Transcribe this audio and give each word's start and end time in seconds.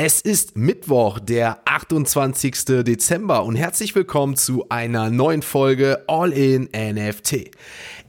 Es 0.00 0.20
ist 0.20 0.56
Mittwoch, 0.56 1.18
der 1.18 1.58
28. 1.64 2.84
Dezember 2.84 3.42
und 3.42 3.56
herzlich 3.56 3.96
willkommen 3.96 4.36
zu 4.36 4.64
einer 4.68 5.10
neuen 5.10 5.42
Folge 5.42 6.04
All 6.06 6.32
in 6.32 6.68
NFT. 6.72 7.50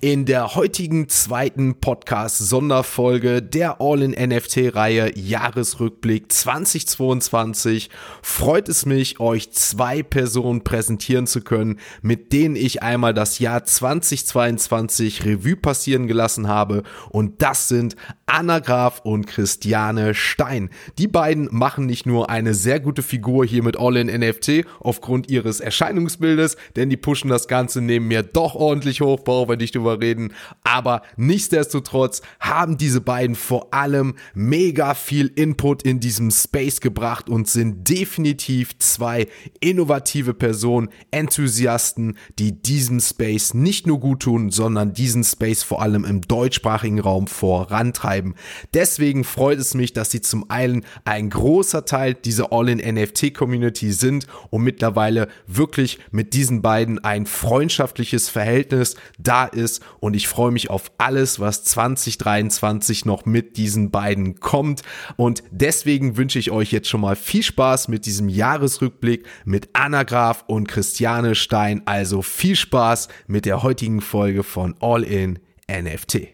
In 0.01 0.25
der 0.25 0.55
heutigen 0.55 1.09
zweiten 1.09 1.81
Podcast-Sonderfolge 1.81 3.41
der 3.41 3.81
All-in-NFT-Reihe 3.81 5.17
Jahresrückblick 5.19 6.31
2022 6.31 7.89
freut 8.21 8.69
es 8.69 8.85
mich, 8.85 9.19
euch 9.19 9.51
zwei 9.51 10.01
Personen 10.01 10.63
präsentieren 10.63 11.27
zu 11.27 11.41
können, 11.41 11.81
mit 12.01 12.31
denen 12.31 12.55
ich 12.55 12.81
einmal 12.81 13.13
das 13.13 13.39
Jahr 13.39 13.65
2022 13.65 15.25
Revue 15.25 15.57
passieren 15.57 16.07
gelassen 16.07 16.47
habe. 16.47 16.83
Und 17.09 17.41
das 17.41 17.67
sind 17.67 17.97
Anna 18.25 18.59
Graf 18.59 19.01
und 19.03 19.27
Christiane 19.27 20.13
Stein. 20.13 20.69
Die 20.97 21.09
beiden 21.09 21.49
machen 21.51 21.78
nicht 21.85 22.05
nur 22.05 22.29
eine 22.29 22.53
sehr 22.53 22.79
gute 22.79 23.01
Figur 23.01 23.45
hier 23.45 23.63
mit 23.63 23.77
All-in-NFT 23.77 24.65
aufgrund 24.79 25.29
ihres 25.29 25.59
Erscheinungsbildes, 25.59 26.57
denn 26.75 26.89
die 26.89 26.97
pushen 26.97 27.29
das 27.29 27.47
Ganze 27.47 27.81
neben 27.81 28.07
mir 28.07 28.23
doch 28.23 28.55
ordentlich 28.55 29.01
hoch, 29.01 29.23
brauchen 29.23 29.49
wir 29.49 29.57
nicht 29.57 29.75
drüber 29.75 29.99
reden. 30.01 30.33
Aber 30.63 31.01
nichtsdestotrotz 31.17 32.21
haben 32.39 32.77
diese 32.77 33.01
beiden 33.01 33.35
vor 33.35 33.73
allem 33.73 34.15
mega 34.33 34.93
viel 34.93 35.27
Input 35.35 35.83
in 35.83 35.99
diesem 35.99 36.31
Space 36.31 36.81
gebracht 36.81 37.29
und 37.29 37.47
sind 37.47 37.89
definitiv 37.89 38.77
zwei 38.79 39.27
innovative 39.59 40.33
Personen, 40.33 40.89
Enthusiasten, 41.11 42.17
die 42.37 42.61
diesem 42.61 42.99
Space 42.99 43.53
nicht 43.53 43.87
nur 43.87 43.99
gut 43.99 44.21
tun, 44.21 44.51
sondern 44.51 44.93
diesen 44.93 45.23
Space 45.23 45.63
vor 45.63 45.81
allem 45.81 46.05
im 46.05 46.21
deutschsprachigen 46.21 46.99
Raum 46.99 47.27
vorantreiben. 47.27 48.35
Deswegen 48.73 49.23
freut 49.23 49.59
es 49.59 49.73
mich, 49.73 49.93
dass 49.93 50.11
sie 50.11 50.21
zum 50.21 50.49
einen 50.49 50.85
ein 51.05 51.29
großer 51.69 51.85
Teil 51.85 52.15
dieser 52.15 52.51
All-in-NFT-Community 52.51 53.91
sind 53.91 54.25
und 54.49 54.63
mittlerweile 54.63 55.27
wirklich 55.45 55.99
mit 56.09 56.33
diesen 56.33 56.63
beiden 56.63 56.97
ein 57.03 57.27
freundschaftliches 57.27 58.27
Verhältnis 58.27 58.95
da 59.19 59.45
ist 59.45 59.83
und 59.99 60.15
ich 60.15 60.27
freue 60.27 60.51
mich 60.51 60.71
auf 60.71 60.91
alles, 60.97 61.39
was 61.39 61.63
2023 61.63 63.05
noch 63.05 63.25
mit 63.27 63.57
diesen 63.57 63.91
beiden 63.91 64.39
kommt 64.39 64.81
und 65.15 65.43
deswegen 65.51 66.17
wünsche 66.17 66.39
ich 66.39 66.49
euch 66.49 66.71
jetzt 66.71 66.89
schon 66.89 67.01
mal 67.01 67.15
viel 67.15 67.43
Spaß 67.43 67.87
mit 67.87 68.07
diesem 68.07 68.29
Jahresrückblick 68.29 69.27
mit 69.45 69.69
Anna 69.73 70.01
Graf 70.01 70.45
und 70.47 70.67
Christiane 70.67 71.35
Stein. 71.35 71.83
Also 71.85 72.23
viel 72.23 72.55
Spaß 72.55 73.09
mit 73.27 73.45
der 73.45 73.61
heutigen 73.61 74.01
Folge 74.01 74.41
von 74.41 74.73
All 74.79 75.03
in 75.03 75.37
NFT. 75.69 76.29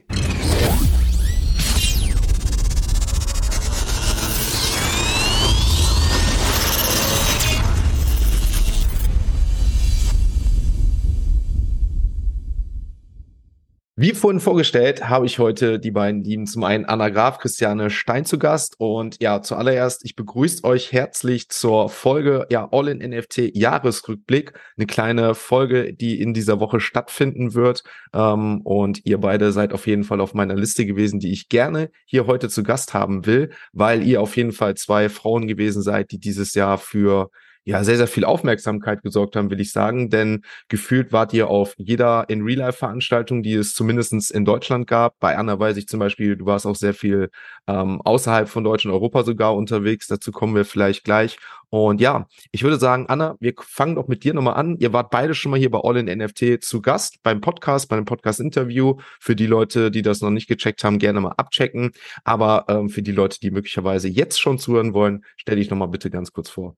Wie 13.97 14.11
vorhin 14.11 14.41
vorgestellt, 14.41 15.07
habe 15.07 15.25
ich 15.25 15.39
heute 15.39 15.79
die 15.79 15.91
beiden 15.91 16.21
Lieben 16.21 16.47
zum 16.47 16.65
einen 16.65 16.83
Anna 16.83 17.07
Graf, 17.07 17.37
Christiane 17.37 17.89
Stein 17.89 18.25
zu 18.25 18.37
Gast. 18.37 18.75
Und 18.77 19.21
ja, 19.21 19.41
zuallererst, 19.41 20.03
ich 20.03 20.17
begrüße 20.17 20.65
euch 20.65 20.91
herzlich 20.91 21.47
zur 21.47 21.87
Folge 21.87 22.45
ja, 22.49 22.67
All 22.73 22.89
in 22.89 22.97
NFT 22.97 23.55
Jahresrückblick. 23.55 24.51
Eine 24.75 24.85
kleine 24.85 25.33
Folge, 25.33 25.93
die 25.93 26.19
in 26.19 26.33
dieser 26.33 26.59
Woche 26.59 26.81
stattfinden 26.81 27.53
wird. 27.53 27.85
Ähm, 28.13 28.59
und 28.65 29.05
ihr 29.05 29.19
beide 29.19 29.53
seid 29.53 29.71
auf 29.71 29.87
jeden 29.87 30.03
Fall 30.03 30.19
auf 30.19 30.33
meiner 30.33 30.55
Liste 30.55 30.85
gewesen, 30.85 31.21
die 31.21 31.31
ich 31.31 31.47
gerne 31.47 31.89
hier 32.03 32.27
heute 32.27 32.49
zu 32.49 32.63
Gast 32.63 32.93
haben 32.93 33.25
will, 33.25 33.51
weil 33.71 34.03
ihr 34.03 34.21
auf 34.21 34.35
jeden 34.35 34.51
Fall 34.51 34.75
zwei 34.75 35.07
Frauen 35.07 35.47
gewesen 35.47 35.81
seid, 35.81 36.11
die 36.11 36.19
dieses 36.19 36.53
Jahr 36.53 36.77
für 36.77 37.29
ja 37.65 37.83
sehr, 37.83 37.97
sehr 37.97 38.07
viel 38.07 38.25
Aufmerksamkeit 38.25 39.01
gesorgt 39.01 39.35
haben, 39.35 39.49
will 39.49 39.59
ich 39.59 39.71
sagen. 39.71 40.09
Denn 40.09 40.43
gefühlt 40.69 41.11
wart 41.11 41.33
ihr 41.33 41.49
auf 41.49 41.73
jeder 41.77 42.25
in 42.29 42.43
Real-Life-Veranstaltung, 42.43 43.43
die 43.43 43.55
es 43.55 43.73
zumindestens 43.73 44.29
in 44.29 44.45
Deutschland 44.45 44.87
gab. 44.87 45.19
Bei 45.19 45.35
Anna 45.37 45.59
weiß 45.59 45.75
ich 45.77 45.87
zum 45.87 45.99
Beispiel, 45.99 46.37
du 46.37 46.45
warst 46.45 46.65
auch 46.67 46.75
sehr 46.75 46.93
viel 46.93 47.29
ähm, 47.67 48.01
außerhalb 48.03 48.47
von 48.47 48.63
Deutschland, 48.63 48.93
Europa 48.93 49.23
sogar 49.23 49.55
unterwegs. 49.55 50.07
Dazu 50.07 50.31
kommen 50.31 50.55
wir 50.55 50.65
vielleicht 50.65 51.03
gleich. 51.03 51.37
Und 51.69 51.99
ja, 51.99 52.27
ich 52.51 52.63
würde 52.63 52.77
sagen, 52.77 53.07
Anna, 53.07 53.35
wir 53.39 53.53
fangen 53.59 53.95
doch 53.95 54.07
mit 54.07 54.23
dir 54.23 54.33
nochmal 54.33 54.55
an. 54.55 54.77
Ihr 54.77 54.93
wart 54.93 55.09
beide 55.09 55.33
schon 55.33 55.51
mal 55.51 55.59
hier 55.59 55.71
bei 55.71 55.79
All 55.79 55.97
in 55.97 56.05
NFT 56.05 56.63
zu 56.63 56.81
Gast 56.81 57.21
beim 57.23 57.41
Podcast, 57.41 57.89
bei 57.89 57.97
einem 57.97 58.05
Podcast-Interview. 58.05 58.97
Für 59.19 59.35
die 59.35 59.47
Leute, 59.47 59.91
die 59.91 60.03
das 60.03 60.21
noch 60.21 60.29
nicht 60.29 60.47
gecheckt 60.47 60.83
haben, 60.83 60.99
gerne 60.99 61.19
mal 61.19 61.33
abchecken. 61.37 61.91
Aber 62.23 62.65
ähm, 62.69 62.89
für 62.89 63.01
die 63.01 63.11
Leute, 63.11 63.39
die 63.39 63.51
möglicherweise 63.51 64.07
jetzt 64.07 64.39
schon 64.39 64.59
zuhören 64.59 64.93
wollen, 64.93 65.25
stell 65.35 65.55
dich 65.57 65.69
nochmal 65.69 65.89
bitte 65.89 66.09
ganz 66.11 66.31
kurz 66.31 66.49
vor. 66.49 66.75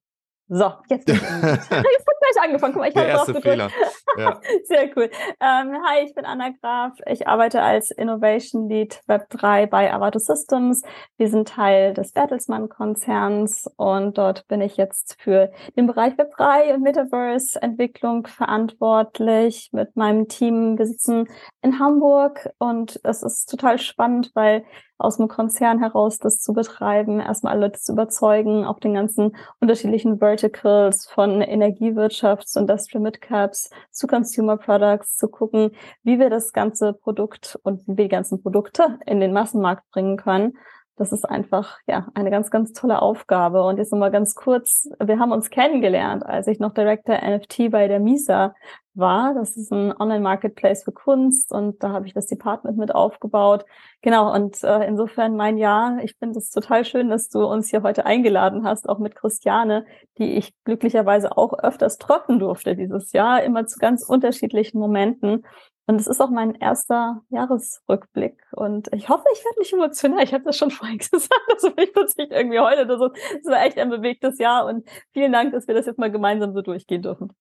So, 0.50 0.74
jetzt 0.90 1.10
ich 1.10 1.14
jetzt 1.14 1.22
hat 1.22 1.76
gleich 1.76 2.44
angefangen. 2.44 2.74
Guck 2.74 2.82
mal, 2.82 2.90
ich 2.90 2.96
habe 2.96 3.10
drauf 3.12 3.26
gedrückt. 3.26 3.44
Fehler. 3.44 3.70
Ja. 4.18 4.40
Sehr 4.64 4.90
cool. 4.96 5.10
Ähm, 5.40 5.78
hi, 5.86 6.04
ich 6.04 6.16
bin 6.16 6.26
Anna 6.26 6.50
Graf. 6.50 6.94
Ich 7.06 7.28
arbeite 7.28 7.62
als 7.62 7.92
Innovation 7.92 8.68
Lead 8.68 9.02
Web 9.06 9.30
3 9.30 9.68
bei 9.68 9.94
Avato 9.94 10.18
Systems. 10.18 10.82
Wir 11.18 11.30
sind 11.30 11.48
Teil 11.48 11.94
des 11.94 12.14
Bertelsmann 12.14 12.68
Konzerns 12.68 13.70
und 13.78 14.18
dort 14.18 14.48
bin 14.48 14.62
ich 14.62 14.76
jetzt 14.76 15.18
für 15.22 15.52
den 15.76 15.86
Bereich 15.86 16.18
Web 16.18 16.32
3 16.36 16.74
und 16.74 16.82
Metaverse 16.82 17.62
Entwicklung 17.62 18.26
verantwortlich 18.26 19.70
mit 19.72 19.96
meinem 19.96 20.28
Team. 20.28 20.78
Wir 20.80 20.88
sitzen 20.88 21.28
in 21.62 21.80
Hamburg 21.80 22.50
und 22.58 23.00
es 23.04 23.22
ist 23.22 23.50
total 23.50 23.78
spannend, 23.78 24.32
weil 24.34 24.66
aus 24.98 25.18
dem 25.18 25.28
Konzern 25.28 25.80
heraus 25.80 26.18
das 26.18 26.40
zu 26.40 26.54
betreiben, 26.54 27.20
erstmal 27.20 27.54
alle 27.54 27.68
Leute 27.68 27.80
zu 27.80 27.94
überzeugen, 27.94 28.66
auf 28.66 28.80
den 28.80 28.96
ganzen 28.96 29.36
unterschiedlichen 29.60 30.20
Verticals 30.20 31.08
von 31.08 31.42
Energiewirtschaft 31.42 32.50
zu 32.50 32.60
Industrial 32.60 33.02
Midcaps 33.02 33.70
zu 33.92 34.07
Consumer 34.08 34.58
Products 34.58 35.18
zu 35.18 35.28
gucken, 35.28 35.72
wie 36.04 36.20
wir 36.20 36.30
das 36.30 36.54
ganze 36.54 36.94
Produkt 36.94 37.60
und 37.64 37.88
wie 37.88 37.98
wir 37.98 38.06
die 38.06 38.10
ganzen 38.10 38.42
Produkte 38.42 39.00
in 39.06 39.20
den 39.20 39.34
Massenmarkt 39.34 39.90
bringen 39.92 40.18
können 40.18 40.58
das 40.98 41.12
ist 41.12 41.26
einfach 41.26 41.80
ja 41.88 42.08
eine 42.16 42.32
ganz, 42.32 42.50
ganz 42.50 42.74
tolle 42.74 43.02
Aufgabe. 43.02 43.64
Und 43.64 43.78
jetzt 43.78 43.92
nochmal 43.92 44.12
ganz 44.12 44.34
kurz, 44.34 44.90
wir 45.00 45.20
haben 45.20 45.32
uns 45.32 45.52
kennengelernt, 45.52 46.26
als 46.26 46.48
ich 46.48 46.60
noch 46.60 46.74
Director 46.74 47.16
NFT 47.16 47.70
bei 47.70 47.88
der 47.88 48.00
MISA 48.00 48.56
war. 48.96 49.36
Das 49.36 49.56
ist 49.58 49.72
ein 49.72 49.94
Online-Marketplace 49.96 50.84
für 50.84 50.92
Kunst 50.92 51.52
und 51.52 51.84
da 51.84 51.92
habe 51.92 52.08
ich 52.08 52.14
das 52.14 52.26
Department 52.26 52.78
mit 52.80 52.96
aufgebaut. 52.96 53.66
Genau, 54.02 54.34
und 54.34 54.64
äh, 54.64 54.88
insofern 54.88 55.36
mein 55.36 55.58
Jahr, 55.58 56.00
ich 56.04 56.16
finde 56.18 56.40
es 56.40 56.50
total 56.50 56.84
schön, 56.84 57.10
dass 57.10 57.30
du 57.30 57.46
uns 57.46 57.70
hier 57.70 57.84
heute 57.84 58.08
eingeladen 58.08 58.64
hast, 58.64 58.90
auch 58.90 58.98
mit 58.98 59.16
Christiane, 59.16 59.86
die 60.18 60.34
ich 60.34 60.52
glücklicherweise 60.64 61.38
auch 61.38 61.54
öfters 61.60 62.00
treffen 62.00 62.40
durfte 62.40 62.76
dieses 62.76 63.12
Jahr, 63.12 63.44
immer 63.44 63.68
zu 63.68 63.78
ganz 63.78 64.04
unterschiedlichen 64.04 64.80
Momenten. 64.80 65.46
Und 65.88 66.02
es 66.02 66.08
ist 66.08 66.22
auch 66.22 66.30
mein 66.30 66.54
erster 66.56 67.24
Jahresrückblick. 67.30 68.38
Und 68.52 68.90
ich 68.94 69.08
hoffe, 69.08 69.24
ich 69.34 69.44
werde 69.46 69.60
nicht 69.60 69.72
emotional. 69.74 70.24
Ich 70.24 70.34
habe 70.34 70.44
das 70.44 70.58
schon 70.58 70.70
vorhin 70.72 70.98
gesagt. 70.98 71.32
Also 71.50 71.72
ich 71.78 71.94
plötzlich 71.94 72.30
irgendwie 72.30 72.60
heute. 72.60 72.86
Das 72.86 73.00
war 73.00 73.66
echt 73.66 73.78
ein 73.78 73.90
bewegtes 73.90 74.38
Jahr. 74.38 74.66
Und 74.66 74.88
vielen 75.14 75.32
Dank, 75.32 75.54
dass 75.54 75.68
wir 75.68 75.76
das 75.76 75.86
jetzt 75.86 75.98
mal 75.98 76.12
gemeinsam 76.12 76.54
so 76.54 76.62
durchgehen 76.62 77.02
dürfen. 77.02 77.32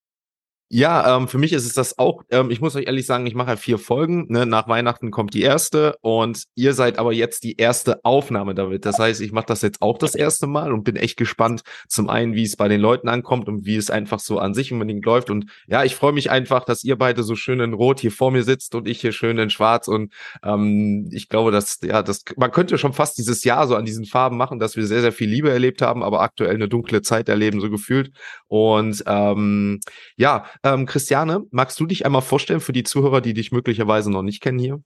Ja, 0.68 1.16
ähm, 1.16 1.28
für 1.28 1.38
mich 1.38 1.52
ist 1.52 1.64
es 1.64 1.74
das 1.74 1.96
auch. 1.96 2.24
Ähm, 2.28 2.50
ich 2.50 2.60
muss 2.60 2.74
euch 2.74 2.86
ehrlich 2.86 3.06
sagen, 3.06 3.24
ich 3.26 3.36
mache 3.36 3.46
halt 3.46 3.60
vier 3.60 3.78
Folgen. 3.78 4.26
Ne? 4.28 4.46
Nach 4.46 4.66
Weihnachten 4.66 5.12
kommt 5.12 5.32
die 5.32 5.42
erste 5.42 5.96
und 6.00 6.42
ihr 6.56 6.74
seid 6.74 6.98
aber 6.98 7.12
jetzt 7.12 7.44
die 7.44 7.56
erste 7.56 8.04
Aufnahme 8.04 8.52
damit. 8.52 8.84
Das 8.84 8.98
heißt, 8.98 9.20
ich 9.20 9.30
mache 9.30 9.46
das 9.46 9.62
jetzt 9.62 9.80
auch 9.80 9.96
das 9.96 10.16
erste 10.16 10.48
Mal 10.48 10.72
und 10.72 10.82
bin 10.82 10.96
echt 10.96 11.18
gespannt. 11.18 11.62
Zum 11.88 12.10
einen, 12.10 12.34
wie 12.34 12.42
es 12.42 12.56
bei 12.56 12.66
den 12.66 12.80
Leuten 12.80 13.08
ankommt 13.08 13.46
und 13.46 13.64
wie 13.64 13.76
es 13.76 13.90
einfach 13.90 14.18
so 14.18 14.40
an 14.40 14.54
sich 14.54 14.72
unbedingt 14.72 15.04
läuft. 15.04 15.30
Und 15.30 15.46
ja, 15.68 15.84
ich 15.84 15.94
freue 15.94 16.12
mich 16.12 16.32
einfach, 16.32 16.64
dass 16.64 16.82
ihr 16.82 16.96
beide 16.96 17.22
so 17.22 17.36
schön 17.36 17.60
in 17.60 17.72
Rot 17.72 18.00
hier 18.00 18.10
vor 18.10 18.32
mir 18.32 18.42
sitzt 18.42 18.74
und 18.74 18.88
ich 18.88 19.00
hier 19.00 19.12
schön 19.12 19.38
in 19.38 19.50
Schwarz. 19.50 19.86
Und 19.86 20.12
ähm, 20.42 21.08
ich 21.12 21.28
glaube, 21.28 21.52
dass 21.52 21.78
ja, 21.84 22.02
das 22.02 22.24
man 22.36 22.50
könnte 22.50 22.76
schon 22.76 22.92
fast 22.92 23.18
dieses 23.18 23.44
Jahr 23.44 23.68
so 23.68 23.76
an 23.76 23.84
diesen 23.84 24.04
Farben 24.04 24.36
machen, 24.36 24.58
dass 24.58 24.74
wir 24.74 24.84
sehr, 24.88 25.00
sehr 25.00 25.12
viel 25.12 25.30
Liebe 25.30 25.50
erlebt 25.50 25.80
haben, 25.80 26.02
aber 26.02 26.22
aktuell 26.22 26.56
eine 26.56 26.68
dunkle 26.68 27.02
Zeit 27.02 27.28
erleben, 27.28 27.60
so 27.60 27.70
gefühlt. 27.70 28.10
Und 28.48 29.04
ähm, 29.06 29.78
ja 30.16 30.44
ähm, 30.74 30.86
Christiane, 30.86 31.44
magst 31.50 31.78
du 31.78 31.86
dich 31.86 32.04
einmal 32.04 32.22
vorstellen 32.22 32.60
für 32.60 32.72
die 32.72 32.84
Zuhörer, 32.84 33.20
die 33.20 33.34
dich 33.34 33.52
möglicherweise 33.52 34.10
noch 34.10 34.22
nicht 34.22 34.42
kennen 34.42 34.58
hier? 34.58 34.82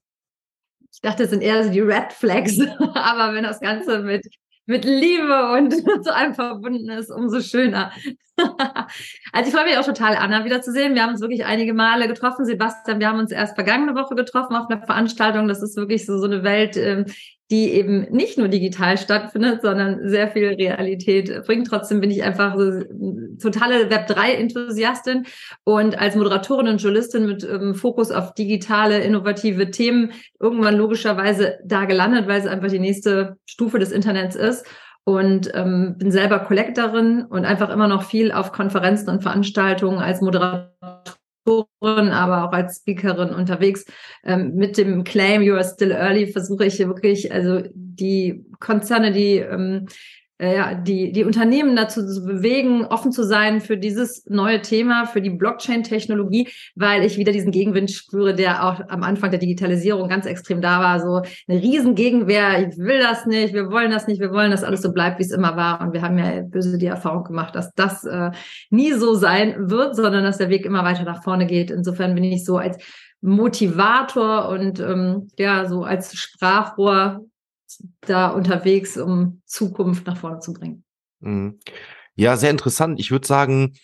Ich 0.92 1.00
dachte, 1.00 1.22
das 1.22 1.30
sind 1.30 1.42
eher 1.42 1.64
so 1.64 1.70
die 1.70 1.80
Red 1.80 2.12
Flags, 2.12 2.58
aber 2.94 3.34
wenn 3.34 3.44
das 3.44 3.60
Ganze 3.60 4.00
mit, 4.00 4.26
mit 4.66 4.84
Liebe 4.84 5.52
und 5.52 5.72
zu 6.04 6.14
einem 6.14 6.34
verbunden 6.34 6.90
ist, 6.90 7.10
umso 7.10 7.40
schöner. 7.40 7.92
also 8.36 9.48
ich 9.48 9.54
freue 9.54 9.64
mich 9.64 9.78
auch 9.78 9.86
total, 9.86 10.16
Anna 10.16 10.44
wiederzusehen. 10.44 10.94
Wir 10.94 11.02
haben 11.02 11.10
uns 11.10 11.20
wirklich 11.20 11.44
einige 11.44 11.74
Male 11.74 12.08
getroffen. 12.08 12.44
Sebastian, 12.44 13.00
wir 13.00 13.08
haben 13.08 13.18
uns 13.18 13.32
erst 13.32 13.54
vergangene 13.54 13.94
Woche 13.94 14.14
getroffen 14.14 14.56
auf 14.56 14.68
einer 14.68 14.82
Veranstaltung. 14.82 15.48
Das 15.48 15.62
ist 15.62 15.76
wirklich 15.76 16.06
so, 16.06 16.18
so 16.18 16.26
eine 16.26 16.42
Welt, 16.42 16.76
ähm, 16.76 17.06
die 17.50 17.72
eben 17.72 18.06
nicht 18.10 18.38
nur 18.38 18.48
digital 18.48 18.96
stattfindet, 18.96 19.62
sondern 19.62 20.08
sehr 20.08 20.28
viel 20.28 20.48
Realität 20.48 21.44
bringt. 21.46 21.66
Trotzdem 21.66 22.00
bin 22.00 22.10
ich 22.10 22.22
einfach 22.22 22.56
so 22.56 22.82
totale 23.42 23.88
Web3-Enthusiastin 23.88 25.26
und 25.64 25.98
als 25.98 26.14
Moderatorin 26.14 26.68
und 26.68 26.82
Journalistin 26.82 27.26
mit 27.26 27.42
ähm, 27.42 27.74
Fokus 27.74 28.12
auf 28.12 28.34
digitale, 28.34 29.00
innovative 29.00 29.70
Themen 29.72 30.12
irgendwann 30.38 30.76
logischerweise 30.76 31.58
da 31.64 31.86
gelandet, 31.86 32.28
weil 32.28 32.40
es 32.40 32.46
einfach 32.46 32.68
die 32.68 32.78
nächste 32.78 33.36
Stufe 33.46 33.80
des 33.80 33.90
Internets 33.90 34.36
ist. 34.36 34.64
und 35.04 35.50
ähm, 35.54 35.96
bin 35.98 36.12
selber 36.12 36.40
Collectorin 36.40 37.24
und 37.24 37.44
einfach 37.44 37.70
immer 37.70 37.88
noch 37.88 38.02
viel 38.02 38.30
auf 38.30 38.52
Konferenzen 38.52 39.08
und 39.08 39.22
Veranstaltungen 39.22 39.98
als 39.98 40.20
Moderatorin, 40.20 40.89
aber 41.80 42.44
auch 42.44 42.52
als 42.52 42.78
Speakerin 42.78 43.30
unterwegs. 43.30 43.84
Ähm, 44.24 44.54
mit 44.54 44.76
dem 44.78 45.04
Claim 45.04 45.42
You 45.42 45.54
are 45.54 45.64
still 45.64 45.92
early 45.92 46.26
versuche 46.26 46.66
ich 46.66 46.78
wirklich, 46.78 47.32
also 47.32 47.62
die 47.74 48.44
Konzerne, 48.58 49.12
die 49.12 49.36
ähm, 49.36 49.86
äh, 49.86 50.19
ja, 50.40 50.74
die, 50.74 51.12
die 51.12 51.24
Unternehmen 51.24 51.76
dazu 51.76 52.06
zu 52.06 52.24
bewegen, 52.24 52.86
offen 52.86 53.12
zu 53.12 53.24
sein 53.24 53.60
für 53.60 53.76
dieses 53.76 54.24
neue 54.26 54.62
Thema, 54.62 55.04
für 55.04 55.20
die 55.20 55.30
Blockchain-Technologie, 55.30 56.48
weil 56.74 57.04
ich 57.04 57.18
wieder 57.18 57.32
diesen 57.32 57.50
Gegenwind 57.50 57.90
spüre, 57.90 58.34
der 58.34 58.64
auch 58.64 58.80
am 58.88 59.02
Anfang 59.02 59.30
der 59.30 59.38
Digitalisierung 59.38 60.08
ganz 60.08 60.24
extrem 60.24 60.62
da 60.62 60.80
war. 60.80 61.00
So 61.00 61.22
eine 61.46 61.60
riesen 61.60 61.94
Gegenwehr, 61.94 62.68
ich 62.68 62.78
will 62.78 63.00
das 63.00 63.26
nicht, 63.26 63.52
wir 63.52 63.70
wollen 63.70 63.90
das 63.90 64.06
nicht, 64.06 64.20
wir 64.20 64.32
wollen, 64.32 64.50
dass 64.50 64.64
alles 64.64 64.80
so 64.80 64.92
bleibt, 64.92 65.18
wie 65.18 65.24
es 65.24 65.30
immer 65.30 65.56
war. 65.56 65.82
Und 65.82 65.92
wir 65.92 66.00
haben 66.00 66.18
ja 66.18 66.40
böse 66.40 66.78
die 66.78 66.86
Erfahrung 66.86 67.24
gemacht, 67.24 67.54
dass 67.54 67.74
das 67.74 68.04
äh, 68.04 68.30
nie 68.70 68.92
so 68.92 69.14
sein 69.14 69.70
wird, 69.70 69.94
sondern 69.94 70.24
dass 70.24 70.38
der 70.38 70.48
Weg 70.48 70.64
immer 70.64 70.84
weiter 70.84 71.04
nach 71.04 71.22
vorne 71.22 71.46
geht. 71.46 71.70
Insofern 71.70 72.14
bin 72.14 72.24
ich 72.24 72.46
so 72.46 72.56
als 72.56 72.78
Motivator 73.20 74.48
und 74.48 74.80
ähm, 74.80 75.28
ja, 75.38 75.68
so 75.68 75.82
als 75.82 76.16
Sprachrohr 76.16 77.26
da 78.00 78.28
unterwegs, 78.28 78.96
um 78.96 79.42
Zukunft 79.46 80.06
nach 80.06 80.16
vorne 80.16 80.40
zu 80.40 80.52
bringen. 80.52 80.84
Mhm. 81.20 81.58
Ja, 82.16 82.36
sehr 82.36 82.50
interessant. 82.50 83.00
Ich 83.00 83.10
würde 83.10 83.26
sagen, 83.26 83.74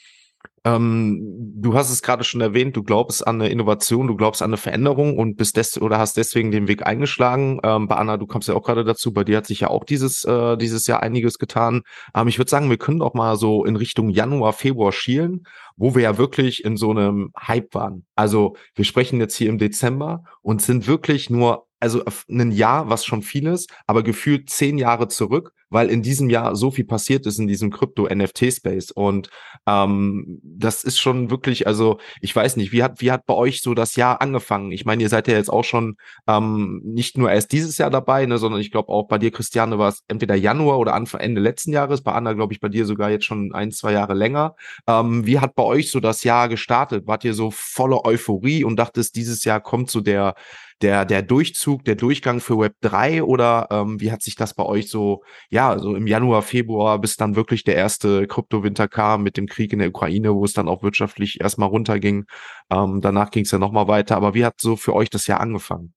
ähm, 0.66 1.20
du 1.56 1.74
hast 1.74 1.90
es 1.90 2.02
gerade 2.02 2.24
schon 2.24 2.40
erwähnt, 2.40 2.76
du 2.76 2.82
glaubst 2.82 3.24
an 3.24 3.40
eine 3.40 3.50
Innovation, 3.50 4.08
du 4.08 4.16
glaubst 4.16 4.42
an 4.42 4.50
eine 4.50 4.56
Veränderung 4.56 5.16
und 5.16 5.36
bist 5.36 5.56
des 5.56 5.80
oder 5.80 5.98
hast 5.98 6.16
deswegen 6.16 6.50
den 6.50 6.66
Weg 6.66 6.84
eingeschlagen. 6.84 7.60
Ähm, 7.62 7.86
bei 7.86 7.94
Anna, 7.94 8.16
du 8.16 8.26
kommst 8.26 8.48
ja 8.48 8.54
auch 8.54 8.64
gerade 8.64 8.84
dazu, 8.84 9.12
bei 9.12 9.22
dir 9.22 9.36
hat 9.36 9.46
sich 9.46 9.60
ja 9.60 9.68
auch 9.68 9.84
dieses, 9.84 10.24
äh, 10.24 10.56
dieses 10.56 10.88
Jahr 10.88 11.02
einiges 11.02 11.38
getan. 11.38 11.82
Ähm, 12.14 12.26
ich 12.26 12.38
würde 12.38 12.50
sagen, 12.50 12.68
wir 12.68 12.78
können 12.78 12.98
doch 12.98 13.14
mal 13.14 13.36
so 13.36 13.64
in 13.64 13.76
Richtung 13.76 14.10
Januar, 14.10 14.52
Februar 14.52 14.90
schielen, 14.90 15.46
wo 15.76 15.94
wir 15.94 16.02
ja 16.02 16.18
wirklich 16.18 16.64
in 16.64 16.76
so 16.76 16.90
einem 16.90 17.30
Hype 17.38 17.72
waren. 17.74 18.04
Also 18.16 18.56
wir 18.74 18.84
sprechen 18.84 19.20
jetzt 19.20 19.36
hier 19.36 19.48
im 19.48 19.58
Dezember 19.58 20.24
und 20.42 20.62
sind 20.62 20.88
wirklich 20.88 21.30
nur 21.30 21.65
also 21.80 22.02
ein 22.28 22.50
Jahr, 22.52 22.88
was 22.88 23.04
schon 23.04 23.22
viel 23.22 23.46
ist, 23.46 23.70
aber 23.86 24.02
gefühlt 24.02 24.50
zehn 24.50 24.78
Jahre 24.78 25.08
zurück, 25.08 25.52
weil 25.68 25.88
in 25.88 26.02
diesem 26.02 26.30
Jahr 26.30 26.54
so 26.56 26.70
viel 26.70 26.84
passiert 26.84 27.26
ist 27.26 27.38
in 27.38 27.48
diesem 27.48 27.70
Krypto-NFT-Space. 27.70 28.92
Und 28.92 29.30
ähm, 29.66 30.40
das 30.42 30.84
ist 30.84 30.98
schon 30.98 31.30
wirklich, 31.30 31.66
also 31.66 31.98
ich 32.20 32.34
weiß 32.34 32.56
nicht, 32.56 32.72
wie 32.72 32.82
hat, 32.82 33.00
wie 33.00 33.10
hat 33.10 33.26
bei 33.26 33.34
euch 33.34 33.62
so 33.62 33.74
das 33.74 33.96
Jahr 33.96 34.20
angefangen? 34.20 34.72
Ich 34.72 34.84
meine, 34.84 35.02
ihr 35.02 35.08
seid 35.08 35.28
ja 35.28 35.34
jetzt 35.34 35.50
auch 35.50 35.64
schon 35.64 35.96
ähm, 36.26 36.80
nicht 36.84 37.18
nur 37.18 37.30
erst 37.30 37.52
dieses 37.52 37.78
Jahr 37.78 37.90
dabei, 37.90 38.26
ne, 38.26 38.38
sondern 38.38 38.60
ich 38.60 38.70
glaube 38.70 38.90
auch 38.90 39.08
bei 39.08 39.18
dir, 39.18 39.30
Christiane, 39.30 39.78
war 39.78 39.88
es 39.88 40.02
entweder 40.08 40.34
Januar 40.34 40.78
oder 40.78 40.94
Anfang 40.94 41.20
Ende 41.20 41.40
letzten 41.40 41.72
Jahres, 41.72 42.02
bei 42.02 42.12
Anna, 42.12 42.32
glaube 42.32 42.52
ich, 42.52 42.60
bei 42.60 42.68
dir 42.68 42.86
sogar 42.86 43.10
jetzt 43.10 43.24
schon 43.24 43.52
ein, 43.52 43.72
zwei 43.72 43.92
Jahre 43.92 44.14
länger. 44.14 44.54
Ähm, 44.86 45.26
wie 45.26 45.40
hat 45.40 45.54
bei 45.54 45.64
euch 45.64 45.90
so 45.90 46.00
das 46.00 46.24
Jahr 46.24 46.48
gestartet? 46.48 47.06
Wart 47.06 47.24
ihr 47.24 47.34
so 47.34 47.50
voller 47.50 48.04
Euphorie 48.04 48.64
und 48.64 48.76
dachtest, 48.76 49.16
dieses 49.16 49.44
Jahr 49.44 49.60
kommt 49.60 49.90
so 49.90 50.00
der 50.00 50.34
der, 50.82 51.04
der 51.04 51.22
Durchzug, 51.22 51.84
der 51.84 51.94
Durchgang 51.94 52.40
für 52.40 52.58
Web 52.58 52.74
3 52.82 53.22
oder 53.22 53.68
ähm, 53.70 54.00
wie 54.00 54.12
hat 54.12 54.22
sich 54.22 54.36
das 54.36 54.54
bei 54.54 54.64
euch 54.64 54.90
so, 54.90 55.22
ja, 55.48 55.78
so 55.78 55.94
im 55.94 56.06
Januar, 56.06 56.42
Februar, 56.42 56.98
bis 57.00 57.16
dann 57.16 57.36
wirklich 57.36 57.64
der 57.64 57.76
erste 57.76 58.26
Kryptowinter 58.26 58.88
kam 58.88 59.22
mit 59.22 59.36
dem 59.36 59.46
Krieg 59.46 59.72
in 59.72 59.78
der 59.78 59.88
Ukraine, 59.88 60.34
wo 60.34 60.44
es 60.44 60.52
dann 60.52 60.68
auch 60.68 60.82
wirtschaftlich 60.82 61.40
erstmal 61.40 61.68
runterging. 61.68 62.26
Ähm, 62.70 63.00
danach 63.00 63.30
ging 63.30 63.44
es 63.44 63.50
ja 63.50 63.58
nochmal 63.58 63.88
weiter. 63.88 64.16
Aber 64.16 64.34
wie 64.34 64.44
hat 64.44 64.60
so 64.60 64.76
für 64.76 64.94
euch 64.94 65.08
das 65.10 65.26
Jahr 65.26 65.40
angefangen? 65.40 65.94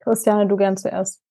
Christiane, 0.00 0.46
du 0.46 0.56
gern 0.56 0.76
zuerst. 0.76 1.22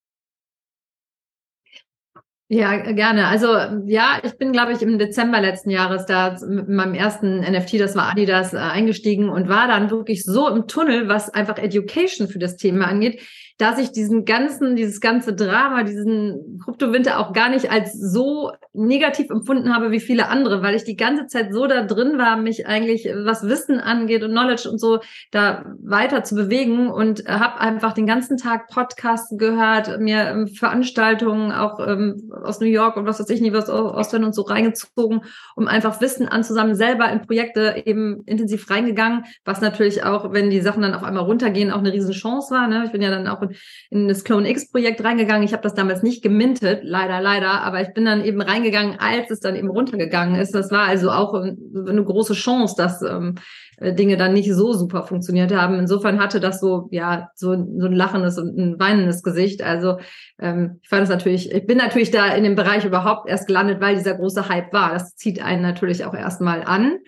Ja, 2.53 2.75
gerne. 2.75 3.27
Also 3.27 3.47
ja, 3.85 4.19
ich 4.23 4.37
bin, 4.37 4.51
glaube 4.51 4.73
ich, 4.73 4.81
im 4.81 4.99
Dezember 4.99 5.39
letzten 5.39 5.69
Jahres 5.69 6.05
da 6.05 6.35
mit 6.45 6.67
meinem 6.67 6.95
ersten 6.95 7.39
NFT, 7.39 7.79
das 7.79 7.95
war 7.95 8.11
Adidas, 8.11 8.53
äh, 8.53 8.57
eingestiegen 8.57 9.29
und 9.29 9.47
war 9.47 9.69
dann 9.69 9.89
wirklich 9.89 10.25
so 10.25 10.49
im 10.49 10.67
Tunnel, 10.67 11.07
was 11.07 11.29
einfach 11.29 11.57
Education 11.57 12.27
für 12.27 12.39
das 12.39 12.57
Thema 12.57 12.87
angeht, 12.89 13.21
dass 13.61 13.77
ich 13.77 13.91
diesen 13.91 14.25
ganzen, 14.25 14.75
dieses 14.75 14.99
ganze 15.01 15.35
Drama, 15.35 15.83
diesen 15.83 16.59
Kryptowinter 16.65 17.19
auch 17.19 17.31
gar 17.31 17.47
nicht 17.47 17.69
als 17.71 17.93
so 17.93 18.51
negativ 18.73 19.29
empfunden 19.29 19.75
habe 19.75 19.91
wie 19.91 19.99
viele 19.99 20.29
andere, 20.29 20.63
weil 20.63 20.73
ich 20.73 20.83
die 20.83 20.95
ganze 20.95 21.27
Zeit 21.27 21.53
so 21.53 21.67
da 21.67 21.83
drin 21.83 22.17
war, 22.17 22.37
mich 22.37 22.65
eigentlich, 22.65 23.07
was 23.23 23.47
Wissen 23.47 23.79
angeht 23.79 24.23
und 24.23 24.31
Knowledge 24.31 24.67
und 24.67 24.79
so, 24.79 25.01
da 25.29 25.65
weiter 25.79 26.23
zu 26.23 26.33
bewegen 26.33 26.89
und 26.89 27.27
habe 27.27 27.59
einfach 27.59 27.93
den 27.93 28.07
ganzen 28.07 28.37
Tag 28.37 28.67
Podcasts 28.69 29.37
gehört, 29.37 29.99
mir 29.99 30.29
ähm, 30.29 30.47
Veranstaltungen 30.47 31.51
auch 31.51 31.85
ähm, 31.85 32.31
aus 32.43 32.61
New 32.61 32.67
York 32.67 32.97
und 32.97 33.05
was 33.05 33.19
weiß 33.19 33.29
ich 33.29 33.41
nicht, 33.41 33.53
was 33.53 33.69
Ausland 33.69 34.25
und 34.25 34.33
so 34.33 34.41
reingezogen, 34.41 35.21
um 35.55 35.67
einfach 35.67 36.01
Wissen 36.01 36.27
anzusammeln, 36.27 36.75
selber 36.75 37.11
in 37.11 37.21
Projekte 37.21 37.83
eben 37.85 38.23
intensiv 38.25 38.71
reingegangen, 38.71 39.25
was 39.45 39.61
natürlich 39.61 40.03
auch, 40.03 40.33
wenn 40.33 40.49
die 40.49 40.61
Sachen 40.61 40.81
dann 40.81 40.95
auf 40.95 41.03
einmal 41.03 41.25
runtergehen, 41.25 41.69
auch 41.69 41.79
eine 41.79 41.93
Riesenchance 41.93 42.51
war. 42.55 42.67
Ne? 42.67 42.85
Ich 42.85 42.91
bin 42.91 43.03
ja 43.03 43.11
dann 43.11 43.27
auch 43.27 43.43
in 43.89 44.07
das 44.07 44.23
Clone 44.23 44.49
X 44.49 44.71
Projekt 44.71 45.03
reingegangen. 45.03 45.43
Ich 45.43 45.53
habe 45.53 45.63
das 45.63 45.73
damals 45.73 46.03
nicht 46.03 46.21
gemintet, 46.21 46.81
leider, 46.83 47.21
leider, 47.21 47.61
aber 47.61 47.81
ich 47.81 47.93
bin 47.93 48.05
dann 48.05 48.23
eben 48.23 48.41
reingegangen, 48.41 48.99
als 48.99 49.29
es 49.31 49.39
dann 49.39 49.55
eben 49.55 49.69
runtergegangen 49.69 50.35
ist. 50.35 50.53
Das 50.53 50.71
war 50.71 50.87
also 50.87 51.11
auch 51.11 51.33
eine 51.33 52.03
große 52.03 52.33
Chance, 52.33 52.75
dass 52.77 53.01
ähm, 53.01 53.35
Dinge 53.81 54.15
dann 54.15 54.33
nicht 54.33 54.53
so 54.53 54.73
super 54.73 55.03
funktioniert 55.03 55.51
haben. 55.53 55.79
Insofern 55.79 56.19
hatte 56.19 56.39
das 56.39 56.59
so, 56.59 56.87
ja, 56.91 57.29
so, 57.33 57.49
so 57.53 57.87
ein 57.87 57.93
lachendes 57.93 58.37
und 58.37 58.55
ein 58.57 58.79
weinendes 58.79 59.23
Gesicht. 59.23 59.63
Also 59.63 59.97
ähm, 60.39 60.79
ich 60.83 60.89
fand 60.89 61.03
es 61.03 61.09
natürlich, 61.09 61.51
ich 61.51 61.65
bin 61.65 61.77
natürlich 61.77 62.11
da 62.11 62.27
in 62.27 62.43
dem 62.43 62.55
Bereich 62.55 62.85
überhaupt 62.85 63.27
erst 63.27 63.47
gelandet, 63.47 63.81
weil 63.81 63.95
dieser 63.95 64.15
große 64.15 64.47
Hype 64.49 64.71
war. 64.71 64.93
Das 64.93 65.15
zieht 65.15 65.43
einen 65.43 65.63
natürlich 65.63 66.05
auch 66.05 66.13
erstmal 66.13 66.63
an. 66.63 66.99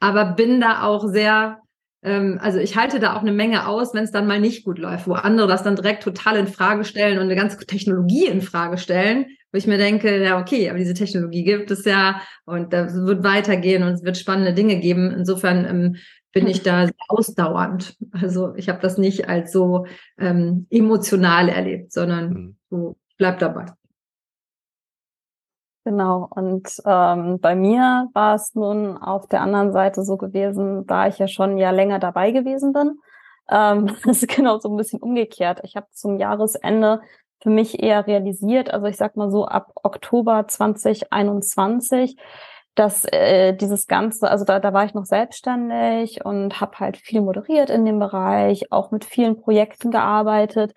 Aber 0.00 0.34
bin 0.34 0.60
da 0.60 0.82
auch 0.82 1.06
sehr 1.06 1.58
ähm, 2.06 2.38
also 2.40 2.58
ich 2.60 2.76
halte 2.76 3.00
da 3.00 3.16
auch 3.16 3.20
eine 3.20 3.32
Menge 3.32 3.66
aus, 3.66 3.92
wenn 3.92 4.04
es 4.04 4.12
dann 4.12 4.28
mal 4.28 4.40
nicht 4.40 4.64
gut 4.64 4.78
läuft, 4.78 5.08
wo 5.08 5.14
andere 5.14 5.48
das 5.48 5.64
dann 5.64 5.74
direkt 5.74 6.04
total 6.04 6.36
in 6.36 6.46
Frage 6.46 6.84
stellen 6.84 7.18
und 7.18 7.24
eine 7.24 7.34
ganze 7.34 7.58
Technologie 7.58 8.26
in 8.26 8.40
Frage 8.40 8.78
stellen, 8.78 9.26
wo 9.52 9.58
ich 9.58 9.66
mir 9.66 9.76
denke, 9.76 10.22
ja, 10.22 10.40
okay, 10.40 10.70
aber 10.70 10.78
diese 10.78 10.94
Technologie 10.94 11.42
gibt 11.42 11.70
es 11.72 11.84
ja 11.84 12.22
und 12.44 12.72
das 12.72 12.94
wird 12.94 13.24
weitergehen 13.24 13.82
und 13.82 13.94
es 13.94 14.04
wird 14.04 14.16
spannende 14.16 14.54
Dinge 14.54 14.78
geben. 14.78 15.10
Insofern 15.10 15.66
ähm, 15.66 15.96
bin 16.32 16.46
ich 16.46 16.62
da 16.62 16.88
ausdauernd. 17.08 17.96
Also 18.12 18.54
ich 18.54 18.68
habe 18.68 18.80
das 18.80 18.98
nicht 18.98 19.28
als 19.28 19.50
so 19.50 19.86
ähm, 20.18 20.66
emotional 20.70 21.48
erlebt, 21.48 21.92
sondern 21.92 22.30
mhm. 22.30 22.56
so 22.70 22.96
bleib 23.18 23.40
dabei. 23.40 23.66
Genau, 25.86 26.26
und 26.30 26.68
ähm, 26.84 27.38
bei 27.38 27.54
mir 27.54 28.08
war 28.12 28.34
es 28.34 28.56
nun 28.56 28.98
auf 28.98 29.28
der 29.28 29.40
anderen 29.40 29.70
Seite 29.70 30.02
so 30.02 30.16
gewesen, 30.16 30.84
da 30.84 31.06
ich 31.06 31.18
ja 31.18 31.28
schon 31.28 31.58
ja 31.58 31.70
länger 31.70 32.00
dabei 32.00 32.32
gewesen 32.32 32.72
bin. 32.72 32.98
Ähm, 33.48 33.86
das 34.04 34.24
ist 34.24 34.28
genau 34.34 34.58
so 34.58 34.68
ein 34.68 34.76
bisschen 34.76 35.00
umgekehrt. 35.00 35.60
Ich 35.62 35.76
habe 35.76 35.86
zum 35.92 36.18
Jahresende 36.18 37.02
für 37.40 37.50
mich 37.50 37.80
eher 37.80 38.04
realisiert, 38.08 38.68
also 38.68 38.86
ich 38.86 38.96
sag 38.96 39.14
mal 39.16 39.30
so 39.30 39.46
ab 39.46 39.70
Oktober 39.76 40.48
2021, 40.48 42.16
dass 42.74 43.04
äh, 43.04 43.54
dieses 43.54 43.86
Ganze, 43.86 44.28
also 44.28 44.44
da, 44.44 44.58
da 44.58 44.72
war 44.72 44.86
ich 44.86 44.94
noch 44.94 45.04
selbstständig 45.04 46.24
und 46.24 46.60
habe 46.60 46.80
halt 46.80 46.96
viel 46.96 47.20
moderiert 47.20 47.70
in 47.70 47.84
dem 47.84 48.00
Bereich, 48.00 48.72
auch 48.72 48.90
mit 48.90 49.04
vielen 49.04 49.40
Projekten 49.40 49.92
gearbeitet 49.92 50.74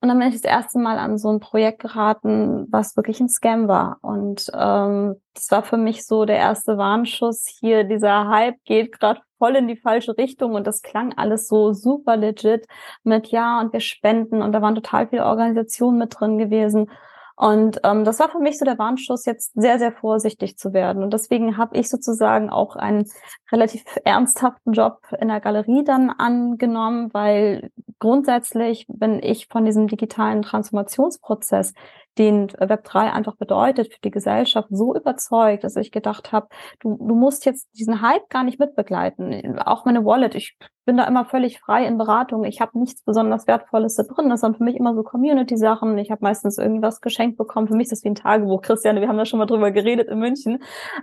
und 0.00 0.08
dann 0.08 0.18
bin 0.18 0.28
ich 0.28 0.34
das 0.34 0.44
erste 0.44 0.78
Mal 0.78 0.96
an 0.98 1.18
so 1.18 1.28
ein 1.28 1.40
Projekt 1.40 1.80
geraten, 1.80 2.68
was 2.70 2.96
wirklich 2.96 3.18
ein 3.18 3.28
Scam 3.28 3.66
war. 3.66 3.98
Und 4.00 4.48
ähm, 4.54 5.16
das 5.34 5.50
war 5.50 5.64
für 5.64 5.76
mich 5.76 6.06
so 6.06 6.24
der 6.24 6.36
erste 6.36 6.78
Warnschuss. 6.78 7.46
Hier, 7.60 7.82
dieser 7.82 8.28
Hype 8.28 8.62
geht 8.64 8.92
gerade 8.92 9.20
voll 9.38 9.56
in 9.56 9.66
die 9.66 9.76
falsche 9.76 10.16
Richtung 10.16 10.54
und 10.54 10.66
das 10.66 10.82
klang 10.82 11.14
alles 11.16 11.48
so 11.48 11.72
super 11.72 12.16
legit 12.16 12.66
mit 13.02 13.28
ja 13.28 13.60
und 13.60 13.72
wir 13.72 13.80
spenden 13.80 14.42
und 14.42 14.52
da 14.52 14.62
waren 14.62 14.74
total 14.74 15.08
viele 15.08 15.24
Organisationen 15.24 15.98
mit 15.98 16.18
drin 16.18 16.38
gewesen. 16.38 16.90
Und 17.34 17.80
ähm, 17.84 18.04
das 18.04 18.18
war 18.18 18.28
für 18.28 18.40
mich 18.40 18.58
so 18.58 18.64
der 18.64 18.78
Warnschuss, 18.78 19.24
jetzt 19.24 19.52
sehr, 19.54 19.78
sehr 19.78 19.92
vorsichtig 19.92 20.58
zu 20.58 20.72
werden. 20.72 21.04
Und 21.04 21.12
deswegen 21.12 21.56
habe 21.56 21.76
ich 21.76 21.88
sozusagen 21.88 22.50
auch 22.50 22.74
einen 22.74 23.08
relativ 23.52 23.84
ernsthaften 24.04 24.72
Job 24.72 24.98
in 25.20 25.28
der 25.28 25.40
Galerie 25.40 25.84
dann 25.84 26.10
angenommen, 26.10 27.14
weil 27.14 27.70
grundsätzlich 27.98 28.86
bin 28.88 29.22
ich 29.22 29.48
von 29.48 29.64
diesem 29.64 29.88
digitalen 29.88 30.42
Transformationsprozess 30.42 31.74
den 32.18 32.48
Web3 32.48 33.12
einfach 33.12 33.36
bedeutet 33.36 33.92
für 33.92 34.00
die 34.02 34.10
Gesellschaft, 34.10 34.68
so 34.70 34.94
überzeugt, 34.94 35.64
dass 35.64 35.76
ich 35.76 35.92
gedacht 35.92 36.32
habe, 36.32 36.48
du, 36.80 36.96
du 36.96 37.14
musst 37.14 37.46
jetzt 37.46 37.68
diesen 37.78 38.02
Hype 38.02 38.28
gar 38.28 38.44
nicht 38.44 38.58
mitbegleiten. 38.58 39.58
Auch 39.60 39.84
meine 39.84 40.04
Wallet, 40.04 40.34
ich 40.34 40.58
bin 40.88 40.96
da 40.96 41.04
immer 41.04 41.26
völlig 41.26 41.60
frei 41.60 41.84
in 41.84 41.98
Beratung. 41.98 42.44
Ich 42.44 42.62
habe 42.62 42.78
nichts 42.78 43.02
besonders 43.02 43.46
Wertvolles 43.46 43.96
da 43.96 44.04
drin. 44.04 44.30
Das 44.30 44.40
sind 44.40 44.56
für 44.56 44.64
mich 44.64 44.74
immer 44.74 44.94
so 44.94 45.02
Community-Sachen. 45.02 45.98
Ich 45.98 46.10
habe 46.10 46.22
meistens 46.22 46.56
irgendwas 46.56 47.02
geschenkt 47.02 47.36
bekommen. 47.36 47.68
Für 47.68 47.74
mich 47.74 47.84
ist 47.84 47.92
das 47.92 48.04
wie 48.04 48.08
ein 48.08 48.14
Tagebuch. 48.14 48.62
Christiane, 48.62 49.02
wir 49.02 49.08
haben 49.08 49.18
da 49.18 49.26
schon 49.26 49.38
mal 49.38 49.44
drüber 49.44 49.70
geredet 49.70 50.08
in 50.08 50.18
München. 50.18 50.62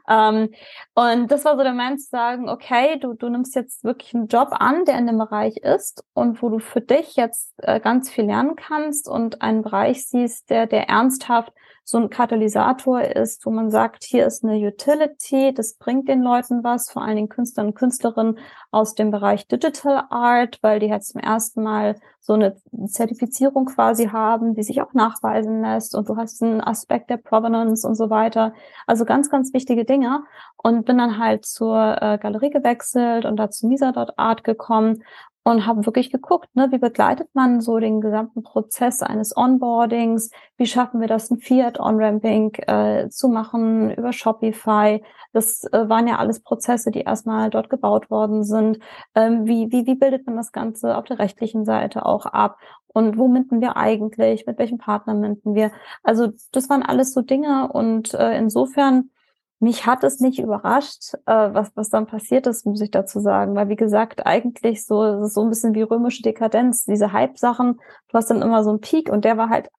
Ähm, 0.09 0.49
und 0.95 1.31
das 1.31 1.45
war 1.45 1.55
so 1.55 1.61
der 1.61 1.73
Moment 1.73 2.01
zu 2.01 2.09
sagen, 2.09 2.49
okay, 2.49 2.97
du, 2.99 3.13
du 3.13 3.29
nimmst 3.29 3.53
jetzt 3.53 3.83
wirklich 3.83 4.15
einen 4.15 4.25
Job 4.25 4.47
an, 4.53 4.85
der 4.85 4.97
in 4.97 5.05
dem 5.05 5.19
Bereich 5.19 5.57
ist 5.57 6.03
und 6.15 6.41
wo 6.41 6.49
du 6.49 6.57
für 6.57 6.81
dich 6.81 7.15
jetzt 7.15 7.53
äh, 7.57 7.79
ganz 7.79 8.09
viel 8.09 8.25
lernen 8.25 8.55
kannst 8.55 9.07
und 9.07 9.43
einen 9.43 9.61
Bereich 9.61 10.07
siehst, 10.07 10.49
der, 10.49 10.65
der 10.65 10.89
ernsthaft 11.05 11.53
so 11.87 11.99
ein 11.99 12.09
Katalysator 12.09 13.01
ist, 13.01 13.45
wo 13.45 13.51
man 13.51 13.69
sagt, 13.69 14.03
hier 14.03 14.25
ist 14.25 14.43
eine 14.43 14.57
Utility, 14.57 15.53
das 15.53 15.75
bringt 15.75 16.09
den 16.09 16.23
Leuten 16.23 16.63
was, 16.63 16.89
vor 16.89 17.03
allen 17.03 17.15
Dingen 17.15 17.29
Künstlern 17.29 17.67
und 17.67 17.75
Künstlerinnen 17.75 18.39
aus 18.71 18.95
dem 18.95 19.11
Bereich 19.11 19.47
Digital 19.47 20.05
Art, 20.09 20.57
weil 20.63 20.79
die 20.79 20.87
jetzt 20.87 21.09
zum 21.11 21.21
ersten 21.21 21.61
Mal 21.61 21.95
so 22.21 22.33
eine 22.33 22.55
Zertifizierung 22.87 23.65
quasi 23.65 24.07
haben, 24.07 24.55
die 24.55 24.63
sich 24.63 24.81
auch 24.81 24.93
nachweisen 24.93 25.61
lässt 25.61 25.93
und 25.93 26.09
du 26.09 26.17
hast 26.17 26.41
einen 26.41 26.59
Aspekt 26.59 27.11
der 27.11 27.17
Provenance 27.17 27.87
und 27.87 27.93
so 27.93 28.09
weiter. 28.09 28.55
Also 28.87 29.05
ganz, 29.05 29.29
ganz 29.29 29.53
wichtige 29.53 29.85
Dinge 29.85 30.23
und 30.57 30.85
bin 30.85 30.97
dann 30.97 31.19
halt 31.19 31.45
zur 31.45 32.01
äh, 32.01 32.17
Galerie 32.17 32.49
gewechselt 32.49 33.25
und 33.25 33.37
da 33.37 33.51
zu 33.51 33.67
Misa.art 33.67 34.43
gekommen 34.43 35.03
und 35.47 35.67
habe 35.67 35.85
wirklich 35.85 36.11
geguckt, 36.11 36.49
ne, 36.55 36.71
wie 36.71 36.79
begleitet 36.79 37.29
man 37.33 37.61
so 37.61 37.77
den 37.77 38.01
gesamten 38.01 38.41
Prozess 38.41 39.03
eines 39.03 39.37
Onboardings, 39.37 40.31
wie 40.57 40.65
schaffen 40.65 40.99
wir 40.99 41.07
das, 41.07 41.29
ein 41.29 41.37
Fiat-On-Ramping 41.37 42.55
äh, 42.65 43.09
zu 43.09 43.29
machen 43.29 43.91
über 43.91 44.11
Shopify. 44.11 45.03
Das 45.33 45.63
äh, 45.71 45.87
waren 45.87 46.07
ja 46.07 46.17
alles 46.17 46.41
Prozesse, 46.41 46.89
die 46.89 47.01
erstmal 47.01 47.51
dort 47.51 47.69
gebaut 47.69 48.09
worden 48.09 48.43
sind. 48.43 48.79
Ähm, 49.13 49.45
wie, 49.45 49.71
wie, 49.71 49.85
wie 49.85 49.93
bildet 49.93 50.25
man 50.25 50.35
das 50.35 50.51
Ganze 50.51 50.97
auf 50.97 51.05
der 51.05 51.19
rechtlichen 51.19 51.63
Seite 51.63 52.07
auch 52.07 52.25
ab? 52.25 52.57
Und 52.87 53.15
wo 53.19 53.27
minden 53.27 53.61
wir 53.61 53.77
eigentlich? 53.77 54.47
Mit 54.47 54.57
welchem 54.57 54.79
Partner 54.79 55.13
minden 55.13 55.53
wir? 55.53 55.71
Also 56.01 56.29
das 56.53 56.69
waren 56.71 56.81
alles 56.81 57.13
so 57.13 57.21
Dinge 57.21 57.71
und 57.71 58.15
äh, 58.15 58.35
insofern 58.35 59.11
mich 59.59 59.85
hat 59.85 60.03
es 60.03 60.19
nicht 60.19 60.39
überrascht, 60.39 61.13
äh, 61.25 61.53
was, 61.53 61.71
was 61.75 61.89
dann 61.89 62.07
passiert 62.07 62.47
ist, 62.47 62.65
muss 62.65 62.81
ich 62.81 62.91
dazu 62.91 63.19
sagen. 63.19 63.55
Weil, 63.55 63.69
wie 63.69 63.75
gesagt, 63.75 64.25
eigentlich 64.25 64.85
so, 64.85 65.03
es 65.03 65.27
ist 65.27 65.33
so 65.33 65.43
ein 65.43 65.49
bisschen 65.49 65.73
wie 65.73 65.81
römische 65.81 66.21
Dekadenz. 66.23 66.85
Diese 66.85 67.13
Hype-Sachen, 67.13 67.79
du 68.09 68.13
hast 68.13 68.29
dann 68.29 68.41
immer 68.41 68.63
so 68.63 68.71
einen 68.71 68.81
Peak 68.81 69.09
und 69.09 69.25
der 69.25 69.37
war 69.37 69.49
halt 69.49 69.69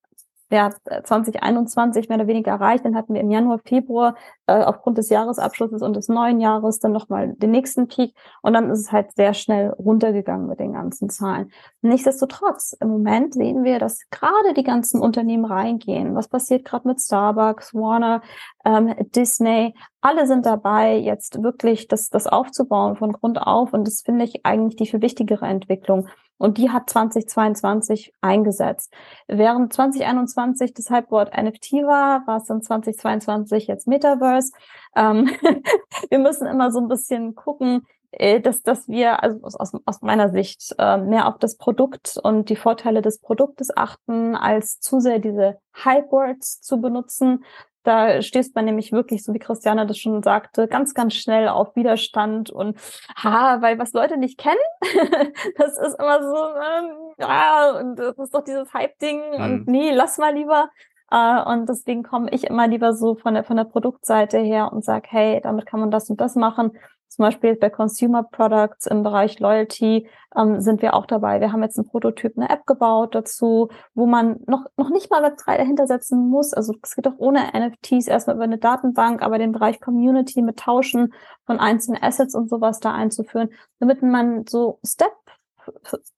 ja, 0.50 0.70
2021 1.04 2.08
mehr 2.08 2.18
oder 2.18 2.26
weniger 2.26 2.52
erreicht. 2.52 2.84
Dann 2.84 2.94
hatten 2.94 3.14
wir 3.14 3.20
im 3.20 3.30
Januar, 3.30 3.58
Februar 3.58 4.14
äh, 4.46 4.62
aufgrund 4.62 4.98
des 4.98 5.08
Jahresabschlusses 5.08 5.82
und 5.82 5.96
des 5.96 6.08
neuen 6.08 6.40
Jahres 6.40 6.78
dann 6.78 6.92
nochmal 6.92 7.34
den 7.34 7.50
nächsten 7.50 7.88
Peak. 7.88 8.14
Und 8.42 8.52
dann 8.52 8.70
ist 8.70 8.80
es 8.80 8.92
halt 8.92 9.12
sehr 9.16 9.34
schnell 9.34 9.70
runtergegangen 9.70 10.46
mit 10.46 10.60
den 10.60 10.74
ganzen 10.74 11.10
Zahlen. 11.10 11.50
Nichtsdestotrotz, 11.82 12.76
im 12.80 12.88
Moment 12.88 13.34
sehen 13.34 13.64
wir, 13.64 13.78
dass 13.78 14.08
gerade 14.10 14.54
die 14.54 14.64
ganzen 14.64 15.00
Unternehmen 15.00 15.44
reingehen. 15.44 16.14
Was 16.14 16.28
passiert 16.28 16.64
gerade 16.64 16.86
mit 16.86 17.00
Starbucks, 17.00 17.74
Warner, 17.74 18.22
ähm, 18.64 18.94
Disney? 19.14 19.74
Alle 20.06 20.28
sind 20.28 20.46
dabei, 20.46 20.98
jetzt 20.98 21.42
wirklich 21.42 21.88
das, 21.88 22.10
das 22.10 22.28
aufzubauen 22.28 22.94
von 22.94 23.10
Grund 23.10 23.42
auf. 23.42 23.72
Und 23.72 23.88
das 23.88 24.02
finde 24.02 24.24
ich 24.24 24.46
eigentlich 24.46 24.76
die 24.76 24.86
viel 24.86 25.02
wichtigere 25.02 25.46
Entwicklung. 25.46 26.06
Und 26.38 26.58
die 26.58 26.70
hat 26.70 26.88
2022 26.88 28.12
eingesetzt. 28.20 28.92
Während 29.26 29.72
2021 29.72 30.74
das 30.74 30.90
Hypewort 30.90 31.36
NFT 31.36 31.72
war, 31.82 32.24
war 32.24 32.36
es 32.36 32.44
dann 32.44 32.62
2022 32.62 33.66
jetzt 33.66 33.88
Metaverse. 33.88 34.52
Ähm, 34.94 35.28
wir 36.08 36.20
müssen 36.20 36.46
immer 36.46 36.70
so 36.70 36.78
ein 36.78 36.86
bisschen 36.86 37.34
gucken, 37.34 37.84
äh, 38.12 38.40
dass, 38.40 38.62
dass 38.62 38.86
wir 38.86 39.24
also 39.24 39.40
aus, 39.42 39.72
aus 39.84 40.02
meiner 40.02 40.28
Sicht 40.28 40.72
äh, 40.78 40.98
mehr 40.98 41.26
auf 41.26 41.38
das 41.38 41.56
Produkt 41.56 42.16
und 42.22 42.48
die 42.48 42.54
Vorteile 42.54 43.02
des 43.02 43.18
Produktes 43.18 43.76
achten, 43.76 44.36
als 44.36 44.78
zu 44.78 45.00
sehr 45.00 45.18
diese 45.18 45.58
Hypewords 45.74 46.60
zu 46.60 46.80
benutzen, 46.80 47.44
da 47.86 48.20
stößt 48.20 48.54
man 48.54 48.64
nämlich 48.64 48.92
wirklich, 48.92 49.22
so 49.22 49.32
wie 49.32 49.38
Christiane 49.38 49.86
das 49.86 49.98
schon 49.98 50.22
sagte, 50.22 50.66
ganz, 50.66 50.94
ganz 50.94 51.14
schnell 51.14 51.48
auf 51.48 51.76
Widerstand 51.76 52.50
und 52.50 52.76
ha, 53.16 53.62
weil 53.62 53.78
was 53.78 53.92
Leute 53.92 54.16
nicht 54.16 54.38
kennen, 54.38 54.56
das 55.56 55.78
ist 55.78 55.98
immer 55.98 56.22
so, 56.22 56.36
ähm, 56.36 57.14
ja, 57.18 57.70
und 57.78 57.96
das 57.96 58.18
ist 58.18 58.34
doch 58.34 58.42
dieses 58.42 58.72
Hype-Ding 58.74 59.20
mhm. 59.36 59.44
und 59.44 59.68
nee, 59.68 59.92
lass 59.92 60.18
mal 60.18 60.34
lieber. 60.34 60.70
Uh, 61.08 61.48
und 61.52 61.68
deswegen 61.68 62.02
komme 62.02 62.28
ich 62.32 62.48
immer 62.48 62.66
lieber 62.66 62.92
so 62.92 63.14
von 63.14 63.34
der, 63.34 63.44
von 63.44 63.56
der 63.56 63.62
Produktseite 63.62 64.38
her 64.38 64.72
und 64.72 64.84
sag, 64.84 65.06
hey, 65.06 65.40
damit 65.40 65.64
kann 65.64 65.78
man 65.78 65.92
das 65.92 66.10
und 66.10 66.20
das 66.20 66.34
machen. 66.34 66.72
Zum 67.08 67.24
Beispiel 67.24 67.56
bei 67.56 67.70
Consumer 67.70 68.24
Products 68.24 68.86
im 68.86 69.02
Bereich 69.02 69.40
Loyalty 69.40 70.08
ähm, 70.36 70.60
sind 70.60 70.82
wir 70.82 70.94
auch 70.94 71.06
dabei. 71.06 71.40
Wir 71.40 71.52
haben 71.52 71.62
jetzt 71.62 71.78
einen 71.78 71.88
Prototyp, 71.88 72.36
eine 72.36 72.50
App 72.50 72.66
gebaut 72.66 73.14
dazu, 73.14 73.68
wo 73.94 74.06
man 74.06 74.40
noch, 74.46 74.66
noch 74.76 74.90
nicht 74.90 75.10
mal 75.10 75.24
Web3 75.24 75.56
dahinter 75.56 75.86
setzen 75.86 76.28
muss. 76.28 76.52
Also 76.52 76.74
es 76.82 76.94
geht 76.94 77.08
auch 77.08 77.18
ohne 77.18 77.40
NFTs 77.54 78.08
erstmal 78.08 78.36
über 78.36 78.44
eine 78.44 78.58
Datenbank, 78.58 79.22
aber 79.22 79.38
den 79.38 79.52
Bereich 79.52 79.80
Community 79.80 80.42
mit 80.42 80.58
Tauschen 80.58 81.14
von 81.46 81.58
einzelnen 81.58 82.02
Assets 82.02 82.34
und 82.34 82.50
sowas 82.50 82.80
da 82.80 82.92
einzuführen, 82.92 83.50
damit 83.78 84.02
man 84.02 84.46
so 84.46 84.78
Step 84.84 85.12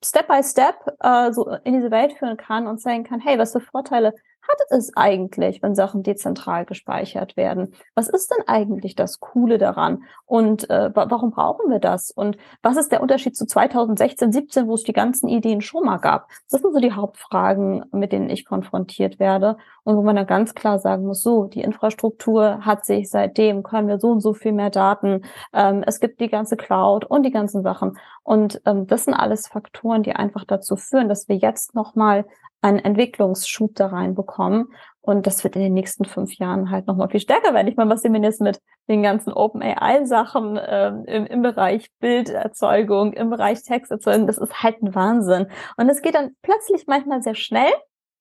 Step 0.05 0.29
by 0.29 0.43
Step 0.43 0.75
äh, 1.01 1.33
so 1.33 1.49
in 1.65 1.75
diese 1.75 1.91
Welt 1.91 2.13
führen 2.15 2.37
kann 2.37 2.67
und 2.67 2.81
sagen 2.81 3.05
kann, 3.05 3.21
hey, 3.21 3.39
was 3.39 3.53
für 3.53 3.61
Vorteile 3.61 4.15
hat 4.49 4.59
es 4.71 4.97
eigentlich, 4.97 5.63
wenn 5.63 5.75
Sachen 5.75 6.03
dezentral 6.03 6.65
gespeichert 6.65 7.37
werden? 7.37 7.75
Was 7.95 8.09
ist 8.09 8.31
denn 8.31 8.47
eigentlich 8.47 8.95
das 8.95 9.21
Coole 9.21 9.59
daran? 9.59 10.05
Und 10.27 10.69
äh, 10.71 10.91
warum 10.95 11.31
brauchen 11.31 11.71
wir 11.71 11.79
das? 11.79 12.11
Und 12.11 12.37
was 12.63 12.77
ist 12.77 12.91
der 12.91 13.03
Unterschied 13.03 13.37
zu 13.37 13.47
2016, 13.47 14.33
17, 14.33 14.67
wo 14.67 14.75
es 14.75 14.83
die 14.83 14.93
ganzen 14.93 15.29
Ideen 15.29 15.61
schon 15.61 15.85
mal 15.85 15.99
gab? 15.99 16.29
Das 16.51 16.61
sind 16.61 16.73
so 16.73 16.81
die 16.81 16.93
Hauptfragen, 16.93 17.85
mit 17.93 18.13
denen 18.13 18.31
ich 18.31 18.45
konfrontiert 18.45 19.19
werde 19.19 19.57
und 19.85 19.97
wo 19.97 20.03
man 20.03 20.17
dann 20.17 20.27
ganz 20.27 20.55
klar 20.55 20.79
sagen 20.79 21.07
muss, 21.07 21.23
so, 21.23 21.45
die 21.45 21.63
Infrastruktur 21.63 22.65
hat 22.65 22.85
sich 22.85 23.09
seitdem, 23.09 23.63
können 23.63 23.89
wir 23.89 23.99
so 23.99 24.11
und 24.11 24.21
so 24.21 24.35
viel 24.35 24.53
mehr 24.53 24.71
Daten, 24.71 25.23
ähm, 25.55 25.83
es 25.87 25.99
gibt 25.99 26.21
die 26.21 26.29
ganze 26.29 26.57
Cloud 26.57 27.05
und 27.07 27.23
die 27.23 27.31
ganzen 27.31 27.63
Sachen. 27.63 27.97
Und 28.29 28.61
ähm, 28.67 28.87
das 28.87 29.07
sind 29.07 29.15
alles 29.15 29.49
Faktoren, 29.49 30.03
die 30.03 30.13
einfach 30.13 30.45
dazu 30.45 30.77
führen, 30.77 31.09
dass 31.09 31.31
wir 31.31 31.37
jetzt 31.37 31.75
nochmal 31.75 32.27
einen 32.61 32.79
Entwicklungsschub 32.79 33.75
da 33.75 33.87
reinbekommen. 33.87 34.67
Und 35.01 35.27
das 35.27 35.45
wird 35.45 35.57
in 35.57 35.63
den 35.63 35.73
nächsten 35.73 36.05
fünf 36.05 36.35
Jahren 36.35 36.71
halt 36.71 36.87
nochmal 36.87 37.09
viel 37.09 37.21
stärker 37.21 37.55
werden. 37.55 37.69
Ich 37.69 37.77
meine, 37.79 37.89
was 37.89 38.03
sehen 38.03 38.13
wir 38.13 38.21
jetzt 38.21 38.43
mit 38.43 38.61
den 38.87 39.03
ganzen 39.03 39.33
OpenAI-Sachen 39.33 40.59
äh, 40.59 40.89
im, 41.07 41.25
im 41.25 41.41
Bereich 41.41 41.89
Bilderzeugung, 42.01 43.15
im 43.15 43.31
Bereich 43.31 43.63
Texterzeugung, 43.63 44.27
das 44.27 44.37
ist 44.37 44.63
halt 44.63 44.83
ein 44.83 44.95
Wahnsinn. 44.95 45.47
Und 45.79 45.89
es 45.89 46.03
geht 46.03 46.15
dann 46.15 46.37
plötzlich 46.43 46.87
manchmal 46.87 47.23
sehr 47.23 47.35
schnell, 47.35 47.73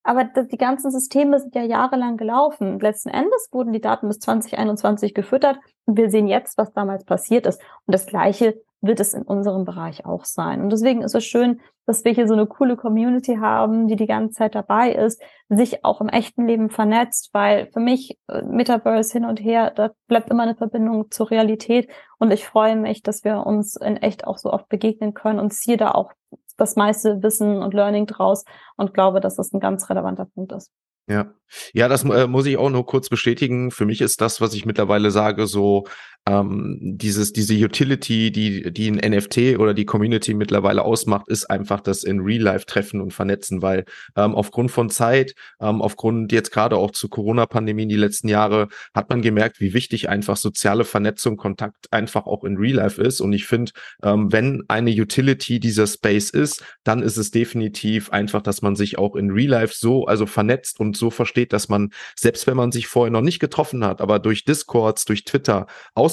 aber 0.03 0.23
die 0.23 0.57
ganzen 0.57 0.89
Systeme 0.89 1.37
sind 1.41 1.53
ja 1.53 1.63
jahrelang 1.63 2.15
gelaufen. 2.15 2.79
Letzten 2.79 3.09
Endes 3.09 3.49
wurden 3.51 3.73
die 3.73 3.81
Daten 3.81 4.07
bis 4.07 4.19
2021 4.19 5.13
gefüttert 5.13 5.57
und 5.83 5.97
wir 5.97 6.09
sehen 6.09 6.27
jetzt, 6.29 6.57
was 6.57 6.71
damals 6.71 7.03
passiert 7.03 7.45
ist. 7.45 7.61
Und 7.85 7.93
das 7.93 8.05
Gleiche 8.05 8.55
wird 8.81 8.99
es 8.99 9.13
in 9.13 9.23
unserem 9.23 9.65
Bereich 9.65 10.05
auch 10.05 10.25
sein. 10.25 10.61
Und 10.61 10.71
deswegen 10.71 11.01
ist 11.01 11.15
es 11.15 11.25
schön, 11.25 11.61
dass 11.85 12.03
wir 12.03 12.11
hier 12.11 12.27
so 12.27 12.33
eine 12.33 12.45
coole 12.45 12.75
Community 12.75 13.37
haben, 13.37 13.87
die 13.87 13.95
die 13.95 14.07
ganze 14.07 14.35
Zeit 14.35 14.55
dabei 14.55 14.91
ist, 14.91 15.21
sich 15.49 15.83
auch 15.83 16.01
im 16.01 16.09
echten 16.09 16.45
Leben 16.47 16.69
vernetzt, 16.69 17.29
weil 17.33 17.69
für 17.71 17.79
mich 17.79 18.17
äh, 18.27 18.41
Metaverse 18.43 19.13
hin 19.13 19.25
und 19.25 19.39
her, 19.39 19.71
da 19.71 19.91
bleibt 20.07 20.29
immer 20.29 20.43
eine 20.43 20.55
Verbindung 20.55 21.09
zur 21.09 21.31
Realität 21.31 21.89
und 22.19 22.31
ich 22.31 22.45
freue 22.45 22.75
mich, 22.75 23.01
dass 23.01 23.23
wir 23.23 23.45
uns 23.45 23.75
in 23.77 23.97
echt 23.97 24.27
auch 24.27 24.37
so 24.37 24.51
oft 24.51 24.69
begegnen 24.69 25.13
können 25.13 25.39
und 25.39 25.53
ziehe 25.53 25.77
da 25.77 25.91
auch 25.91 26.11
das 26.57 26.75
meiste 26.75 27.21
Wissen 27.23 27.61
und 27.61 27.73
Learning 27.73 28.05
draus 28.05 28.43
und 28.75 28.93
glaube, 28.93 29.21
dass 29.21 29.35
das 29.35 29.53
ein 29.53 29.59
ganz 29.59 29.89
relevanter 29.89 30.25
Punkt 30.25 30.51
ist. 30.51 30.71
Ja, 31.09 31.33
ja, 31.73 31.87
das 31.87 32.03
äh, 32.03 32.27
muss 32.27 32.45
ich 32.47 32.57
auch 32.57 32.69
nur 32.69 32.85
kurz 32.85 33.07
bestätigen. 33.07 33.71
Für 33.71 33.85
mich 33.85 34.01
ist 34.01 34.19
das, 34.19 34.41
was 34.41 34.53
ich 34.53 34.65
mittlerweile 34.65 35.09
sage, 35.09 35.47
so 35.47 35.85
ähm, 36.27 36.77
dieses 36.81 37.31
diese 37.31 37.55
Utility, 37.55 38.31
die 38.31 38.71
die 38.73 38.91
ein 38.91 39.11
NFT 39.11 39.57
oder 39.57 39.73
die 39.73 39.85
Community 39.85 40.33
mittlerweile 40.33 40.83
ausmacht, 40.83 41.29
ist 41.29 41.49
einfach 41.49 41.79
das 41.79 42.03
in 42.03 42.19
Real 42.19 42.41
Life 42.41 42.65
treffen 42.65 42.99
und 42.99 43.13
vernetzen, 43.13 43.61
weil 43.61 43.85
ähm, 44.15 44.35
aufgrund 44.35 44.71
von 44.71 44.89
Zeit, 44.89 45.35
ähm, 45.61 45.81
aufgrund 45.81 46.31
jetzt 46.33 46.51
gerade 46.51 46.75
auch 46.75 46.91
zu 46.91 47.07
Corona-Pandemie 47.07 47.83
in 47.83 47.89
die 47.89 47.95
letzten 47.95 48.27
Jahre, 48.27 48.67
hat 48.93 49.09
man 49.09 49.21
gemerkt, 49.21 49.61
wie 49.61 49.73
wichtig 49.73 50.09
einfach 50.09 50.35
soziale 50.35 50.83
Vernetzung, 50.83 51.37
Kontakt 51.37 51.91
einfach 51.91 52.25
auch 52.25 52.43
in 52.43 52.57
Real 52.57 52.75
Life 52.75 53.01
ist. 53.01 53.21
Und 53.21 53.31
ich 53.31 53.45
finde, 53.45 53.71
ähm, 54.03 54.31
wenn 54.31 54.63
eine 54.67 54.91
Utility 54.91 55.59
dieser 55.59 55.87
Space 55.87 56.29
ist, 56.29 56.63
dann 56.83 57.01
ist 57.01 57.17
es 57.17 57.31
definitiv 57.31 58.09
einfach, 58.11 58.41
dass 58.41 58.61
man 58.61 58.75
sich 58.75 58.97
auch 58.97 59.15
in 59.15 59.31
Real 59.31 59.51
Life 59.51 59.75
so 59.77 60.05
also 60.05 60.25
vernetzt 60.25 60.79
und 60.79 60.97
so 60.97 61.09
versteht, 61.09 61.53
dass 61.53 61.69
man, 61.69 61.91
selbst 62.15 62.47
wenn 62.47 62.57
man 62.57 62.71
sich 62.71 62.87
vorher 62.87 63.11
noch 63.11 63.21
nicht 63.21 63.39
getroffen 63.39 63.85
hat, 63.85 64.01
aber 64.01 64.19
durch 64.19 64.43
Discords, 64.43 65.05
durch 65.05 65.23
Twitter 65.23 65.67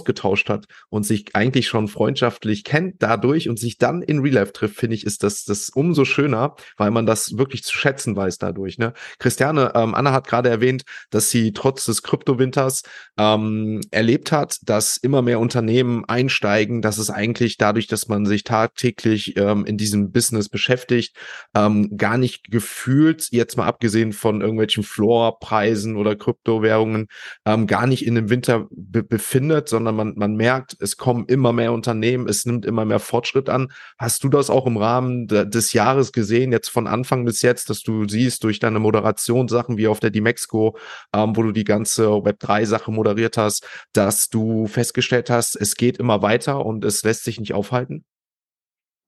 ausgetauscht 0.04 0.50
hat 0.50 0.66
und 0.90 1.04
sich 1.04 1.34
eigentlich 1.34 1.66
schon 1.66 1.88
freundschaftlich 1.88 2.64
kennt 2.64 2.96
dadurch 3.02 3.48
und 3.48 3.58
sich 3.58 3.78
dann 3.78 4.02
in 4.02 4.20
Real 4.20 4.34
Life 4.34 4.52
trifft, 4.52 4.76
finde 4.76 4.96
ich, 4.96 5.04
ist 5.04 5.22
das, 5.22 5.44
das 5.44 5.70
umso 5.70 6.04
schöner, 6.04 6.54
weil 6.76 6.90
man 6.90 7.06
das 7.06 7.38
wirklich 7.38 7.62
zu 7.64 7.76
schätzen 7.76 8.16
weiß 8.16 8.38
dadurch. 8.38 8.78
Ne? 8.78 8.92
Christiane, 9.18 9.72
ähm, 9.74 9.94
Anna 9.94 10.12
hat 10.12 10.26
gerade 10.26 10.50
erwähnt, 10.50 10.82
dass 11.10 11.30
sie 11.30 11.52
trotz 11.52 11.86
des 11.86 12.02
Kryptowinters 12.02 12.82
ähm, 13.16 13.80
erlebt 13.90 14.32
hat, 14.32 14.58
dass 14.62 14.96
immer 14.96 15.22
mehr 15.22 15.40
Unternehmen 15.40 16.04
einsteigen, 16.06 16.82
dass 16.82 16.98
es 16.98 17.10
eigentlich 17.10 17.56
dadurch, 17.56 17.86
dass 17.86 18.08
man 18.08 18.26
sich 18.26 18.44
tagtäglich 18.44 19.36
ähm, 19.36 19.64
in 19.64 19.78
diesem 19.78 20.12
Business 20.12 20.48
beschäftigt, 20.48 21.16
ähm, 21.54 21.96
gar 21.96 22.18
nicht 22.18 22.50
gefühlt, 22.50 23.28
jetzt 23.30 23.56
mal 23.56 23.66
abgesehen 23.66 24.12
von 24.12 24.40
irgendwelchen 24.40 24.82
Floorpreisen 24.82 25.96
oder 25.96 26.16
Kryptowährungen 26.16 27.06
ähm, 27.46 27.66
gar 27.66 27.86
nicht 27.86 28.06
in 28.06 28.14
dem 28.16 28.28
Winter 28.28 28.66
be 28.70 29.04
befindet, 29.14 29.68
sondern 29.68 29.93
sondern 29.94 30.14
man, 30.14 30.30
man 30.30 30.36
merkt, 30.36 30.76
es 30.80 30.96
kommen 30.96 31.26
immer 31.26 31.52
mehr 31.52 31.72
Unternehmen, 31.72 32.28
es 32.28 32.44
nimmt 32.46 32.66
immer 32.66 32.84
mehr 32.84 32.98
Fortschritt 32.98 33.48
an. 33.48 33.72
Hast 33.98 34.24
du 34.24 34.28
das 34.28 34.50
auch 34.50 34.66
im 34.66 34.76
Rahmen 34.76 35.26
de, 35.26 35.48
des 35.48 35.72
Jahres 35.72 36.12
gesehen, 36.12 36.52
jetzt 36.52 36.68
von 36.68 36.86
Anfang 36.86 37.24
bis 37.24 37.42
jetzt, 37.42 37.70
dass 37.70 37.82
du 37.82 38.08
siehst 38.08 38.44
durch 38.44 38.58
deine 38.58 38.78
Moderationssachen 38.78 39.76
wie 39.76 39.88
auf 39.88 40.00
der 40.00 40.10
Dimexco, 40.10 40.76
ähm, 41.14 41.36
wo 41.36 41.42
du 41.42 41.52
die 41.52 41.64
ganze 41.64 42.06
Web3-Sache 42.08 42.90
moderiert 42.90 43.36
hast, 43.36 43.66
dass 43.92 44.28
du 44.28 44.66
festgestellt 44.66 45.30
hast, 45.30 45.56
es 45.56 45.76
geht 45.76 45.98
immer 45.98 46.22
weiter 46.22 46.64
und 46.64 46.84
es 46.84 47.02
lässt 47.02 47.24
sich 47.24 47.38
nicht 47.40 47.54
aufhalten? 47.54 48.04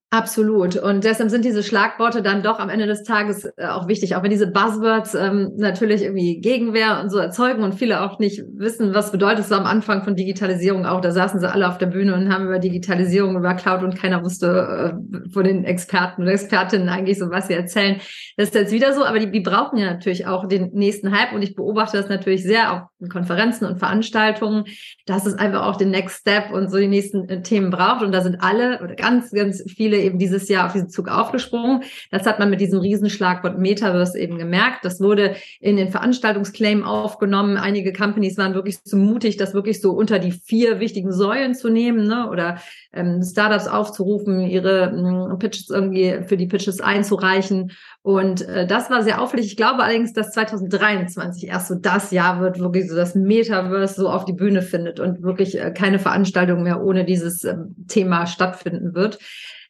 Absolut. 0.09 0.77
Und 0.77 1.03
deshalb 1.03 1.29
sind 1.29 1.43
diese 1.43 1.63
Schlagworte 1.63 2.21
dann 2.21 2.41
doch 2.41 2.59
am 2.59 2.69
Ende 2.69 2.85
des 2.85 3.03
Tages 3.03 3.43
äh, 3.57 3.65
auch 3.65 3.89
wichtig, 3.89 4.15
auch 4.15 4.23
wenn 4.23 4.29
diese 4.29 4.47
Buzzwords 4.47 5.15
ähm, 5.15 5.51
natürlich 5.57 6.01
irgendwie 6.01 6.39
Gegenwehr 6.39 7.01
und 7.01 7.09
so 7.09 7.17
erzeugen 7.17 7.61
und 7.61 7.75
viele 7.75 8.01
auch 8.01 8.17
nicht 8.17 8.41
wissen, 8.55 8.93
was 8.93 9.11
bedeutet 9.11 9.43
es 9.43 9.51
am 9.51 9.65
Anfang 9.65 10.05
von 10.05 10.15
Digitalisierung 10.15 10.85
auch. 10.85 11.01
Da 11.01 11.11
saßen 11.11 11.41
sie 11.41 11.51
alle 11.51 11.67
auf 11.67 11.77
der 11.77 11.87
Bühne 11.87 12.15
und 12.15 12.33
haben 12.33 12.45
über 12.45 12.57
Digitalisierung, 12.57 13.35
über 13.35 13.53
Cloud 13.55 13.83
und 13.83 13.97
keiner 13.97 14.23
wusste 14.23 14.95
äh, 14.95 15.29
von 15.29 15.43
den 15.43 15.65
Experten 15.65 16.21
oder 16.21 16.31
Expertinnen 16.31 16.87
eigentlich 16.87 17.19
so, 17.19 17.29
was 17.29 17.47
sie 17.47 17.55
erzählen. 17.55 17.97
Das 18.37 18.47
ist 18.47 18.55
jetzt 18.55 18.71
wieder 18.71 18.93
so, 18.93 19.03
aber 19.03 19.19
die, 19.19 19.29
die 19.29 19.41
brauchen 19.41 19.77
ja 19.77 19.91
natürlich 19.91 20.25
auch 20.25 20.47
den 20.47 20.69
nächsten 20.71 21.11
Hype 21.11 21.33
und 21.33 21.41
ich 21.41 21.53
beobachte 21.53 21.97
das 21.97 22.07
natürlich 22.07 22.43
sehr 22.43 22.71
auch 22.71 22.81
in 23.01 23.09
Konferenzen 23.09 23.65
und 23.65 23.79
Veranstaltungen, 23.79 24.63
dass 25.05 25.25
es 25.25 25.33
einfach 25.33 25.65
auch 25.65 25.75
den 25.75 25.91
Next 25.91 26.21
Step 26.21 26.53
und 26.53 26.71
so 26.71 26.77
die 26.77 26.87
nächsten 26.87 27.27
äh, 27.27 27.41
Themen 27.41 27.71
braucht 27.71 28.03
und 28.03 28.13
da 28.13 28.21
sind 28.21 28.37
alle 28.41 28.79
oder 28.81 28.95
ganz, 28.95 29.31
ganz 29.31 29.61
viele 29.67 29.96
viele 29.97 30.03
eben 30.03 30.19
dieses 30.19 30.47
Jahr 30.49 30.67
auf 30.67 30.73
diesen 30.73 30.89
Zug 30.89 31.07
aufgesprungen. 31.09 31.83
Das 32.11 32.25
hat 32.25 32.39
man 32.39 32.49
mit 32.49 32.61
diesem 32.61 32.79
Riesenschlagwort 32.79 33.57
Metaverse 33.57 34.17
eben 34.19 34.37
gemerkt. 34.37 34.85
Das 34.85 35.01
wurde 35.01 35.35
in 35.59 35.77
den 35.77 35.89
Veranstaltungsclaim 35.89 36.83
aufgenommen. 36.83 37.57
Einige 37.57 37.93
Companies 37.93 38.37
waren 38.37 38.53
wirklich 38.53 38.79
so 38.83 38.97
mutig, 38.97 39.37
das 39.37 39.53
wirklich 39.53 39.81
so 39.81 39.91
unter 39.91 40.19
die 40.19 40.31
vier 40.31 40.79
wichtigen 40.79 41.11
Säulen 41.11 41.55
zu 41.55 41.69
nehmen 41.69 42.07
ne? 42.07 42.29
oder 42.29 42.57
ähm, 42.93 43.21
Startups 43.23 43.67
aufzurufen, 43.67 44.41
ihre 44.41 44.93
ähm, 44.95 45.39
Pitches 45.39 45.69
irgendwie 45.69 46.19
für 46.25 46.37
die 46.37 46.47
Pitches 46.47 46.81
einzureichen. 46.81 47.71
Und 48.01 48.47
äh, 48.47 48.65
das 48.65 48.89
war 48.89 49.03
sehr 49.03 49.21
auffällig. 49.21 49.47
Ich 49.47 49.57
glaube 49.57 49.83
allerdings, 49.83 50.13
dass 50.13 50.31
2023 50.31 51.49
erst 51.49 51.67
so 51.67 51.75
das 51.75 52.11
Jahr 52.11 52.39
wird, 52.39 52.59
wirklich 52.59 52.89
so 52.89 52.95
das 52.95 53.15
Metaverse 53.15 53.95
so 53.95 54.09
auf 54.09 54.25
die 54.25 54.33
Bühne 54.33 54.61
findet 54.61 54.99
und 54.99 55.23
wirklich 55.23 55.59
äh, 55.59 55.71
keine 55.71 55.99
Veranstaltung 55.99 56.63
mehr 56.63 56.81
ohne 56.83 57.05
dieses 57.05 57.43
äh, 57.43 57.55
Thema 57.87 58.27
stattfinden 58.27 58.93
wird. 58.93 59.19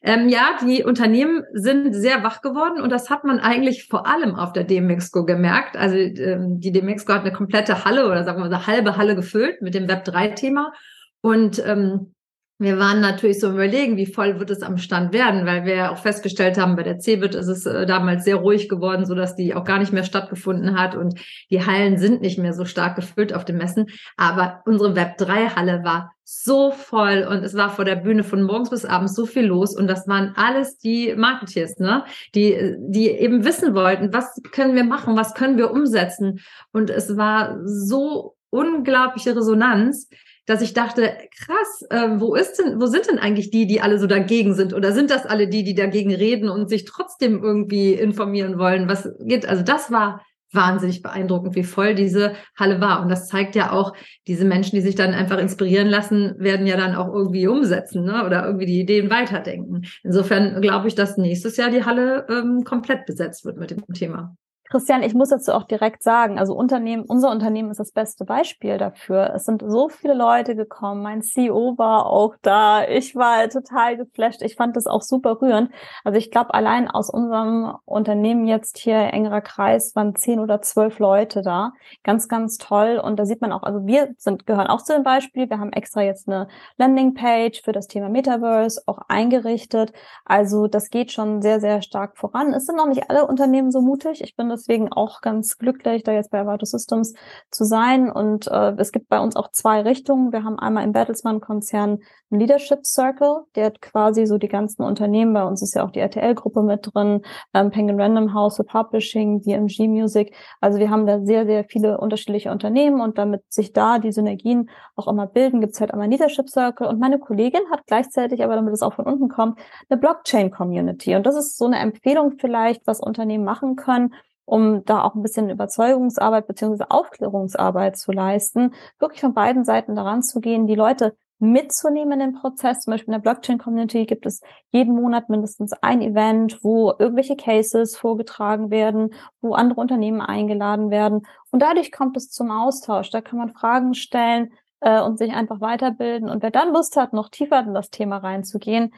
Ähm, 0.02 0.28
ja, 0.28 0.58
die 0.62 0.84
Unternehmen 0.84 1.42
sind 1.52 1.92
sehr 1.92 2.22
wach 2.22 2.40
geworden 2.40 2.80
und 2.80 2.90
das 2.90 3.10
hat 3.10 3.24
man 3.24 3.40
eigentlich 3.40 3.88
vor 3.88 4.06
allem 4.06 4.36
auf 4.36 4.52
der 4.52 4.64
Demexco 4.64 5.24
gemerkt. 5.24 5.76
Also 5.76 5.96
ähm, 5.96 6.60
die 6.60 6.72
Demexco 6.72 7.12
hat 7.12 7.22
eine 7.22 7.32
komplette 7.32 7.84
Halle 7.84 8.06
oder 8.06 8.24
sagen 8.24 8.38
wir 8.38 8.48
mal 8.48 8.54
eine 8.54 8.66
halbe 8.66 8.96
Halle 8.96 9.16
gefüllt 9.16 9.60
mit 9.60 9.74
dem 9.74 9.86
Web3-Thema 9.86 10.72
und 11.20 11.62
ähm, 11.66 12.14
wir 12.60 12.76
waren 12.76 13.00
natürlich 13.00 13.38
so 13.38 13.50
überlegen, 13.50 13.96
wie 13.96 14.06
voll 14.06 14.40
wird 14.40 14.50
es 14.50 14.62
am 14.62 14.78
Stand 14.78 15.12
werden, 15.12 15.46
weil 15.46 15.64
wir 15.64 15.92
auch 15.92 15.98
festgestellt 15.98 16.58
haben, 16.58 16.74
bei 16.74 16.82
der 16.82 16.98
CeBIT 16.98 17.36
ist 17.36 17.46
es 17.46 17.66
äh, 17.66 17.86
damals 17.86 18.24
sehr 18.24 18.34
ruhig 18.34 18.68
geworden, 18.68 19.06
so 19.06 19.14
dass 19.14 19.36
die 19.36 19.54
auch 19.54 19.64
gar 19.64 19.78
nicht 19.78 19.92
mehr 19.92 20.02
stattgefunden 20.02 20.76
hat 20.76 20.96
und 20.96 21.20
die 21.50 21.64
Hallen 21.64 21.98
sind 21.98 22.20
nicht 22.20 22.36
mehr 22.36 22.52
so 22.52 22.64
stark 22.64 22.96
gefüllt 22.96 23.32
auf 23.32 23.44
den 23.44 23.58
Messen. 23.58 23.86
Aber 24.16 24.62
unsere 24.66 24.92
Web3-Halle 24.92 25.84
war 25.84 26.12
so 26.30 26.72
voll 26.72 27.26
und 27.26 27.42
es 27.42 27.54
war 27.54 27.70
vor 27.70 27.86
der 27.86 27.96
Bühne 27.96 28.22
von 28.22 28.42
morgens 28.42 28.68
bis 28.68 28.84
abends 28.84 29.14
so 29.14 29.24
viel 29.24 29.46
los 29.46 29.74
und 29.74 29.86
das 29.86 30.06
waren 30.06 30.34
alles 30.36 30.76
die 30.76 31.14
Marketeers, 31.16 31.78
ne? 31.78 32.04
Die, 32.34 32.76
die 32.80 33.08
eben 33.08 33.46
wissen 33.46 33.74
wollten, 33.74 34.12
was 34.12 34.38
können 34.52 34.74
wir 34.74 34.84
machen, 34.84 35.16
was 35.16 35.32
können 35.32 35.56
wir 35.56 35.70
umsetzen 35.70 36.40
und 36.70 36.90
es 36.90 37.16
war 37.16 37.56
so 37.64 38.36
unglaubliche 38.50 39.34
Resonanz, 39.34 40.10
dass 40.44 40.60
ich 40.60 40.74
dachte, 40.74 41.16
krass, 41.34 41.86
äh, 41.88 42.20
wo 42.20 42.34
ist 42.34 42.58
denn, 42.58 42.78
wo 42.78 42.84
sind 42.84 43.08
denn 43.08 43.18
eigentlich 43.18 43.50
die, 43.50 43.66
die 43.66 43.80
alle 43.80 43.98
so 43.98 44.06
dagegen 44.06 44.52
sind? 44.54 44.74
Oder 44.74 44.92
sind 44.92 45.10
das 45.10 45.24
alle 45.24 45.48
die, 45.48 45.64
die 45.64 45.74
dagegen 45.74 46.14
reden 46.14 46.50
und 46.50 46.68
sich 46.68 46.84
trotzdem 46.84 47.42
irgendwie 47.42 47.94
informieren 47.94 48.58
wollen? 48.58 48.86
Was 48.86 49.08
geht? 49.20 49.48
Also 49.48 49.62
das 49.62 49.90
war 49.90 50.22
wahnsinnig 50.52 51.02
beeindruckend, 51.02 51.54
wie 51.54 51.64
voll 51.64 51.94
diese 51.94 52.34
Halle 52.56 52.80
war. 52.80 53.02
Und 53.02 53.08
das 53.08 53.28
zeigt 53.28 53.54
ja 53.54 53.72
auch, 53.72 53.94
diese 54.26 54.44
Menschen, 54.44 54.76
die 54.76 54.82
sich 54.82 54.94
dann 54.94 55.14
einfach 55.14 55.38
inspirieren 55.38 55.88
lassen, 55.88 56.34
werden 56.38 56.66
ja 56.66 56.76
dann 56.76 56.94
auch 56.94 57.12
irgendwie 57.12 57.46
umsetzen 57.46 58.04
ne? 58.04 58.24
oder 58.24 58.46
irgendwie 58.46 58.66
die 58.66 58.80
Ideen 58.80 59.10
weiterdenken. 59.10 59.82
Insofern 60.02 60.60
glaube 60.60 60.88
ich, 60.88 60.94
dass 60.94 61.16
nächstes 61.16 61.56
Jahr 61.56 61.70
die 61.70 61.84
Halle 61.84 62.26
ähm, 62.30 62.64
komplett 62.64 63.06
besetzt 63.06 63.44
wird 63.44 63.58
mit 63.58 63.70
dem 63.70 63.84
Thema. 63.92 64.36
Christian, 64.70 65.02
ich 65.02 65.14
muss 65.14 65.30
dazu 65.30 65.52
auch 65.52 65.64
direkt 65.64 66.02
sagen, 66.02 66.38
also 66.38 66.54
Unternehmen, 66.54 67.04
unser 67.04 67.30
Unternehmen 67.30 67.70
ist 67.70 67.80
das 67.80 67.92
beste 67.92 68.26
Beispiel 68.26 68.76
dafür. 68.76 69.32
Es 69.34 69.44
sind 69.46 69.62
so 69.66 69.88
viele 69.88 70.12
Leute 70.12 70.54
gekommen. 70.56 71.02
Mein 71.02 71.22
CEO 71.22 71.78
war 71.78 72.06
auch 72.06 72.36
da. 72.42 72.86
Ich 72.86 73.16
war 73.16 73.48
total 73.48 73.96
geflasht. 73.96 74.42
Ich 74.42 74.56
fand 74.56 74.76
das 74.76 74.86
auch 74.86 75.00
super 75.00 75.40
rührend. 75.40 75.70
Also 76.04 76.18
ich 76.18 76.30
glaube, 76.30 76.52
allein 76.52 76.90
aus 76.90 77.08
unserem 77.08 77.76
Unternehmen 77.86 78.46
jetzt 78.46 78.76
hier 78.76 78.98
engerer 78.98 79.40
Kreis 79.40 79.96
waren 79.96 80.14
zehn 80.14 80.38
oder 80.38 80.60
zwölf 80.60 80.98
Leute 80.98 81.40
da. 81.40 81.72
Ganz, 82.04 82.28
ganz 82.28 82.58
toll. 82.58 83.00
Und 83.02 83.18
da 83.18 83.24
sieht 83.24 83.40
man 83.40 83.52
auch, 83.52 83.62
also 83.62 83.86
wir 83.86 84.14
sind, 84.18 84.44
gehören 84.46 84.66
auch 84.66 84.82
zu 84.82 84.92
dem 84.92 85.02
Beispiel. 85.02 85.48
Wir 85.48 85.60
haben 85.60 85.72
extra 85.72 86.02
jetzt 86.02 86.28
eine 86.28 86.46
Landingpage 86.76 87.62
für 87.62 87.72
das 87.72 87.86
Thema 87.86 88.10
Metaverse 88.10 88.82
auch 88.84 88.98
eingerichtet. 89.08 89.94
Also 90.26 90.66
das 90.66 90.90
geht 90.90 91.10
schon 91.10 91.40
sehr, 91.40 91.58
sehr 91.58 91.80
stark 91.80 92.18
voran. 92.18 92.52
Es 92.52 92.66
sind 92.66 92.76
noch 92.76 92.86
nicht 92.86 93.08
alle 93.08 93.26
Unternehmen 93.26 93.70
so 93.70 93.80
mutig. 93.80 94.20
Ich 94.22 94.36
bin 94.36 94.57
deswegen 94.58 94.92
auch 94.92 95.20
ganz 95.20 95.58
glücklich, 95.58 96.02
da 96.02 96.12
jetzt 96.12 96.30
bei 96.30 96.40
Avato 96.40 96.66
Systems 96.66 97.14
zu 97.50 97.64
sein. 97.64 98.10
Und 98.10 98.46
äh, 98.48 98.74
es 98.78 98.92
gibt 98.92 99.08
bei 99.08 99.20
uns 99.20 99.36
auch 99.36 99.50
zwei 99.50 99.82
Richtungen. 99.82 100.32
Wir 100.32 100.44
haben 100.44 100.58
einmal 100.58 100.84
im 100.84 100.92
Bertelsmann-Konzern 100.92 102.00
einen 102.30 102.40
Leadership 102.40 102.84
Circle, 102.84 103.44
der 103.54 103.66
hat 103.66 103.80
quasi 103.80 104.26
so 104.26 104.38
die 104.38 104.48
ganzen 104.48 104.82
Unternehmen, 104.82 105.32
bei 105.32 105.44
uns 105.44 105.62
ist 105.62 105.74
ja 105.74 105.84
auch 105.84 105.90
die 105.90 106.00
RTL-Gruppe 106.00 106.62
mit 106.62 106.90
drin, 106.92 107.22
ähm, 107.54 107.70
Penguin 107.70 108.00
Random 108.00 108.34
House 108.34 108.56
für 108.56 108.64
Publishing, 108.64 109.40
DMG 109.40 109.88
Music. 109.88 110.34
Also 110.60 110.78
wir 110.78 110.90
haben 110.90 111.06
da 111.06 111.24
sehr, 111.24 111.46
sehr 111.46 111.64
viele 111.64 111.98
unterschiedliche 111.98 112.50
Unternehmen 112.50 113.00
und 113.00 113.18
damit 113.18 113.42
sich 113.50 113.72
da 113.72 113.98
die 113.98 114.12
Synergien 114.12 114.68
auch 114.94 115.08
immer 115.08 115.26
bilden, 115.26 115.60
gibt 115.60 115.74
es 115.74 115.80
halt 115.80 115.92
einmal 115.92 116.08
Leadership 116.08 116.48
Circle. 116.48 116.86
Und 116.86 117.00
meine 117.00 117.18
Kollegin 117.18 117.62
hat 117.70 117.86
gleichzeitig, 117.86 118.44
aber 118.44 118.56
damit 118.56 118.74
es 118.74 118.82
auch 118.82 118.94
von 118.94 119.06
unten 119.06 119.28
kommt, 119.28 119.58
eine 119.88 119.98
Blockchain-Community. 119.98 121.16
Und 121.16 121.24
das 121.24 121.36
ist 121.36 121.56
so 121.56 121.66
eine 121.66 121.78
Empfehlung 121.78 122.32
vielleicht, 122.38 122.86
was 122.86 123.00
Unternehmen 123.00 123.44
machen 123.44 123.76
können, 123.76 124.12
um 124.48 124.82
da 124.86 125.04
auch 125.04 125.14
ein 125.14 125.22
bisschen 125.22 125.50
Überzeugungsarbeit 125.50 126.46
beziehungsweise 126.46 126.90
Aufklärungsarbeit 126.90 127.98
zu 127.98 128.12
leisten, 128.12 128.72
wirklich 128.98 129.20
von 129.20 129.34
beiden 129.34 129.64
Seiten 129.64 129.94
daran 129.94 130.22
zu 130.22 130.40
gehen, 130.40 130.66
die 130.66 130.74
Leute 130.74 131.14
mitzunehmen 131.38 132.18
in 132.18 132.32
den 132.32 132.40
Prozess. 132.40 132.80
Zum 132.80 132.92
Beispiel 132.92 133.12
in 133.14 133.20
der 133.20 133.30
Blockchain-Community 133.30 134.06
gibt 134.06 134.24
es 134.24 134.40
jeden 134.72 134.94
Monat 134.94 135.28
mindestens 135.28 135.74
ein 135.74 136.00
Event, 136.00 136.64
wo 136.64 136.94
irgendwelche 136.98 137.36
Cases 137.36 137.94
vorgetragen 137.94 138.70
werden, 138.70 139.10
wo 139.42 139.52
andere 139.52 139.80
Unternehmen 139.80 140.22
eingeladen 140.22 140.90
werden. 140.90 141.26
Und 141.50 141.60
dadurch 141.60 141.92
kommt 141.92 142.16
es 142.16 142.30
zum 142.30 142.50
Austausch. 142.50 143.10
Da 143.10 143.20
kann 143.20 143.38
man 143.38 143.52
Fragen 143.52 143.92
stellen 143.92 144.50
äh, 144.80 145.00
und 145.02 145.18
sich 145.18 145.32
einfach 145.34 145.60
weiterbilden. 145.60 146.30
Und 146.30 146.42
wer 146.42 146.50
dann 146.50 146.72
Lust 146.72 146.96
hat, 146.96 147.12
noch 147.12 147.28
tiefer 147.28 147.60
in 147.60 147.74
das 147.74 147.90
Thema 147.90 148.16
reinzugehen, 148.16 148.94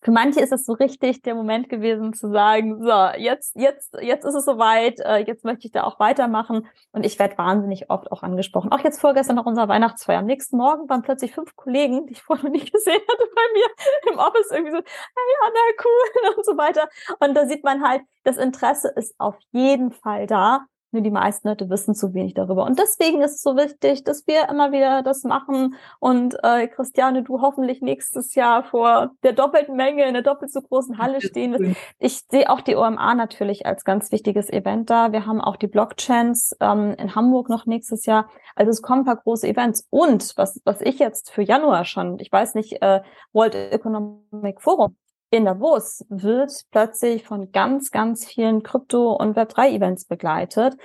für 0.00 0.12
manche 0.12 0.40
ist 0.40 0.52
es 0.52 0.64
so 0.64 0.74
richtig 0.74 1.22
der 1.22 1.34
Moment 1.34 1.68
gewesen 1.68 2.12
zu 2.12 2.30
sagen, 2.30 2.82
so, 2.82 2.92
jetzt, 3.18 3.56
jetzt, 3.56 3.96
jetzt 4.00 4.24
ist 4.24 4.34
es 4.34 4.44
soweit, 4.44 5.00
äh, 5.00 5.18
jetzt 5.18 5.44
möchte 5.44 5.66
ich 5.66 5.72
da 5.72 5.82
auch 5.84 5.98
weitermachen. 5.98 6.68
Und 6.92 7.04
ich 7.04 7.18
werde 7.18 7.36
wahnsinnig 7.36 7.90
oft 7.90 8.12
auch 8.12 8.22
angesprochen. 8.22 8.70
Auch 8.70 8.84
jetzt 8.84 9.00
vorgestern 9.00 9.36
nach 9.36 9.46
unserer 9.46 9.68
Weihnachtsfeier. 9.68 10.20
Am 10.20 10.26
nächsten 10.26 10.56
Morgen 10.56 10.88
waren 10.88 11.02
plötzlich 11.02 11.34
fünf 11.34 11.56
Kollegen, 11.56 12.06
die 12.06 12.12
ich 12.12 12.22
vorher 12.22 12.44
noch 12.44 12.52
nicht 12.52 12.72
gesehen 12.72 13.00
hatte 13.00 13.24
bei 13.34 13.42
mir 13.54 14.12
im 14.12 14.18
Office, 14.18 14.50
irgendwie 14.52 14.72
so, 14.72 14.78
hey 14.78 15.34
Anna, 15.46 15.84
cool 15.84 16.34
und 16.36 16.46
so 16.46 16.56
weiter. 16.56 16.88
Und 17.18 17.34
da 17.34 17.46
sieht 17.46 17.64
man 17.64 17.82
halt, 17.82 18.02
das 18.22 18.36
Interesse 18.36 18.92
ist 18.94 19.14
auf 19.18 19.36
jeden 19.50 19.90
Fall 19.90 20.26
da. 20.26 20.66
Nur 20.98 21.04
die 21.04 21.10
meisten 21.12 21.46
Leute 21.46 21.70
wissen 21.70 21.94
zu 21.94 22.12
wenig 22.12 22.34
darüber. 22.34 22.64
Und 22.64 22.76
deswegen 22.76 23.22
ist 23.22 23.36
es 23.36 23.42
so 23.42 23.56
wichtig, 23.56 24.02
dass 24.02 24.26
wir 24.26 24.48
immer 24.48 24.72
wieder 24.72 25.04
das 25.04 25.22
machen. 25.22 25.76
Und 26.00 26.36
äh, 26.42 26.66
Christiane, 26.66 27.22
du 27.22 27.40
hoffentlich 27.40 27.82
nächstes 27.82 28.34
Jahr 28.34 28.64
vor 28.64 29.12
der 29.22 29.32
doppelten 29.32 29.76
Menge 29.76 30.08
in 30.08 30.14
der 30.14 30.24
doppelt 30.24 30.52
so 30.52 30.60
großen 30.60 30.98
Halle 30.98 31.20
stehen 31.20 31.52
wirst. 31.52 31.78
Ich 32.00 32.22
sehe 32.28 32.50
auch 32.50 32.60
die 32.62 32.74
OMA 32.74 33.14
natürlich 33.14 33.64
als 33.64 33.84
ganz 33.84 34.10
wichtiges 34.10 34.50
Event 34.50 34.90
da. 34.90 35.12
Wir 35.12 35.24
haben 35.24 35.40
auch 35.40 35.54
die 35.54 35.68
Blockchains 35.68 36.56
ähm, 36.58 36.96
in 36.98 37.14
Hamburg 37.14 37.48
noch 37.48 37.64
nächstes 37.64 38.04
Jahr. 38.04 38.28
Also 38.56 38.70
es 38.70 38.82
kommen 38.82 39.02
ein 39.02 39.06
paar 39.06 39.22
große 39.22 39.46
Events. 39.46 39.86
Und 39.90 40.36
was, 40.36 40.60
was 40.64 40.80
ich 40.80 40.98
jetzt 40.98 41.30
für 41.30 41.42
Januar 41.42 41.84
schon, 41.84 42.18
ich 42.18 42.32
weiß 42.32 42.56
nicht, 42.56 42.82
äh, 42.82 43.02
World 43.32 43.54
Economic 43.54 44.60
Forum 44.60 44.96
in 45.30 45.44
Davos 45.44 46.04
wird 46.08 46.52
plötzlich 46.70 47.24
von 47.24 47.52
ganz, 47.52 47.90
ganz 47.90 48.26
vielen 48.26 48.62
Krypto- 48.62 49.12
und 49.12 49.36
Web3-Events 49.36 50.06
begleitet, 50.06 50.76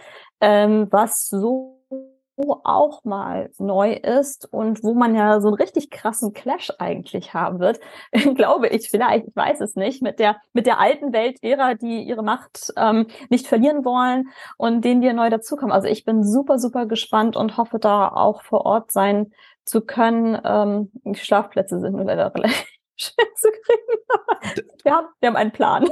ähm, 0.42 0.88
was 0.92 1.30
so 1.30 1.80
auch 2.64 3.04
mal 3.04 3.52
neu 3.60 3.94
ist 3.94 4.52
und 4.52 4.84
wo 4.84 4.94
man 4.96 5.16
ja 5.16 5.40
so 5.40 5.50
einen 5.50 5.58
richtig 5.58 5.92
krassen 5.92 6.34
Clash 6.34 6.72
eigentlich 6.80 7.34
haben 7.34 7.60
wird, 7.60 7.80
glaube 8.36 8.68
ich 8.68 8.90
vielleicht, 8.90 9.28
ich 9.28 9.36
weiß 9.36 9.62
es 9.62 9.76
nicht, 9.76 10.02
mit 10.02 10.20
der 10.20 10.38
mit 10.52 10.66
der 10.66 10.80
alten 10.80 11.14
Weltära, 11.14 11.76
die 11.76 12.02
ihre 12.02 12.24
Macht 12.24 12.74
ähm, 12.76 13.08
nicht 13.30 13.48
verlieren 13.48 13.86
wollen 13.86 14.30
und 14.58 14.84
denen 14.84 15.02
wir 15.02 15.14
neu 15.14 15.30
dazukommen. 15.30 15.72
Also 15.72 15.88
ich 15.88 16.06
bin 16.06 16.24
super 16.24 16.58
super 16.58 16.86
gespannt 16.88 17.36
und 17.36 17.58
hoffe 17.58 17.78
da 17.80 18.08
auch 18.08 18.42
vor 18.42 18.66
Ort 18.66 18.92
sein 18.92 19.32
zu 19.64 19.82
können. 19.82 20.40
Ähm, 20.44 20.92
Schlafplätze 21.14 21.80
sind 21.80 21.94
nur 21.94 22.06
leider 22.06 22.34
relativ 22.34 22.73
schwer 22.96 23.26
zu 23.36 23.50
kriegen. 23.50 24.64
wir, 24.84 24.92
haben, 24.92 25.08
wir 25.20 25.28
haben 25.28 25.36
einen 25.36 25.52
Plan. 25.52 25.90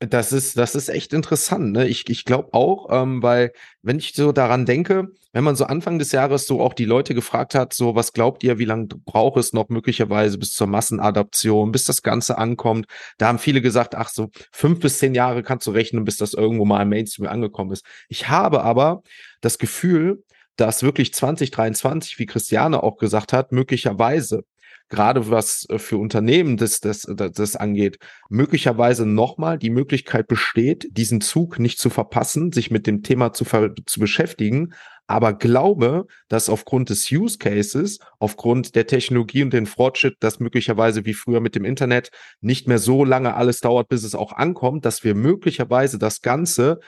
Das 0.00 0.32
ist, 0.32 0.56
das 0.56 0.74
ist 0.74 0.88
echt 0.88 1.12
interessant. 1.12 1.72
Ne? 1.72 1.88
Ich, 1.88 2.08
ich 2.08 2.24
glaube 2.24 2.50
auch, 2.52 2.88
ähm, 2.90 3.22
weil 3.22 3.52
wenn 3.82 3.98
ich 3.98 4.14
so 4.14 4.32
daran 4.32 4.64
denke, 4.64 5.08
wenn 5.32 5.44
man 5.44 5.56
so 5.56 5.64
Anfang 5.64 5.98
des 5.98 6.12
Jahres 6.12 6.46
so 6.46 6.60
auch 6.60 6.72
die 6.72 6.84
Leute 6.84 7.14
gefragt 7.14 7.54
hat, 7.54 7.72
so 7.72 7.94
was 7.94 8.12
glaubt 8.12 8.42
ihr, 8.44 8.58
wie 8.58 8.64
lange 8.64 8.86
braucht 8.86 9.38
es 9.38 9.52
noch 9.52 9.68
möglicherweise 9.68 10.38
bis 10.38 10.52
zur 10.52 10.66
Massenadaption, 10.66 11.72
bis 11.72 11.84
das 11.84 12.02
Ganze 12.02 12.38
ankommt, 12.38 12.86
da 13.18 13.28
haben 13.28 13.38
viele 13.38 13.60
gesagt, 13.60 13.94
ach 13.94 14.08
so 14.08 14.30
fünf 14.52 14.80
bis 14.80 14.98
zehn 14.98 15.14
Jahre 15.14 15.42
kannst 15.42 15.66
du 15.66 15.70
rechnen, 15.72 16.04
bis 16.04 16.16
das 16.16 16.34
irgendwo 16.34 16.64
mal 16.64 16.82
im 16.82 16.88
Mainstream 16.88 17.28
angekommen 17.28 17.72
ist. 17.72 17.84
Ich 18.08 18.28
habe 18.28 18.62
aber 18.62 19.02
das 19.40 19.58
Gefühl, 19.58 20.24
dass 20.56 20.82
wirklich 20.82 21.14
2023, 21.14 22.18
wie 22.18 22.26
Christiane 22.26 22.82
auch 22.82 22.96
gesagt 22.96 23.32
hat, 23.32 23.52
möglicherweise 23.52 24.44
gerade 24.88 25.30
was 25.30 25.66
äh, 25.68 25.78
für 25.78 25.98
Unternehmen 25.98 26.56
das, 26.56 26.80
das, 26.80 27.06
das 27.16 27.56
angeht, 27.56 27.98
möglicherweise 28.28 29.06
nochmal 29.06 29.58
die 29.58 29.70
Möglichkeit 29.70 30.26
besteht, 30.26 30.88
diesen 30.90 31.20
Zug 31.20 31.58
nicht 31.58 31.78
zu 31.78 31.90
verpassen, 31.90 32.52
sich 32.52 32.70
mit 32.70 32.86
dem 32.86 33.02
Thema 33.02 33.32
zu, 33.32 33.44
zu 33.44 34.00
beschäftigen, 34.00 34.72
aber 35.08 35.32
glaube, 35.32 36.06
dass 36.28 36.50
aufgrund 36.50 36.90
des 36.90 37.10
Use 37.10 37.38
Cases, 37.38 37.98
aufgrund 38.18 38.74
der 38.74 38.86
Technologie 38.86 39.42
und 39.42 39.54
den 39.54 39.64
Fortschritt, 39.64 40.16
das 40.20 40.38
möglicherweise 40.38 41.06
wie 41.06 41.14
früher 41.14 41.40
mit 41.40 41.54
dem 41.54 41.64
Internet 41.64 42.10
nicht 42.42 42.68
mehr 42.68 42.78
so 42.78 43.04
lange 43.04 43.34
alles 43.34 43.60
dauert, 43.60 43.88
bis 43.88 44.04
es 44.04 44.14
auch 44.14 44.32
ankommt, 44.32 44.84
dass 44.84 45.04
wir 45.04 45.14
möglicherweise 45.14 45.98
das 45.98 46.20
Ganze 46.20 46.80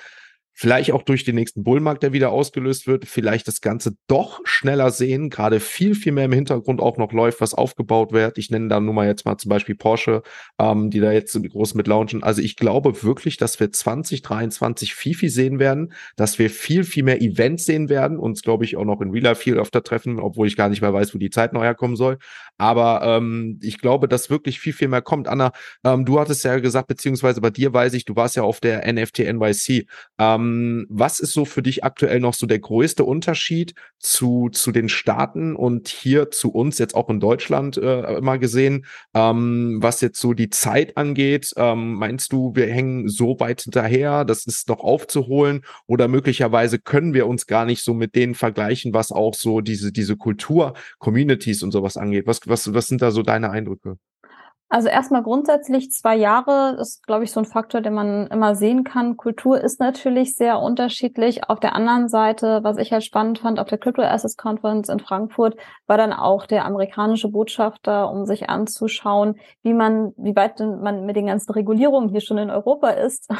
vielleicht 0.61 0.92
auch 0.92 1.01
durch 1.01 1.25
den 1.25 1.37
nächsten 1.37 1.64
Bullmarkt, 1.64 2.03
der 2.03 2.12
wieder 2.12 2.33
ausgelöst 2.33 2.87
wird, 2.87 3.07
vielleicht 3.07 3.49
das 3.49 3.62
Ganze 3.62 3.96
doch 4.09 4.40
schneller 4.44 4.90
sehen, 4.90 5.31
gerade 5.31 5.59
viel, 5.59 5.94
viel 5.94 6.12
mehr 6.12 6.27
im 6.27 6.35
Hintergrund 6.35 6.83
auch 6.83 6.99
noch 6.99 7.12
läuft, 7.12 7.40
was 7.40 7.55
aufgebaut 7.55 8.12
wird. 8.12 8.37
Ich 8.37 8.51
nenne 8.51 8.68
da 8.68 8.79
nur 8.79 8.92
mal 8.92 9.07
jetzt 9.07 9.25
mal 9.25 9.38
zum 9.38 9.49
Beispiel 9.49 9.75
Porsche, 9.75 10.23
ähm, 10.59 10.90
die 10.90 11.01
da 11.01 11.12
jetzt 11.12 11.33
groß 11.33 11.73
mit 11.77 11.87
launchen. 11.87 12.23
Also 12.23 12.42
ich 12.42 12.57
glaube 12.57 13.03
wirklich, 13.03 13.38
dass 13.38 13.59
wir 13.59 13.73
2023 13.73 14.94
viel, 14.94 15.14
viel 15.14 15.31
sehen 15.31 15.61
werden, 15.61 15.94
dass 16.16 16.38
wir 16.38 16.51
viel, 16.51 16.85
viel 16.85 17.05
mehr 17.05 17.23
Events 17.23 17.64
sehen 17.64 17.88
werden, 17.88 18.18
uns 18.18 18.42
glaube 18.42 18.66
ich 18.66 18.77
auch 18.77 18.85
noch 18.85 19.01
in 19.01 19.12
Real 19.12 19.25
Life 19.25 19.40
viel 19.40 19.59
öfter 19.59 19.83
treffen, 19.83 20.20
obwohl 20.20 20.46
ich 20.46 20.57
gar 20.59 20.68
nicht 20.68 20.83
mehr 20.83 20.92
weiß, 20.92 21.14
wo 21.14 21.18
die 21.18 21.31
Zeit 21.31 21.55
noch 21.55 21.62
herkommen 21.62 21.96
soll. 21.96 22.18
Aber 22.59 23.01
ähm, 23.03 23.59
ich 23.62 23.79
glaube, 23.79 24.09
dass 24.09 24.29
wirklich 24.29 24.61
viel, 24.61 24.75
viel 24.75 24.88
mehr 24.88 25.01
kommt. 25.01 25.27
Anna, 25.27 25.53
ähm, 25.85 26.05
du 26.05 26.20
hattest 26.20 26.44
ja 26.44 26.59
gesagt, 26.59 26.88
beziehungsweise 26.88 27.40
bei 27.40 27.49
dir 27.49 27.73
weiß 27.73 27.94
ich, 27.94 28.05
du 28.05 28.14
warst 28.14 28.37
ja 28.37 28.42
auf 28.42 28.61
der 28.61 28.92
NFT 28.92 29.20
NYC. 29.20 29.87
Ähm, 30.18 30.50
ähm, 30.51 30.87
was 30.89 31.21
ist 31.21 31.33
so 31.33 31.45
für 31.45 31.63
dich 31.63 31.85
aktuell 31.85 32.21
noch 32.21 32.35
so 32.35 32.47
der 32.47 32.59
größte 32.59 33.05
Unterschied 33.05 33.75
zu, 33.99 34.49
zu 34.51 34.73
den 34.73 34.89
Staaten 34.89 35.57
und 35.57 35.89
hier 35.89 36.31
zu 36.31 36.51
uns 36.51 36.79
jetzt 36.79 36.95
auch 36.95 37.09
in 37.11 37.21
Deutschland 37.21 37.77
äh, 37.77 38.17
immer 38.17 38.39
gesehen, 38.39 38.87
ähm, 39.15 39.79
was 39.81 40.01
jetzt 40.01 40.21
so 40.21 40.35
die 40.35 40.51
Zeit 40.51 40.97
angeht? 40.97 41.53
Ähm, 41.57 41.95
meinst 41.95 42.33
du, 42.33 42.55
wir 42.55 42.67
hängen 42.67 43.09
so 43.09 43.39
weit 43.41 43.63
hinterher, 43.63 44.25
das 44.25 44.47
ist 44.47 44.69
noch 44.69 44.81
aufzuholen 44.81 45.63
oder 45.87 46.09
möglicherweise 46.09 46.79
können 46.79 47.15
wir 47.15 47.27
uns 47.27 47.47
gar 47.47 47.65
nicht 47.65 47.83
so 47.83 47.95
mit 47.95 48.15
denen 48.15 48.35
vergleichen, 48.35 48.95
was 48.95 49.13
auch 49.13 49.35
so 49.35 49.61
diese, 49.61 49.93
diese 49.93 50.17
Kultur, 50.17 50.75
Communities 50.99 51.63
und 51.63 51.73
sowas 51.73 51.97
angeht? 51.97 52.27
Was, 52.27 52.41
was, 52.47 52.73
was 52.75 52.89
sind 52.89 53.03
da 53.03 53.11
so 53.11 53.23
deine 53.23 53.51
Eindrücke? 53.51 53.97
Also 54.72 54.87
erstmal 54.87 55.24
grundsätzlich 55.24 55.90
zwei 55.90 56.14
Jahre 56.14 56.76
ist, 56.80 57.04
glaube 57.04 57.24
ich, 57.24 57.33
so 57.33 57.40
ein 57.40 57.44
Faktor, 57.44 57.80
den 57.80 57.92
man 57.92 58.28
immer 58.28 58.54
sehen 58.54 58.85
kann. 58.85 59.16
Kultur 59.16 59.61
ist 59.61 59.80
natürlich 59.80 60.37
sehr 60.37 60.61
unterschiedlich. 60.61 61.48
Auf 61.48 61.59
der 61.59 61.74
anderen 61.74 62.09
Seite, 62.09 62.61
was 62.62 62.78
ich 62.78 62.92
halt 62.92 63.02
spannend 63.02 63.40
fand, 63.40 63.59
auf 63.59 63.66
der 63.66 63.78
Crypto 63.78 64.02
Assets 64.02 64.37
Conference 64.37 64.88
in 64.88 65.00
Frankfurt 65.00 65.56
war 65.88 65.96
dann 65.96 66.12
auch 66.12 66.46
der 66.46 66.66
amerikanische 66.66 67.28
Botschafter, 67.28 68.09
um 68.12 68.26
sich 68.26 68.48
anzuschauen, 68.48 69.40
wie 69.64 69.74
man, 69.74 70.12
wie 70.16 70.37
weit 70.37 70.61
man 70.61 71.04
mit 71.04 71.16
den 71.16 71.26
ganzen 71.26 71.50
Regulierungen 71.50 72.09
hier 72.09 72.20
schon 72.20 72.38
in 72.38 72.50
Europa 72.50 72.90
ist. 72.90 73.28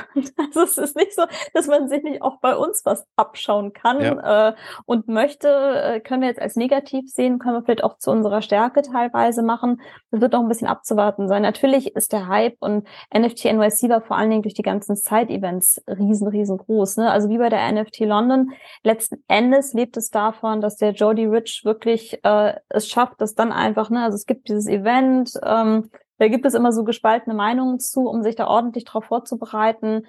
Also 0.51 0.63
es 0.63 0.79
ist 0.79 0.97
nicht 0.97 1.15
so, 1.15 1.23
dass 1.55 1.67
man 1.67 1.89
sich 1.89 2.03
nicht 2.03 2.23
auch 2.23 2.41
bei 2.41 2.57
uns 2.57 2.83
was 2.85 3.07
abschauen 3.17 3.73
kann 3.73 4.01
ja. 4.01 4.49
äh, 4.49 4.55
und 4.85 5.07
möchte, 5.07 5.49
äh, 5.49 6.01
können 6.01 6.23
wir 6.23 6.29
jetzt 6.29 6.41
als 6.41 6.57
negativ 6.57 7.09
sehen, 7.09 7.39
können 7.39 7.57
wir 7.57 7.63
vielleicht 7.63 7.85
auch 7.85 7.99
zu 7.99 8.11
unserer 8.11 8.43
Stärke 8.43 8.83
teilweise 8.83 9.43
machen. 9.43 9.81
Das 10.11 10.21
wird 10.21 10.33
noch 10.33 10.41
ein 10.41 10.49
bisschen 10.49 10.67
abzuwarten 10.67 11.20
starten 11.21 11.29
soll. 11.29 11.41
Natürlich 11.41 11.95
ist 11.97 12.13
der 12.13 12.29
Hype 12.29 12.57
und 12.61 12.87
NFT 13.15 13.45
NYC 13.47 13.89
war 13.89 14.01
vor 14.01 14.17
allen 14.17 14.31
Dingen 14.31 14.43
durch 14.43 14.55
die 14.55 14.63
ganzen 14.63 14.97
Side-Events 14.97 15.83
riesen, 15.87 16.29
riesengroß. 16.29 16.99
Ne? 16.99 17.11
Also 17.11 17.29
wie 17.29 17.39
bei 17.39 17.49
der 17.49 17.71
NFT 17.71 18.01
London. 18.01 18.53
Letzten 18.83 19.23
Endes 19.29 19.75
lebt 19.75 19.97
es 19.97 20.11
davon, 20.11 20.61
dass 20.61 20.77
der 20.77 20.93
Jody 20.93 21.27
Rich 21.27 21.63
wirklich 21.65 22.25
äh, 22.25 22.55
es 22.69 22.89
schafft, 22.89 23.21
dass 23.21 23.35
dann 23.35 23.53
einfach, 23.53 23.91
ne, 23.91 24.05
also 24.05 24.17
es 24.17 24.27
gibt 24.27 24.49
dieses 24.49 24.67
Event, 24.67 25.33
ähm, 25.45 25.91
da 26.21 26.29
gibt 26.29 26.45
es 26.45 26.53
immer 26.53 26.71
so 26.71 26.85
gespaltene 26.85 27.35
Meinungen 27.35 27.81
zu, 27.81 28.03
um 28.03 28.23
sich 28.23 28.37
da 28.37 28.47
ordentlich 28.47 28.85
drauf 28.85 29.07
vorzubereiten. 29.07 30.07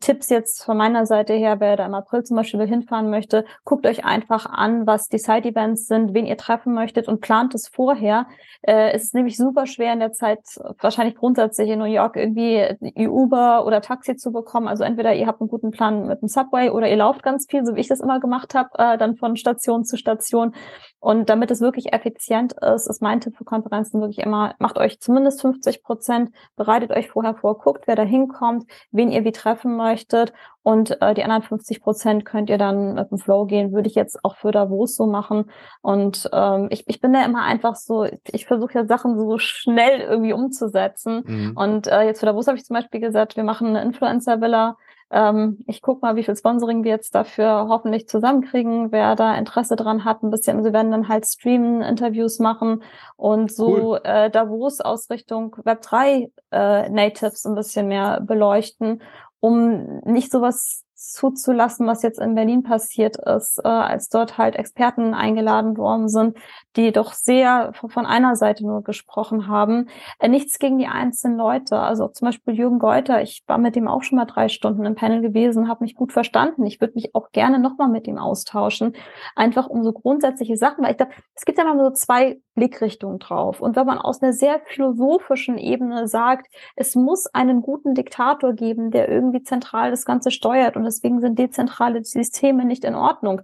Tipps 0.00 0.28
jetzt 0.28 0.64
von 0.64 0.76
meiner 0.76 1.06
Seite 1.06 1.34
her, 1.34 1.60
wer 1.60 1.76
da 1.76 1.86
im 1.86 1.94
April 1.94 2.24
zum 2.24 2.36
Beispiel 2.36 2.66
hinfahren 2.66 3.10
möchte, 3.10 3.44
guckt 3.64 3.86
euch 3.86 4.04
einfach 4.04 4.46
an, 4.46 4.88
was 4.88 5.06
die 5.06 5.20
Side-Events 5.20 5.86
sind, 5.86 6.14
wen 6.14 6.26
ihr 6.26 6.36
treffen 6.36 6.74
möchtet 6.74 7.06
und 7.06 7.20
plant 7.20 7.54
es 7.54 7.68
vorher. 7.68 8.26
Äh, 8.62 8.90
es 8.90 9.04
ist 9.04 9.14
nämlich 9.14 9.36
super 9.36 9.66
schwer 9.66 9.92
in 9.92 10.00
der 10.00 10.10
Zeit, 10.10 10.40
wahrscheinlich 10.80 11.14
grundsätzlich 11.14 11.70
in 11.70 11.78
New 11.78 11.84
York 11.84 12.16
irgendwie 12.16 13.06
Uber 13.06 13.64
oder 13.64 13.82
Taxi 13.82 14.16
zu 14.16 14.32
bekommen. 14.32 14.66
Also 14.66 14.82
entweder 14.82 15.14
ihr 15.14 15.28
habt 15.28 15.40
einen 15.40 15.48
guten 15.48 15.70
Plan 15.70 16.08
mit 16.08 16.22
dem 16.22 16.28
Subway 16.28 16.70
oder 16.70 16.88
ihr 16.90 16.96
lauft 16.96 17.22
ganz 17.22 17.46
viel, 17.48 17.64
so 17.64 17.76
wie 17.76 17.80
ich 17.80 17.88
das 17.88 18.00
immer 18.00 18.18
gemacht 18.18 18.56
habe, 18.56 18.70
äh, 18.78 18.98
dann 18.98 19.14
von 19.14 19.36
Station 19.36 19.84
zu 19.84 19.96
Station. 19.96 20.54
Und 20.98 21.28
damit 21.28 21.50
es 21.50 21.60
wirklich 21.60 21.92
effizient 21.92 22.52
ist, 22.52 22.88
ist 22.88 23.02
mein 23.02 23.20
Tipp 23.20 23.36
für 23.36 23.44
Konferenzen 23.44 24.00
wirklich 24.00 24.18
immer, 24.18 24.54
macht 24.58 24.78
euch 24.78 25.00
zumindest 25.00 25.40
50 25.52 25.82
Prozent, 25.82 26.30
bereitet 26.56 26.90
euch 26.90 27.10
vorher 27.10 27.34
vor, 27.34 27.58
guckt, 27.58 27.86
wer 27.86 27.96
da 27.96 28.02
hinkommt, 28.02 28.64
wen 28.90 29.10
ihr 29.10 29.24
wie 29.24 29.32
treffen 29.32 29.76
möchtet 29.76 30.32
und 30.62 31.00
äh, 31.02 31.14
die 31.14 31.24
anderen 31.24 31.42
50 31.42 31.82
Prozent 31.82 32.24
könnt 32.24 32.48
ihr 32.48 32.58
dann 32.58 32.94
mit 32.94 33.10
dem 33.10 33.18
Flow 33.18 33.46
gehen, 33.46 33.72
würde 33.72 33.88
ich 33.88 33.94
jetzt 33.94 34.24
auch 34.24 34.36
für 34.36 34.52
Davos 34.52 34.94
so 34.94 35.06
machen. 35.06 35.50
Und 35.80 36.30
ähm, 36.32 36.68
ich, 36.70 36.84
ich 36.86 37.00
bin 37.00 37.12
da 37.12 37.24
immer 37.24 37.42
einfach 37.42 37.74
so, 37.74 38.06
ich 38.30 38.46
versuche 38.46 38.74
ja 38.74 38.86
Sachen 38.86 39.18
so 39.18 39.38
schnell 39.38 40.00
irgendwie 40.00 40.32
umzusetzen. 40.32 41.24
Mhm. 41.26 41.56
Und 41.56 41.86
äh, 41.88 42.02
jetzt 42.02 42.20
für 42.20 42.26
Davos 42.26 42.46
habe 42.46 42.56
ich 42.56 42.64
zum 42.64 42.74
Beispiel 42.74 43.00
gesagt, 43.00 43.36
wir 43.36 43.44
machen 43.44 43.68
eine 43.68 43.82
Influencer-Villa 43.82 44.76
ähm, 45.12 45.58
ich 45.66 45.82
gucke 45.82 46.00
mal, 46.00 46.16
wie 46.16 46.24
viel 46.24 46.36
Sponsoring 46.36 46.84
wir 46.84 46.90
jetzt 46.90 47.14
dafür 47.14 47.66
hoffentlich 47.68 48.08
zusammenkriegen, 48.08 48.92
wer 48.92 49.14
da 49.14 49.34
Interesse 49.34 49.76
dran 49.76 50.04
hat, 50.04 50.22
ein 50.22 50.30
bisschen. 50.30 50.62
Sie 50.62 50.72
werden 50.72 50.90
dann 50.90 51.08
halt 51.08 51.26
streamen, 51.26 51.82
Interviews 51.82 52.38
machen 52.38 52.82
und 53.16 53.52
so 53.52 53.68
cool. 53.68 54.00
äh, 54.04 54.30
Davos 54.30 54.80
aus 54.80 55.10
Richtung 55.10 55.54
Web3 55.64 56.30
äh, 56.50 56.88
Natives 56.88 57.44
ein 57.44 57.54
bisschen 57.54 57.88
mehr 57.88 58.22
beleuchten, 58.22 59.02
um 59.40 60.00
nicht 60.04 60.32
sowas 60.32 60.82
zuzulassen, 61.10 61.86
was 61.86 62.02
jetzt 62.02 62.20
in 62.20 62.34
Berlin 62.34 62.62
passiert 62.62 63.16
ist, 63.16 63.58
äh, 63.64 63.68
als 63.68 64.08
dort 64.08 64.38
halt 64.38 64.56
Experten 64.56 65.14
eingeladen 65.14 65.76
worden 65.76 66.08
sind, 66.08 66.36
die 66.76 66.92
doch 66.92 67.12
sehr 67.12 67.72
von 67.74 68.06
einer 68.06 68.36
Seite 68.36 68.64
nur 68.66 68.82
gesprochen 68.82 69.48
haben. 69.48 69.88
Äh, 70.18 70.28
nichts 70.28 70.58
gegen 70.58 70.78
die 70.78 70.86
einzelnen 70.86 71.36
Leute. 71.36 71.78
Also 71.78 72.08
zum 72.08 72.26
Beispiel 72.26 72.54
Jürgen 72.54 72.78
Geuter, 72.78 73.22
ich 73.22 73.42
war 73.46 73.58
mit 73.58 73.76
dem 73.76 73.88
auch 73.88 74.02
schon 74.02 74.16
mal 74.16 74.24
drei 74.24 74.48
Stunden 74.48 74.84
im 74.84 74.94
Panel 74.94 75.20
gewesen, 75.20 75.68
habe 75.68 75.84
mich 75.84 75.94
gut 75.94 76.12
verstanden. 76.12 76.64
Ich 76.66 76.80
würde 76.80 76.94
mich 76.94 77.14
auch 77.14 77.30
gerne 77.32 77.58
nochmal 77.58 77.88
mit 77.88 78.06
ihm 78.06 78.18
austauschen, 78.18 78.94
einfach 79.34 79.66
um 79.66 79.82
so 79.82 79.92
grundsätzliche 79.92 80.56
Sachen, 80.56 80.84
weil 80.84 80.92
ich 80.92 80.96
glaube, 80.98 81.12
es 81.34 81.44
gibt 81.44 81.58
ja 81.58 81.64
mal 81.64 81.78
so 81.78 81.90
zwei 81.90 82.40
Blickrichtungen 82.54 83.18
drauf. 83.18 83.60
Und 83.60 83.76
wenn 83.76 83.86
man 83.86 83.98
aus 83.98 84.22
einer 84.22 84.32
sehr 84.32 84.60
philosophischen 84.66 85.58
Ebene 85.58 86.06
sagt, 86.06 86.48
es 86.76 86.94
muss 86.94 87.26
einen 87.26 87.62
guten 87.62 87.94
Diktator 87.94 88.52
geben, 88.52 88.90
der 88.90 89.08
irgendwie 89.08 89.42
zentral 89.42 89.90
das 89.90 90.04
Ganze 90.04 90.30
steuert 90.30 90.76
und 90.76 90.84
deswegen 90.92 91.20
sind 91.20 91.38
dezentrale 91.38 92.04
Systeme 92.04 92.64
nicht 92.64 92.84
in 92.84 92.94
Ordnung, 92.94 93.42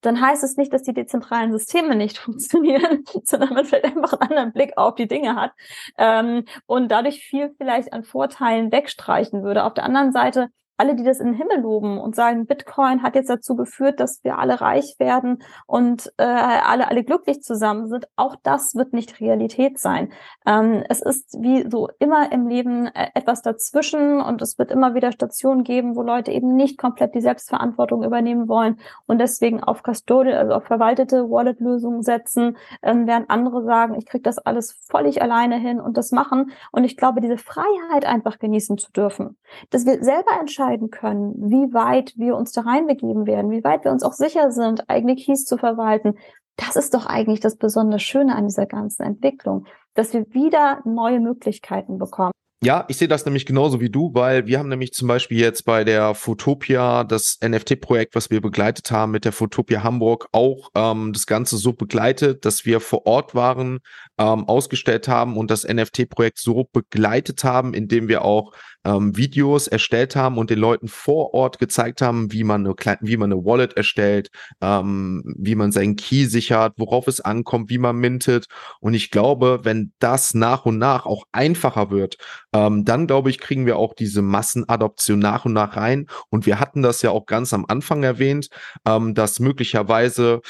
dann 0.00 0.20
heißt 0.20 0.44
es 0.44 0.56
nicht, 0.56 0.72
dass 0.72 0.82
die 0.82 0.94
dezentralen 0.94 1.52
Systeme 1.52 1.96
nicht 1.96 2.18
funktionieren, 2.18 3.04
sondern 3.24 3.54
man 3.54 3.64
vielleicht 3.64 3.84
einfach 3.84 4.12
einen 4.14 4.30
anderen 4.30 4.52
Blick 4.52 4.72
auf 4.76 4.94
die 4.94 5.08
Dinge 5.08 5.36
hat 5.36 5.52
ähm, 5.98 6.44
und 6.66 6.90
dadurch 6.90 7.20
viel 7.20 7.54
vielleicht 7.56 7.92
an 7.92 8.04
Vorteilen 8.04 8.72
wegstreichen 8.72 9.42
würde. 9.42 9.64
Auf 9.64 9.74
der 9.74 9.84
anderen 9.84 10.12
Seite 10.12 10.48
alle, 10.76 10.94
die 10.94 11.04
das 11.04 11.20
in 11.20 11.28
den 11.28 11.34
Himmel 11.34 11.60
loben 11.60 11.98
und 11.98 12.14
sagen, 12.14 12.46
Bitcoin 12.46 13.02
hat 13.02 13.14
jetzt 13.14 13.30
dazu 13.30 13.56
geführt, 13.56 13.98
dass 14.00 14.22
wir 14.24 14.38
alle 14.38 14.60
reich 14.60 14.96
werden 14.98 15.42
und 15.66 16.12
äh, 16.18 16.24
alle 16.24 16.88
alle 16.88 17.02
glücklich 17.02 17.42
zusammen 17.42 17.88
sind, 17.88 18.06
auch 18.16 18.36
das 18.42 18.74
wird 18.74 18.92
nicht 18.92 19.20
Realität 19.20 19.78
sein. 19.78 20.12
Ähm, 20.46 20.84
es 20.88 21.00
ist 21.00 21.38
wie 21.40 21.68
so 21.70 21.88
immer 21.98 22.30
im 22.30 22.46
Leben 22.46 22.86
äh, 22.86 23.08
etwas 23.14 23.42
dazwischen 23.42 24.20
und 24.20 24.42
es 24.42 24.58
wird 24.58 24.70
immer 24.70 24.94
wieder 24.94 25.12
Stationen 25.12 25.64
geben, 25.64 25.96
wo 25.96 26.02
Leute 26.02 26.30
eben 26.30 26.54
nicht 26.54 26.78
komplett 26.78 27.14
die 27.14 27.20
Selbstverantwortung 27.20 28.04
übernehmen 28.04 28.48
wollen 28.48 28.78
und 29.06 29.18
deswegen 29.18 29.62
auf 29.62 29.82
Custodial, 29.82 30.36
also 30.36 30.54
auf 30.54 30.64
verwaltete 30.64 31.30
Wallet-Lösungen 31.30 32.02
setzen, 32.02 32.56
ähm, 32.82 33.06
während 33.06 33.30
andere 33.30 33.64
sagen, 33.64 33.94
ich 33.94 34.04
kriege 34.04 34.22
das 34.22 34.38
alles 34.38 34.72
völlig 34.90 35.22
alleine 35.22 35.56
hin 35.56 35.80
und 35.80 35.96
das 35.96 36.12
machen. 36.12 36.52
Und 36.70 36.84
ich 36.84 36.96
glaube, 36.96 37.20
diese 37.20 37.38
Freiheit 37.38 38.04
einfach 38.04 38.38
genießen 38.38 38.76
zu 38.76 38.92
dürfen, 38.92 39.38
dass 39.70 39.86
wir 39.86 40.04
selber 40.04 40.38
entscheiden 40.38 40.65
können, 40.90 41.34
wie 41.50 41.72
weit 41.72 42.14
wir 42.16 42.36
uns 42.36 42.52
da 42.52 42.62
reinbegeben 42.62 43.26
werden, 43.26 43.50
wie 43.50 43.64
weit 43.64 43.84
wir 43.84 43.92
uns 43.92 44.02
auch 44.02 44.12
sicher 44.12 44.50
sind, 44.50 44.88
eigene 44.88 45.16
Keys 45.16 45.44
zu 45.44 45.58
verwalten. 45.58 46.14
Das 46.56 46.76
ist 46.76 46.94
doch 46.94 47.06
eigentlich 47.06 47.40
das 47.40 47.56
besonders 47.56 48.02
Schöne 48.02 48.34
an 48.34 48.46
dieser 48.46 48.66
ganzen 48.66 49.02
Entwicklung, 49.02 49.66
dass 49.94 50.12
wir 50.12 50.26
wieder 50.32 50.80
neue 50.84 51.20
Möglichkeiten 51.20 51.98
bekommen. 51.98 52.32
Ja, 52.64 52.86
ich 52.88 52.96
sehe 52.96 53.06
das 53.06 53.26
nämlich 53.26 53.44
genauso 53.44 53.80
wie 53.82 53.90
du, 53.90 54.14
weil 54.14 54.46
wir 54.46 54.58
haben 54.58 54.70
nämlich 54.70 54.94
zum 54.94 55.08
Beispiel 55.08 55.38
jetzt 55.38 55.66
bei 55.66 55.84
der 55.84 56.14
Fotopia 56.14 57.04
das 57.04 57.38
NFT-Projekt, 57.44 58.14
was 58.14 58.30
wir 58.30 58.40
begleitet 58.40 58.90
haben 58.90 59.12
mit 59.12 59.26
der 59.26 59.32
Fotopia 59.32 59.82
Hamburg, 59.82 60.28
auch 60.32 60.70
ähm, 60.74 61.12
das 61.12 61.26
Ganze 61.26 61.58
so 61.58 61.74
begleitet, 61.74 62.46
dass 62.46 62.64
wir 62.64 62.80
vor 62.80 63.06
Ort 63.06 63.34
waren, 63.34 63.80
ähm, 64.18 64.48
ausgestellt 64.48 65.06
haben 65.06 65.36
und 65.36 65.50
das 65.50 65.64
NFT-Projekt 65.64 66.38
so 66.38 66.64
begleitet 66.72 67.44
haben, 67.44 67.74
indem 67.74 68.08
wir 68.08 68.24
auch 68.24 68.52
ähm, 68.86 69.16
Videos 69.16 69.66
erstellt 69.66 70.14
haben 70.14 70.38
und 70.38 70.48
den 70.48 70.60
Leuten 70.60 70.86
vor 70.86 71.34
Ort 71.34 71.58
gezeigt 71.58 72.00
haben, 72.00 72.32
wie 72.32 72.44
man 72.44 72.64
eine, 72.64 72.74
wie 73.00 73.16
man 73.16 73.32
eine 73.32 73.44
Wallet 73.44 73.76
erstellt, 73.76 74.30
ähm, 74.60 75.22
wie 75.36 75.56
man 75.56 75.72
seinen 75.72 75.96
Key 75.96 76.26
sichert, 76.26 76.74
worauf 76.76 77.08
es 77.08 77.20
ankommt, 77.20 77.68
wie 77.68 77.78
man 77.78 77.96
mintet. 77.96 78.46
Und 78.80 78.94
ich 78.94 79.10
glaube, 79.10 79.60
wenn 79.64 79.92
das 79.98 80.34
nach 80.34 80.66
und 80.66 80.78
nach 80.78 81.04
auch 81.04 81.24
einfacher 81.32 81.90
wird, 81.90 82.16
ähm, 82.52 82.84
dann 82.84 83.08
glaube 83.08 83.30
ich, 83.30 83.38
kriegen 83.38 83.66
wir 83.66 83.76
auch 83.76 83.92
diese 83.92 84.22
Massenadoption 84.22 85.18
nach 85.18 85.44
und 85.44 85.52
nach 85.52 85.76
rein. 85.76 86.06
Und 86.30 86.46
wir 86.46 86.60
hatten 86.60 86.82
das 86.82 87.02
ja 87.02 87.10
auch 87.10 87.26
ganz 87.26 87.52
am 87.52 87.66
Anfang 87.66 88.04
erwähnt, 88.04 88.48
ähm, 88.86 89.14
dass 89.14 89.40
möglicherweise 89.40 90.42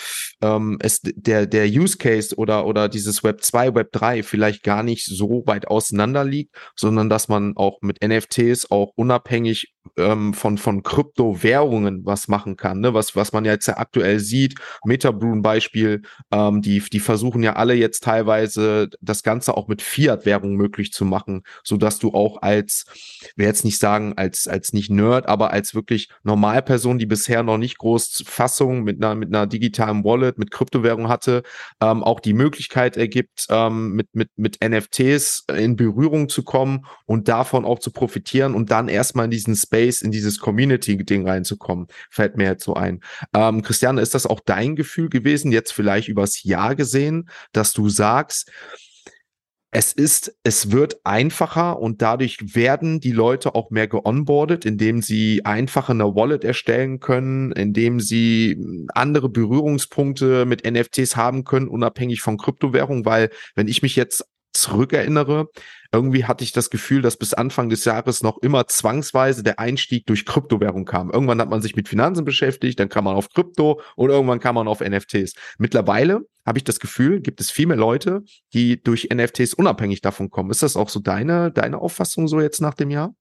ähm, 0.43 0.77
es 0.81 1.01
der, 1.03 1.47
der 1.47 1.67
Use 1.67 1.97
Case 1.97 2.37
oder, 2.37 2.67
oder 2.67 2.91
dieses 2.91 3.25
Web 3.25 3.43
2, 3.43 3.75
Web 3.75 3.93
3 3.93 4.23
vielleicht 4.23 4.63
gar 4.63 4.83
nicht 4.83 5.07
so 5.07 5.43
weit 5.47 5.69
auseinander 5.69 6.25
liegt, 6.25 6.55
sondern 6.77 7.09
dass 7.09 7.29
man 7.29 7.57
auch 7.57 7.79
mit 7.81 8.07
NFT 8.07 8.26
NFTs 8.27 8.71
auch 8.71 8.93
unabhängig 8.97 9.73
ähm, 9.97 10.35
von, 10.35 10.59
von 10.59 10.83
Kryptowährungen 10.83 12.05
was 12.05 12.29
machen 12.29 12.57
kann, 12.57 12.81
ne? 12.81 12.95
was, 12.95 13.17
was 13.17 13.33
man 13.33 13.45
jetzt 13.45 13.67
ja 13.67 13.77
aktuell 13.77 14.21
sieht. 14.21 14.59
Metabrew 14.85 15.33
ein 15.33 15.43
Beispiel, 15.43 16.03
ähm, 16.31 16.63
die, 16.63 16.81
die 16.81 17.01
versuchen 17.01 17.43
ja 17.43 17.57
alle 17.57 17.75
jetzt 17.75 18.03
teilweise 18.05 18.89
das 19.01 19.23
Ganze 19.23 19.57
auch 19.57 19.69
mit 19.69 19.83
Fiat-Währung 19.83 20.55
möglich 20.55 20.93
zu 20.93 21.05
machen, 21.05 21.43
so 21.65 21.77
dass 21.77 21.99
du 21.99 22.13
auch 22.13 22.43
als, 22.43 22.85
will 23.37 23.47
jetzt 23.47 23.65
nicht 23.65 23.79
sagen, 23.79 24.15
als, 24.17 24.49
als 24.49 24.73
nicht 24.73 24.91
Nerd, 24.91 25.27
aber 25.27 25.51
als 25.53 25.75
wirklich 25.75 26.09
Normalperson, 26.23 26.99
die 26.99 27.07
bisher 27.07 27.43
noch 27.43 27.59
nicht 27.59 27.79
groß 27.79 28.25
Fassung 28.27 28.83
mit 28.83 29.03
einer, 29.03 29.15
mit 29.15 29.35
einer 29.35 29.47
digitalen 29.47 30.05
Wallet, 30.05 30.39
mit 30.39 30.51
Kryptowährung 30.51 31.09
hatte, 31.09 31.43
ähm, 31.81 32.03
auch 32.03 32.21
die 32.21 32.35
Möglichkeit 32.35 32.97
ergibt, 32.97 33.47
ähm, 33.51 33.93
mit, 33.93 34.15
mit, 34.15 34.31
mit 34.37 34.59
NFTs 34.63 35.45
in 35.55 35.77
Berührung 35.77 36.29
zu 36.29 36.43
kommen 36.43 36.87
und 37.07 37.29
davon 37.29 37.65
auch 37.65 37.79
zu 37.79 37.91
profitieren 37.91 38.55
und 38.55 38.71
dann 38.71 38.89
erstmal 38.89 39.27
in 39.27 39.31
diesen 39.31 39.57
Space 39.57 39.76
Space, 39.77 40.03
in 40.03 40.11
dieses 40.11 40.39
Community-Ding 40.39 41.29
reinzukommen, 41.29 41.87
fällt 42.11 42.37
mir 42.37 42.45
jetzt 42.45 42.65
so 42.65 42.75
ein. 42.75 43.01
Ähm, 43.35 43.63
Christiane, 43.63 44.01
ist 44.01 44.15
das 44.15 44.27
auch 44.27 44.41
dein 44.41 44.75
Gefühl 44.77 45.09
gewesen, 45.09 45.53
jetzt 45.53 45.73
vielleicht 45.73 46.09
übers 46.09 46.43
Jahr 46.43 46.75
gesehen, 46.75 47.29
dass 47.53 47.73
du 47.73 47.89
sagst, 47.89 48.51
es 49.73 49.93
ist, 49.93 50.35
es 50.43 50.71
wird 50.71 50.97
einfacher 51.05 51.79
und 51.79 52.01
dadurch 52.01 52.55
werden 52.55 53.01
die 53.01 53.13
Leute 53.13 53.55
auch 53.55 53.71
mehr 53.71 53.89
geonboardet, 53.89 54.65
indem 54.65 55.03
sie 55.03 55.45
einfacher 55.45 55.93
eine 55.93 56.15
Wallet 56.15 56.45
erstellen 56.45 56.99
können, 56.99 57.53
indem 57.53 58.01
sie 58.01 58.57
andere 58.95 59.29
Berührungspunkte 59.29 60.47
mit 60.47 60.65
NFTs 60.65 61.17
haben 61.17 61.45
können, 61.45 61.69
unabhängig 61.69 62.23
von 62.23 62.39
Kryptowährung, 62.39 63.05
weil 63.05 63.29
wenn 63.55 63.69
ich 63.69 63.83
mich 63.83 63.97
jetzt 63.97 64.25
zurückerinnere, 64.55 65.49
irgendwie 65.93 66.25
hatte 66.25 66.45
ich 66.45 66.53
das 66.53 66.71
Gefühl, 66.71 67.03
dass 67.03 67.17
bis 67.17 67.35
Anfang 67.35 67.69
des 67.69 67.85
Jahres 67.85 68.23
noch 68.23 68.39
immer 68.39 68.67
zwangsweise 68.67 69.43
der 69.43 69.59
Einstieg 69.59 70.07
durch 70.07 70.27
Kryptowährung 70.27 70.85
kam. 70.85 71.11
Irgendwann 71.11 71.41
hat 71.41 71.51
man 71.51 71.63
sich 71.63 71.77
mit 71.77 71.89
Finanzen 71.89 72.25
beschäftigt, 72.25 72.79
dann 72.81 72.89
kam 72.89 73.05
man 73.05 73.17
auf 73.17 73.31
Krypto 73.31 73.81
und 73.97 74.11
irgendwann 74.11 74.41
kam 74.41 74.55
man 74.55 74.69
auf 74.69 74.81
NFTs. 74.81 75.35
Mittlerweile 75.59 76.23
habe 76.45 76.59
ich 76.59 76.65
das 76.65 76.81
Gefühl, 76.81 77.21
gibt 77.21 77.41
es 77.41 77.51
viel 77.51 77.67
mehr 77.67 77.77
Leute, 77.77 78.23
die 78.55 78.83
durch 78.83 79.09
NFTs 79.13 79.55
unabhängig 79.55 80.01
davon 80.01 80.31
kommen. 80.31 80.51
Ist 80.51 80.63
das 80.63 80.77
auch 80.77 80.89
so 80.89 81.01
deine, 81.01 81.51
deine 81.51 81.79
Auffassung 81.79 82.29
so 82.29 82.41
jetzt 82.41 82.61
nach 82.61 82.75
dem 82.75 82.91
Jahr? 82.91 83.15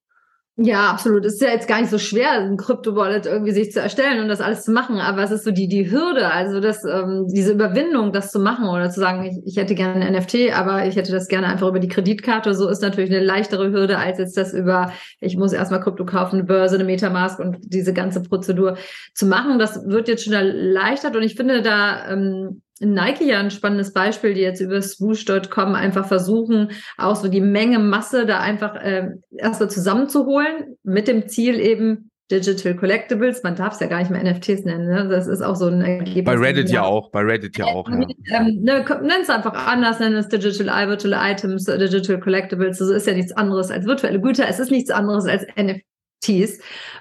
Ja, 0.57 0.89
absolut. 0.89 1.25
Es 1.25 1.33
ist 1.33 1.41
ja 1.41 1.49
jetzt 1.49 1.67
gar 1.67 1.81
nicht 1.81 1.89
so 1.89 1.97
schwer, 1.97 2.31
ein 2.31 2.55
Krypto-Wallet 2.55 3.25
irgendwie 3.25 3.51
sich 3.51 3.73
zu 3.73 3.81
erstellen 3.81 4.21
und 4.21 4.29
das 4.29 4.39
alles 4.39 4.63
zu 4.63 4.71
machen. 4.71 4.99
Aber 4.99 5.21
es 5.21 5.31
ist 5.31 5.43
so 5.43 5.51
die, 5.51 5.67
die 5.67 5.91
Hürde, 5.91 6.31
also 6.31 6.61
das, 6.61 6.85
ähm, 6.85 7.25
diese 7.27 7.51
Überwindung, 7.51 8.13
das 8.13 8.31
zu 8.31 8.39
machen 8.39 8.69
oder 8.69 8.89
zu 8.89 9.01
sagen, 9.01 9.25
ich, 9.25 9.37
ich 9.45 9.57
hätte 9.57 9.75
gerne 9.75 10.05
ein 10.05 10.13
NFT, 10.13 10.57
aber 10.57 10.85
ich 10.85 10.95
hätte 10.95 11.11
das 11.11 11.27
gerne 11.27 11.47
einfach 11.47 11.67
über 11.67 11.81
die 11.81 11.89
Kreditkarte. 11.89 12.53
So 12.55 12.69
ist 12.69 12.81
natürlich 12.81 13.09
eine 13.09 13.19
leichtere 13.19 13.69
Hürde 13.71 13.97
als 13.97 14.17
jetzt 14.17 14.37
das 14.37 14.53
über, 14.53 14.93
ich 15.19 15.35
muss 15.35 15.51
erstmal 15.51 15.81
Krypto 15.81 16.05
kaufen, 16.05 16.37
eine 16.37 16.45
Börse, 16.45 16.75
eine 16.75 16.85
Metamask 16.85 17.37
und 17.37 17.57
diese 17.61 17.91
ganze 17.91 18.21
Prozedur 18.21 18.77
zu 19.13 19.25
machen. 19.25 19.59
Das 19.59 19.85
wird 19.85 20.07
jetzt 20.07 20.23
schon 20.23 20.33
erleichtert 20.33 21.17
und 21.17 21.23
ich 21.23 21.35
finde 21.35 21.63
da, 21.63 22.09
ähm, 22.09 22.61
Nike 22.79 23.25
ja 23.25 23.39
ein 23.39 23.51
spannendes 23.51 23.93
Beispiel, 23.93 24.33
die 24.33 24.41
jetzt 24.41 24.59
über 24.59 24.81
swoosh.com 24.81 25.75
einfach 25.75 26.07
versuchen, 26.07 26.71
auch 26.97 27.15
so 27.15 27.29
die 27.29 27.41
Menge 27.41 27.79
Masse 27.79 28.25
da 28.25 28.39
einfach 28.41 28.75
äh, 28.75 29.11
erstmal 29.37 29.69
zusammenzuholen, 29.69 30.77
mit 30.83 31.07
dem 31.07 31.27
Ziel 31.29 31.59
eben 31.59 32.11
Digital 32.31 32.75
Collectibles, 32.75 33.43
man 33.43 33.55
darf 33.55 33.75
es 33.75 33.79
ja 33.79 33.87
gar 33.87 33.99
nicht 33.99 34.09
mehr 34.09 34.23
NFTs 34.23 34.65
nennen, 34.65 34.87
ne? 34.87 35.07
das 35.07 35.27
ist 35.27 35.43
auch 35.43 35.55
so 35.55 35.67
ein 35.67 35.81
Ergebnis. 35.81 36.25
Bei 36.25 36.33
Reddit 36.33 36.71
ja 36.71 36.83
auch, 36.83 37.11
bei 37.11 37.21
Reddit 37.21 37.55
ja 37.55 37.65
auch. 37.65 37.87
Ja. 37.87 38.07
Ähm, 38.39 38.61
ne, 38.63 38.83
nenn 39.03 39.21
es 39.21 39.29
einfach 39.29 39.53
anders, 39.67 39.99
nenn 39.99 40.15
es 40.15 40.27
Digital 40.27 40.89
Virtual 40.89 41.13
Items, 41.15 41.65
Digital 41.65 42.19
Collectibles, 42.19 42.79
das 42.79 42.89
ist 42.89 43.05
ja 43.05 43.13
nichts 43.13 43.31
anderes 43.31 43.69
als 43.69 43.85
virtuelle 43.85 44.19
Güter, 44.19 44.47
es 44.49 44.59
ist 44.59 44.71
nichts 44.71 44.89
anderes 44.89 45.25
als 45.25 45.45
NFTs. 45.55 46.59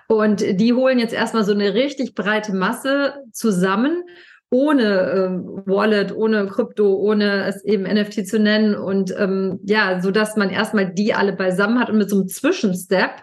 Und 0.09 0.45
die 0.61 0.75
holen 0.75 0.99
jetzt 0.99 1.15
erstmal 1.15 1.45
so 1.45 1.53
eine 1.53 1.73
richtig 1.73 2.15
breite 2.15 2.55
Masse 2.55 3.15
zusammen 3.33 4.03
ohne 4.51 5.11
ähm, 5.11 5.63
Wallet, 5.67 6.15
ohne 6.15 6.47
Krypto, 6.47 6.95
ohne 6.95 7.47
es 7.47 7.65
eben 7.65 7.85
NFT 7.85 8.27
zu 8.27 8.39
nennen 8.39 8.75
und 8.75 9.15
ähm, 9.19 9.61
ja, 9.65 10.01
so 10.01 10.11
dass 10.11 10.37
man 10.37 10.51
erstmal 10.51 10.93
die 10.93 11.15
alle 11.15 11.33
beisammen 11.33 11.81
hat 11.81 11.91
und 11.91 11.99
mit 11.99 12.11
so 12.11 12.17
einem 12.17 12.29
Zwischenstep 12.29 13.23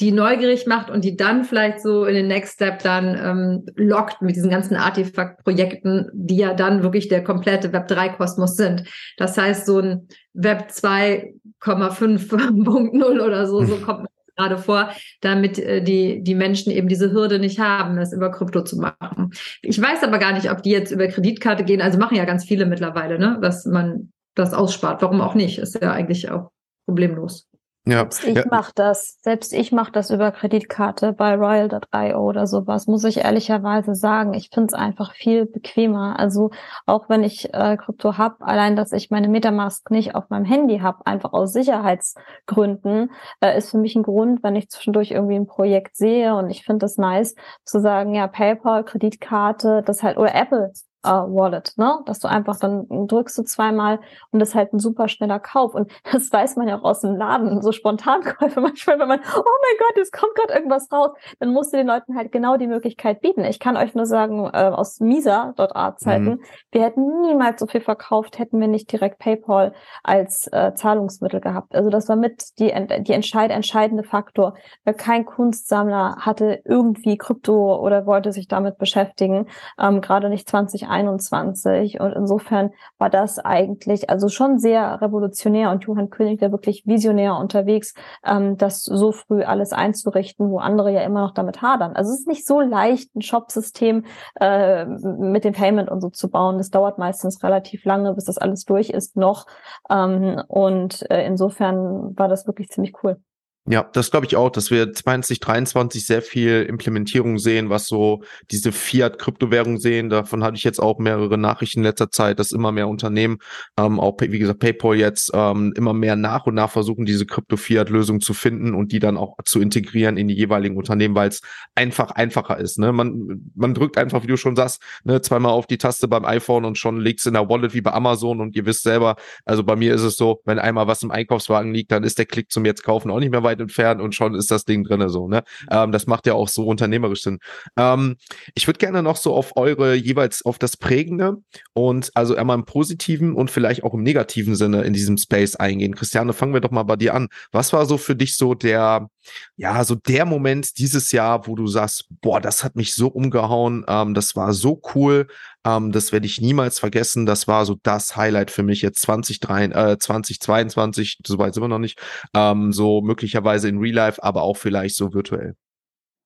die 0.00 0.12
neugierig 0.12 0.66
macht 0.66 0.90
und 0.90 1.04
die 1.04 1.16
dann 1.16 1.44
vielleicht 1.44 1.82
so 1.82 2.06
in 2.06 2.14
den 2.14 2.28
Next 2.28 2.54
Step 2.54 2.82
dann 2.82 3.14
ähm, 3.14 3.66
lockt 3.76 4.22
mit 4.22 4.34
diesen 4.34 4.48
ganzen 4.50 4.76
Artefakt-Projekten, 4.76 6.08
die 6.14 6.38
ja 6.38 6.54
dann 6.54 6.82
wirklich 6.82 7.08
der 7.08 7.22
komplette 7.22 7.68
Web3-Kosmos 7.68 8.56
sind. 8.56 8.84
Das 9.18 9.36
heißt, 9.36 9.66
so 9.66 9.80
ein 9.80 10.08
Web 10.32 10.70
2,5.0 10.70 13.20
oder 13.20 13.46
so, 13.46 13.62
so 13.64 13.76
kommt 13.76 14.08
gerade 14.40 14.58
vor, 14.58 14.90
damit 15.20 15.58
äh, 15.58 15.82
die, 15.82 16.22
die 16.22 16.34
Menschen 16.34 16.72
eben 16.72 16.88
diese 16.88 17.12
Hürde 17.12 17.38
nicht 17.38 17.58
haben, 17.60 17.96
das 17.96 18.12
über 18.12 18.30
Krypto 18.30 18.62
zu 18.62 18.78
machen. 18.78 19.32
Ich 19.62 19.80
weiß 19.80 20.02
aber 20.02 20.18
gar 20.18 20.32
nicht, 20.32 20.50
ob 20.50 20.62
die 20.62 20.70
jetzt 20.70 20.90
über 20.90 21.06
Kreditkarte 21.08 21.64
gehen. 21.64 21.82
Also 21.82 21.98
machen 21.98 22.16
ja 22.16 22.24
ganz 22.24 22.44
viele 22.44 22.66
mittlerweile, 22.66 23.18
ne? 23.18 23.38
dass 23.40 23.66
man 23.66 24.12
das 24.34 24.54
ausspart. 24.54 25.02
Warum 25.02 25.20
auch 25.20 25.34
nicht? 25.34 25.58
Ist 25.58 25.80
ja 25.80 25.92
eigentlich 25.92 26.30
auch 26.30 26.50
problemlos. 26.86 27.49
Ja. 27.86 27.98
Selbst 28.00 28.24
ich 28.24 28.36
ja. 28.36 28.44
mache 28.50 28.72
das. 28.74 29.18
Selbst 29.22 29.54
ich 29.54 29.72
mache 29.72 29.90
das 29.90 30.10
über 30.10 30.32
Kreditkarte 30.32 31.14
bei 31.14 31.34
Royal.io 31.34 32.18
oder 32.18 32.46
sowas, 32.46 32.86
muss 32.86 33.04
ich 33.04 33.18
ehrlicherweise 33.18 33.94
sagen. 33.94 34.34
Ich 34.34 34.50
finde 34.52 34.66
es 34.68 34.74
einfach 34.74 35.14
viel 35.14 35.46
bequemer. 35.46 36.18
Also 36.18 36.50
auch 36.84 37.08
wenn 37.08 37.24
ich 37.24 37.54
äh, 37.54 37.78
Krypto 37.78 38.18
habe, 38.18 38.44
allein, 38.44 38.76
dass 38.76 38.92
ich 38.92 39.10
meine 39.10 39.28
Metamask 39.28 39.90
nicht 39.90 40.14
auf 40.14 40.28
meinem 40.28 40.44
Handy 40.44 40.80
habe, 40.80 41.06
einfach 41.06 41.32
aus 41.32 41.52
Sicherheitsgründen, 41.52 43.12
äh, 43.40 43.56
ist 43.56 43.70
für 43.70 43.78
mich 43.78 43.96
ein 43.96 44.02
Grund, 44.02 44.42
wenn 44.42 44.56
ich 44.56 44.68
zwischendurch 44.68 45.12
irgendwie 45.12 45.36
ein 45.36 45.46
Projekt 45.46 45.96
sehe 45.96 46.34
und 46.34 46.50
ich 46.50 46.64
finde 46.64 46.84
es 46.84 46.98
nice, 46.98 47.34
zu 47.64 47.80
sagen, 47.80 48.14
ja, 48.14 48.26
PayPal, 48.26 48.84
Kreditkarte, 48.84 49.82
das 49.86 50.02
halt, 50.02 50.18
oder 50.18 50.34
Apple, 50.34 50.72
äh, 51.02 51.08
Wallet, 51.08 51.72
ne? 51.76 52.00
Dass 52.06 52.18
du 52.20 52.28
einfach 52.28 52.58
dann 52.58 52.86
drückst 52.88 53.38
du 53.38 53.42
zweimal 53.42 54.00
und 54.30 54.40
das 54.40 54.50
ist 54.50 54.54
halt 54.54 54.72
ein 54.72 54.78
super 54.78 55.08
schneller 55.08 55.38
Kauf. 55.38 55.74
Und 55.74 55.90
das 56.12 56.32
weiß 56.32 56.56
man 56.56 56.68
ja 56.68 56.78
auch 56.78 56.84
aus 56.84 57.00
dem 57.00 57.16
Laden, 57.16 57.62
so 57.62 57.72
Spontankäufe 57.72 58.60
manchmal, 58.60 58.98
wenn 58.98 59.08
man, 59.08 59.20
oh 59.20 59.42
mein 59.42 59.78
Gott, 59.78 59.96
jetzt 59.96 60.12
kommt 60.12 60.34
gerade 60.34 60.52
irgendwas 60.52 60.90
raus, 60.92 61.10
dann 61.38 61.52
musst 61.52 61.72
du 61.72 61.76
den 61.76 61.86
Leuten 61.86 62.16
halt 62.16 62.32
genau 62.32 62.56
die 62.56 62.66
Möglichkeit 62.66 63.20
bieten. 63.20 63.44
Ich 63.44 63.58
kann 63.58 63.76
euch 63.76 63.94
nur 63.94 64.06
sagen, 64.06 64.50
äh, 64.52 64.70
aus 64.70 65.00
Misa 65.00 65.54
dort 65.56 65.70
Zeiten, 66.00 66.24
mhm. 66.24 66.40
wir 66.72 66.82
hätten 66.82 67.22
niemals 67.22 67.60
so 67.60 67.66
viel 67.66 67.80
verkauft, 67.80 68.38
hätten 68.38 68.60
wir 68.60 68.68
nicht 68.68 68.90
direkt 68.92 69.18
PayPal 69.18 69.72
als 70.02 70.48
äh, 70.52 70.74
Zahlungsmittel 70.74 71.40
gehabt. 71.40 71.74
Also 71.74 71.90
das 71.90 72.08
war 72.08 72.16
mit 72.16 72.58
die, 72.58 72.72
die 73.00 73.12
entscheid 73.12 73.50
entscheidende 73.50 74.02
Faktor, 74.02 74.54
weil 74.84 74.94
kein 74.94 75.24
Kunstsammler 75.24 76.16
hatte 76.18 76.60
irgendwie 76.64 77.16
Krypto 77.16 77.76
oder 77.80 78.06
wollte 78.06 78.32
sich 78.32 78.48
damit 78.48 78.78
beschäftigen, 78.78 79.46
ähm, 79.78 80.00
gerade 80.00 80.28
nicht 80.28 80.48
20 80.48 80.89
2021. 80.90 82.00
Und 82.00 82.12
insofern 82.12 82.70
war 82.98 83.10
das 83.10 83.38
eigentlich 83.38 84.10
also 84.10 84.28
schon 84.28 84.58
sehr 84.58 85.00
revolutionär 85.00 85.70
und 85.70 85.84
Johann 85.84 86.10
König 86.10 86.40
der 86.40 86.52
wirklich 86.52 86.86
visionär 86.86 87.36
unterwegs, 87.36 87.94
ähm, 88.24 88.56
das 88.56 88.82
so 88.82 89.12
früh 89.12 89.42
alles 89.42 89.72
einzurichten, 89.72 90.50
wo 90.50 90.58
andere 90.58 90.92
ja 90.92 91.02
immer 91.02 91.22
noch 91.22 91.34
damit 91.34 91.62
hadern. 91.62 91.94
Also 91.94 92.12
es 92.12 92.20
ist 92.20 92.28
nicht 92.28 92.46
so 92.46 92.60
leicht, 92.60 93.14
ein 93.14 93.22
Shop-System 93.22 94.04
äh, 94.40 94.84
mit 94.86 95.44
dem 95.44 95.54
Payment 95.54 95.90
und 95.90 96.00
so 96.00 96.10
zu 96.10 96.30
bauen. 96.30 96.58
Das 96.58 96.70
dauert 96.70 96.98
meistens 96.98 97.42
relativ 97.42 97.84
lange, 97.84 98.14
bis 98.14 98.24
das 98.24 98.38
alles 98.38 98.64
durch 98.64 98.90
ist 98.90 99.16
noch. 99.16 99.46
Ähm, 99.88 100.42
und 100.48 101.08
äh, 101.10 101.24
insofern 101.26 102.16
war 102.16 102.28
das 102.28 102.46
wirklich 102.46 102.68
ziemlich 102.68 102.94
cool. 103.02 103.20
Ja, 103.66 103.88
das 103.92 104.10
glaube 104.10 104.24
ich 104.24 104.36
auch, 104.36 104.48
dass 104.48 104.70
wir 104.70 104.90
2023 104.92 106.06
sehr 106.06 106.22
viel 106.22 106.62
Implementierung 106.62 107.38
sehen, 107.38 107.68
was 107.68 107.86
so 107.86 108.22
diese 108.50 108.72
Fiat-Kryptowährung 108.72 109.78
sehen. 109.78 110.08
Davon 110.08 110.42
hatte 110.42 110.56
ich 110.56 110.64
jetzt 110.64 110.80
auch 110.80 110.98
mehrere 110.98 111.36
Nachrichten 111.36 111.80
in 111.80 111.84
letzter 111.84 112.10
Zeit, 112.10 112.38
dass 112.38 112.52
immer 112.52 112.72
mehr 112.72 112.88
Unternehmen, 112.88 113.36
ähm, 113.78 114.00
auch 114.00 114.16
wie 114.18 114.38
gesagt 114.38 114.60
PayPal 114.60 114.96
jetzt, 114.96 115.30
ähm, 115.34 115.74
immer 115.76 115.92
mehr 115.92 116.16
nach 116.16 116.46
und 116.46 116.54
nach 116.54 116.70
versuchen, 116.70 117.04
diese 117.04 117.26
Krypto-Fiat-Lösung 117.26 118.20
zu 118.20 118.32
finden 118.32 118.74
und 118.74 118.92
die 118.92 118.98
dann 118.98 119.18
auch 119.18 119.36
zu 119.44 119.60
integrieren 119.60 120.16
in 120.16 120.26
die 120.26 120.34
jeweiligen 120.34 120.76
Unternehmen, 120.78 121.14
weil 121.14 121.28
es 121.28 121.42
einfach 121.74 122.12
einfacher 122.12 122.56
ist. 122.58 122.78
Ne? 122.78 122.92
Man, 122.92 123.52
man 123.54 123.74
drückt 123.74 123.98
einfach, 123.98 124.22
wie 124.22 124.28
du 124.28 124.38
schon 124.38 124.56
sagst, 124.56 124.82
ne, 125.04 125.20
zweimal 125.20 125.52
auf 125.52 125.66
die 125.66 125.78
Taste 125.78 126.08
beim 126.08 126.24
iPhone 126.24 126.64
und 126.64 126.78
schon 126.78 126.98
liegt's 126.98 127.26
in 127.26 127.34
der 127.34 127.48
Wallet 127.50 127.74
wie 127.74 127.82
bei 127.82 127.92
Amazon 127.92 128.40
und 128.40 128.56
ihr 128.56 128.64
wisst 128.64 128.84
selber, 128.84 129.16
also 129.44 129.62
bei 129.62 129.76
mir 129.76 129.94
ist 129.94 130.02
es 130.02 130.16
so, 130.16 130.40
wenn 130.46 130.58
einmal 130.58 130.86
was 130.86 131.02
im 131.02 131.10
Einkaufswagen 131.10 131.74
liegt, 131.74 131.92
dann 131.92 132.04
ist 132.04 132.18
der 132.18 132.26
Klick 132.26 132.50
zum 132.50 132.64
Jetzt 132.64 132.82
kaufen 132.82 133.10
auch 133.10 133.20
nicht 133.20 133.30
mehr 133.30 133.42
weit 133.42 133.49
weit 133.50 133.60
entfernt 133.60 134.00
und 134.00 134.14
schon 134.14 134.34
ist 134.34 134.50
das 134.50 134.64
Ding 134.64 134.84
drinne 134.84 135.10
so. 135.10 135.28
Ne? 135.28 135.42
Ähm, 135.70 135.92
das 135.92 136.06
macht 136.06 136.26
ja 136.26 136.34
auch 136.34 136.48
so 136.48 136.66
unternehmerisch 136.66 137.22
Sinn. 137.22 137.38
Ähm, 137.76 138.16
ich 138.54 138.66
würde 138.66 138.78
gerne 138.78 139.02
noch 139.02 139.16
so 139.16 139.34
auf 139.34 139.56
eure 139.56 139.94
jeweils 139.94 140.44
auf 140.44 140.58
das 140.58 140.76
Prägende 140.76 141.38
und 141.74 142.10
also 142.14 142.36
einmal 142.36 142.56
im 142.56 142.64
positiven 142.64 143.34
und 143.34 143.50
vielleicht 143.50 143.82
auch 143.82 143.94
im 143.94 144.02
negativen 144.02 144.54
Sinne 144.54 144.82
in 144.82 144.92
diesem 144.92 145.18
Space 145.18 145.56
eingehen. 145.56 145.94
Christiane, 145.94 146.32
fangen 146.32 146.54
wir 146.54 146.60
doch 146.60 146.70
mal 146.70 146.84
bei 146.84 146.96
dir 146.96 147.14
an. 147.14 147.28
Was 147.52 147.72
war 147.72 147.86
so 147.86 147.98
für 147.98 148.16
dich 148.16 148.36
so 148.36 148.54
der, 148.54 149.08
ja, 149.56 149.84
so 149.84 149.94
der 149.94 150.24
Moment 150.24 150.78
dieses 150.78 151.12
Jahr, 151.12 151.46
wo 151.46 151.54
du 151.54 151.66
sagst, 151.66 152.06
boah, 152.20 152.40
das 152.40 152.64
hat 152.64 152.76
mich 152.76 152.94
so 152.94 153.08
umgehauen, 153.08 153.84
ähm, 153.88 154.14
das 154.14 154.36
war 154.36 154.52
so 154.52 154.80
cool, 154.94 155.26
ähm, 155.64 155.92
das 155.92 156.12
werde 156.12 156.26
ich 156.26 156.40
niemals 156.40 156.78
vergessen. 156.78 157.26
Das 157.26 157.46
war 157.46 157.66
so 157.66 157.76
das 157.82 158.16
Highlight 158.16 158.50
für 158.50 158.62
mich 158.62 158.82
jetzt 158.82 159.02
2023, 159.02 159.76
äh, 159.76 159.98
2022, 159.98 161.18
soweit 161.26 161.54
sind 161.54 161.62
wir 161.62 161.68
noch 161.68 161.78
nicht, 161.78 162.00
ähm, 162.34 162.72
so 162.72 163.02
möglicherweise 163.02 163.68
in 163.68 163.78
Real 163.78 163.94
Life, 163.94 164.22
aber 164.22 164.42
auch 164.42 164.56
vielleicht 164.56 164.96
so 164.96 165.12
virtuell. 165.12 165.54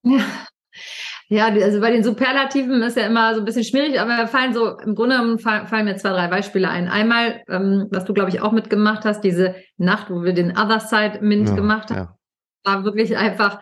Ja. 0.03 0.25
Ja, 1.29 1.47
also 1.47 1.81
bei 1.81 1.91
den 1.91 2.05
Superlativen 2.05 2.83
ist 2.83 2.97
ja 2.97 3.07
immer 3.07 3.35
so 3.35 3.41
ein 3.41 3.45
bisschen 3.47 3.65
schwierig, 3.65 3.99
aber 3.99 4.27
fallen 4.29 4.53
so, 4.53 4.79
im 4.79 4.95
Grunde 4.95 5.39
fallen 5.39 5.85
mir 5.87 5.97
zwei, 5.97 6.11
drei 6.11 6.29
Beispiele 6.29 6.69
ein. 6.69 6.89
Einmal, 6.89 7.43
ähm, 7.49 7.89
was 7.91 8.05
du, 8.05 8.13
glaube 8.13 8.29
ich, 8.31 8.43
auch 8.43 8.53
mitgemacht 8.53 9.05
hast, 9.05 9.23
diese 9.23 9.55
Nacht, 9.79 10.11
wo 10.11 10.23
wir 10.23 10.35
den 10.35 10.51
Other 10.51 10.81
Side 10.81 11.21
Mint 11.23 11.49
ja, 11.49 11.55
gemacht 11.55 11.91
haben, 11.91 11.99
ja. 11.99 12.17
War 12.65 12.85
wirklich 12.85 13.17
einfach 13.17 13.61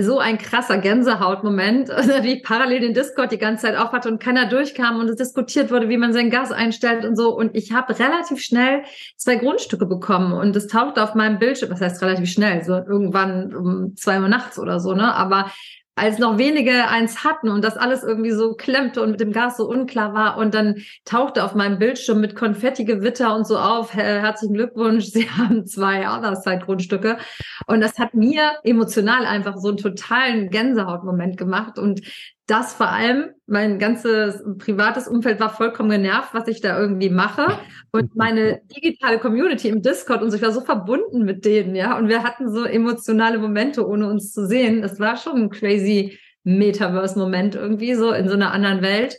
so 0.00 0.18
ein 0.18 0.38
krasser 0.38 0.78
Gänsehautmoment, 0.78 1.88
wie 2.22 2.34
ich 2.34 2.42
parallel 2.42 2.80
den 2.80 2.94
Discord 2.94 3.32
die 3.32 3.38
ganze 3.38 3.66
Zeit 3.66 3.76
auf 3.76 3.92
hatte 3.92 4.08
und 4.08 4.22
keiner 4.22 4.46
durchkam 4.46 5.00
und 5.00 5.08
es 5.08 5.16
diskutiert 5.16 5.70
wurde, 5.70 5.88
wie 5.88 5.96
man 5.96 6.12
sein 6.12 6.30
Gas 6.30 6.52
einstellt 6.52 7.04
und 7.04 7.16
so. 7.16 7.36
Und 7.36 7.56
ich 7.56 7.72
habe 7.72 7.98
relativ 7.98 8.40
schnell 8.40 8.82
zwei 9.16 9.36
Grundstücke 9.36 9.86
bekommen 9.86 10.32
und 10.32 10.54
es 10.54 10.68
tauchte 10.68 11.02
auf 11.02 11.14
meinem 11.14 11.38
Bildschirm, 11.38 11.70
was 11.70 11.80
heißt 11.80 12.02
relativ 12.02 12.30
schnell, 12.30 12.62
so 12.62 12.74
irgendwann 12.74 13.54
um 13.54 13.96
zwei 13.96 14.20
Uhr 14.20 14.28
nachts 14.28 14.58
oder 14.58 14.80
so, 14.80 14.94
ne? 14.94 15.14
Aber 15.14 15.50
als 15.98 16.18
noch 16.18 16.38
wenige 16.38 16.88
eins 16.88 17.24
hatten 17.24 17.48
und 17.48 17.64
das 17.64 17.76
alles 17.76 18.02
irgendwie 18.02 18.30
so 18.30 18.54
klemmte 18.54 19.02
und 19.02 19.10
mit 19.10 19.20
dem 19.20 19.32
Gas 19.32 19.56
so 19.56 19.68
unklar 19.68 20.14
war. 20.14 20.38
Und 20.38 20.54
dann 20.54 20.76
tauchte 21.04 21.44
auf 21.44 21.54
meinem 21.54 21.78
Bildschirm 21.78 22.20
mit 22.20 22.34
Konfetti-Gewitter 22.34 23.34
und 23.34 23.46
so 23.46 23.58
auf, 23.58 23.94
herzlichen 23.94 24.54
Glückwunsch, 24.54 25.04
Sie 25.12 25.28
haben 25.30 25.66
zwei 25.66 26.08
Otherside-Grundstücke 26.08 27.18
und 27.66 27.80
das 27.80 27.98
hat 27.98 28.14
mir 28.14 28.52
emotional 28.62 29.26
einfach 29.26 29.56
so 29.56 29.68
einen 29.68 29.76
totalen 29.76 30.50
Gänsehautmoment 30.50 31.36
gemacht. 31.36 31.78
Und 31.78 32.02
das 32.48 32.72
vor 32.72 32.88
allem, 32.88 33.30
mein 33.46 33.78
ganzes 33.78 34.42
privates 34.58 35.06
Umfeld 35.06 35.38
war 35.38 35.50
vollkommen 35.50 35.90
genervt, 35.90 36.30
was 36.32 36.48
ich 36.48 36.62
da 36.62 36.80
irgendwie 36.80 37.10
mache. 37.10 37.46
Und 37.92 38.16
meine 38.16 38.62
digitale 38.74 39.18
Community 39.18 39.68
im 39.68 39.82
Discord 39.82 40.22
und 40.22 40.30
so, 40.30 40.36
ich 40.36 40.42
war 40.42 40.50
so 40.50 40.62
verbunden 40.62 41.24
mit 41.24 41.44
denen, 41.44 41.76
ja. 41.76 41.96
Und 41.98 42.08
wir 42.08 42.24
hatten 42.24 42.50
so 42.50 42.64
emotionale 42.64 43.38
Momente, 43.38 43.86
ohne 43.86 44.08
uns 44.08 44.32
zu 44.32 44.46
sehen. 44.46 44.82
Es 44.82 44.98
war 44.98 45.18
schon 45.18 45.36
ein 45.36 45.50
crazy 45.50 46.18
Metaverse-Moment 46.44 47.54
irgendwie, 47.54 47.94
so 47.94 48.12
in 48.12 48.28
so 48.28 48.34
einer 48.34 48.52
anderen 48.52 48.80
Welt. 48.80 49.18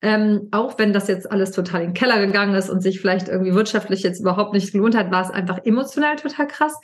Ähm, 0.00 0.46
auch 0.52 0.78
wenn 0.78 0.92
das 0.92 1.08
jetzt 1.08 1.30
alles 1.30 1.50
total 1.50 1.80
in 1.80 1.88
den 1.88 1.94
Keller 1.94 2.24
gegangen 2.24 2.54
ist 2.54 2.70
und 2.70 2.80
sich 2.80 3.00
vielleicht 3.00 3.26
irgendwie 3.26 3.54
wirtschaftlich 3.54 4.04
jetzt 4.04 4.20
überhaupt 4.20 4.52
nicht 4.52 4.70
gelohnt 4.70 4.96
hat, 4.96 5.10
war 5.10 5.24
es 5.24 5.30
einfach 5.30 5.58
emotional 5.64 6.14
total 6.14 6.46
krass. 6.46 6.74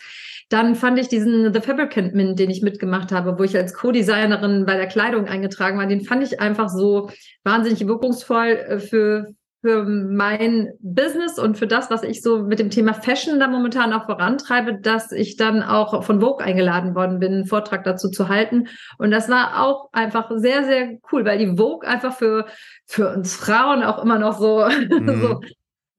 Dann 0.49 0.75
fand 0.75 0.99
ich 0.99 1.09
diesen 1.09 1.53
The 1.53 1.61
Fabricant 1.61 2.15
Mint, 2.15 2.39
den 2.39 2.51
ich 2.51 2.63
mitgemacht 2.63 3.13
habe, 3.13 3.39
wo 3.39 3.43
ich 3.43 3.57
als 3.57 3.75
Co-Designerin 3.75 4.67
bei 4.67 4.77
der 4.77 4.87
Kleidung 4.87 5.27
eingetragen 5.27 5.79
war, 5.79 5.87
den 5.87 6.03
fand 6.03 6.23
ich 6.23 6.41
einfach 6.41 6.69
so 6.69 7.11
wahnsinnig 7.45 7.87
wirkungsvoll 7.87 8.49
äh, 8.49 8.79
für, 8.79 9.35
für 9.63 9.85
mein 9.85 10.73
Business 10.81 11.39
und 11.39 11.57
für 11.57 11.67
das, 11.67 11.91
was 11.91 12.03
ich 12.03 12.21
so 12.21 12.43
mit 12.43 12.59
dem 12.59 12.71
Thema 12.71 12.93
Fashion 12.93 13.41
da 13.41 13.49
momentan 13.49 13.93
auch 13.93 14.05
vorantreibe, 14.05 14.79
dass 14.81 15.11
ich 15.13 15.37
dann 15.37 15.63
auch 15.63 16.05
von 16.05 16.21
Vogue 16.21 16.45
eingeladen 16.45 16.95
worden 16.95 17.19
bin, 17.19 17.33
einen 17.33 17.47
Vortrag 17.47 17.85
dazu 17.85 18.11
zu 18.11 18.29
halten. 18.29 18.69
Und 18.99 19.11
das 19.11 19.29
war 19.31 19.65
auch 19.65 19.89
einfach 19.93 20.31
sehr, 20.35 20.65
sehr 20.65 20.99
cool, 21.11 21.25
weil 21.25 21.39
die 21.39 21.57
Vogue 21.57 21.89
einfach 21.89 22.15
für, 22.15 22.47
für 22.87 23.15
uns 23.15 23.35
Frauen 23.35 23.83
auch 23.83 24.03
immer 24.03 24.19
noch 24.19 24.39
so, 24.39 24.67
mhm. 24.91 25.21
so 25.21 25.41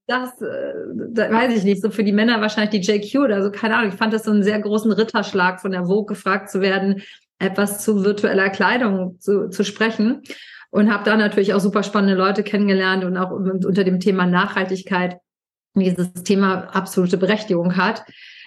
das, 0.07 0.41
äh, 0.41 0.73
da 1.09 1.31
weiß 1.31 1.55
ich 1.55 1.63
nicht, 1.63 1.81
so 1.81 1.89
für 1.89 2.03
die 2.03 2.11
Männer 2.11 2.41
wahrscheinlich 2.41 2.81
die 2.81 2.91
JQ 2.91 3.23
oder 3.23 3.43
so, 3.43 3.51
keine 3.51 3.75
Ahnung. 3.75 3.89
Ich 3.89 3.97
fand 3.97 4.13
das 4.13 4.23
so 4.23 4.31
einen 4.31 4.43
sehr 4.43 4.59
großen 4.59 4.91
Ritterschlag 4.91 5.59
von 5.61 5.71
der 5.71 5.85
Vogue 5.85 6.05
gefragt 6.05 6.49
zu 6.49 6.61
werden, 6.61 7.01
etwas 7.39 7.83
zu 7.83 8.03
virtueller 8.03 8.49
Kleidung 8.49 9.19
zu, 9.19 9.49
zu 9.49 9.63
sprechen. 9.63 10.21
Und 10.71 10.91
habe 10.91 11.05
da 11.05 11.15
natürlich 11.15 11.53
auch 11.53 11.61
super 11.61 11.83
spannende 11.83 12.15
Leute 12.15 12.43
kennengelernt 12.43 13.05
und 13.05 13.15
auch 13.15 13.31
unter 13.31 13.85
dem 13.85 14.01
Thema 14.01 14.25
Nachhaltigkeit 14.25 15.19
dieses 15.73 16.11
Thema 16.23 16.75
absolute 16.75 17.17
Berechtigung 17.17 17.77
hat. 17.77 18.03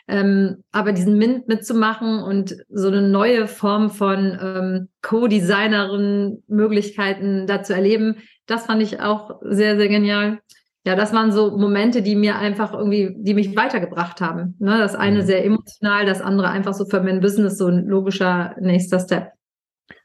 Ähm, 0.08 0.64
aber 0.70 0.92
diesen 0.92 1.16
Mint 1.18 1.48
mitzumachen 1.48 2.22
und 2.22 2.56
so 2.68 2.88
eine 2.88 3.02
neue 3.02 3.46
Form 3.46 3.90
von 3.90 4.38
ähm, 4.40 4.88
Co-Designerin 5.02 6.42
Möglichkeiten 6.48 7.46
da 7.46 7.62
zu 7.62 7.74
erleben, 7.74 8.16
das 8.46 8.66
fand 8.66 8.82
ich 8.82 9.00
auch 9.00 9.40
sehr, 9.42 9.76
sehr 9.76 9.88
genial 9.88 10.40
ja, 10.88 10.94
das 10.94 11.12
waren 11.12 11.32
so 11.32 11.54
Momente, 11.58 12.00
die 12.00 12.16
mir 12.16 12.38
einfach 12.38 12.72
irgendwie, 12.72 13.14
die 13.18 13.34
mich 13.34 13.54
weitergebracht 13.54 14.22
haben. 14.22 14.56
Ne? 14.58 14.78
Das 14.78 14.94
eine 14.94 15.20
mhm. 15.20 15.26
sehr 15.26 15.44
emotional, 15.44 16.06
das 16.06 16.22
andere 16.22 16.48
einfach 16.48 16.72
so 16.72 16.86
für 16.86 17.02
mein 17.02 17.20
Business 17.20 17.58
so 17.58 17.66
ein 17.66 17.84
logischer 17.84 18.54
nächster 18.58 18.98
Step. 18.98 19.32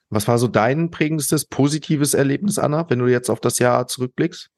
Was 0.10 0.28
war 0.28 0.38
so 0.38 0.50
dein 0.50 0.92
prägendstes 0.92 1.46
positives 1.46 2.14
Erlebnis, 2.14 2.60
Anna, 2.60 2.86
wenn 2.90 3.00
du 3.00 3.08
jetzt 3.08 3.30
auf 3.30 3.40
das 3.40 3.60
Jahr 3.60 3.88
zurückblickst? 3.88 4.50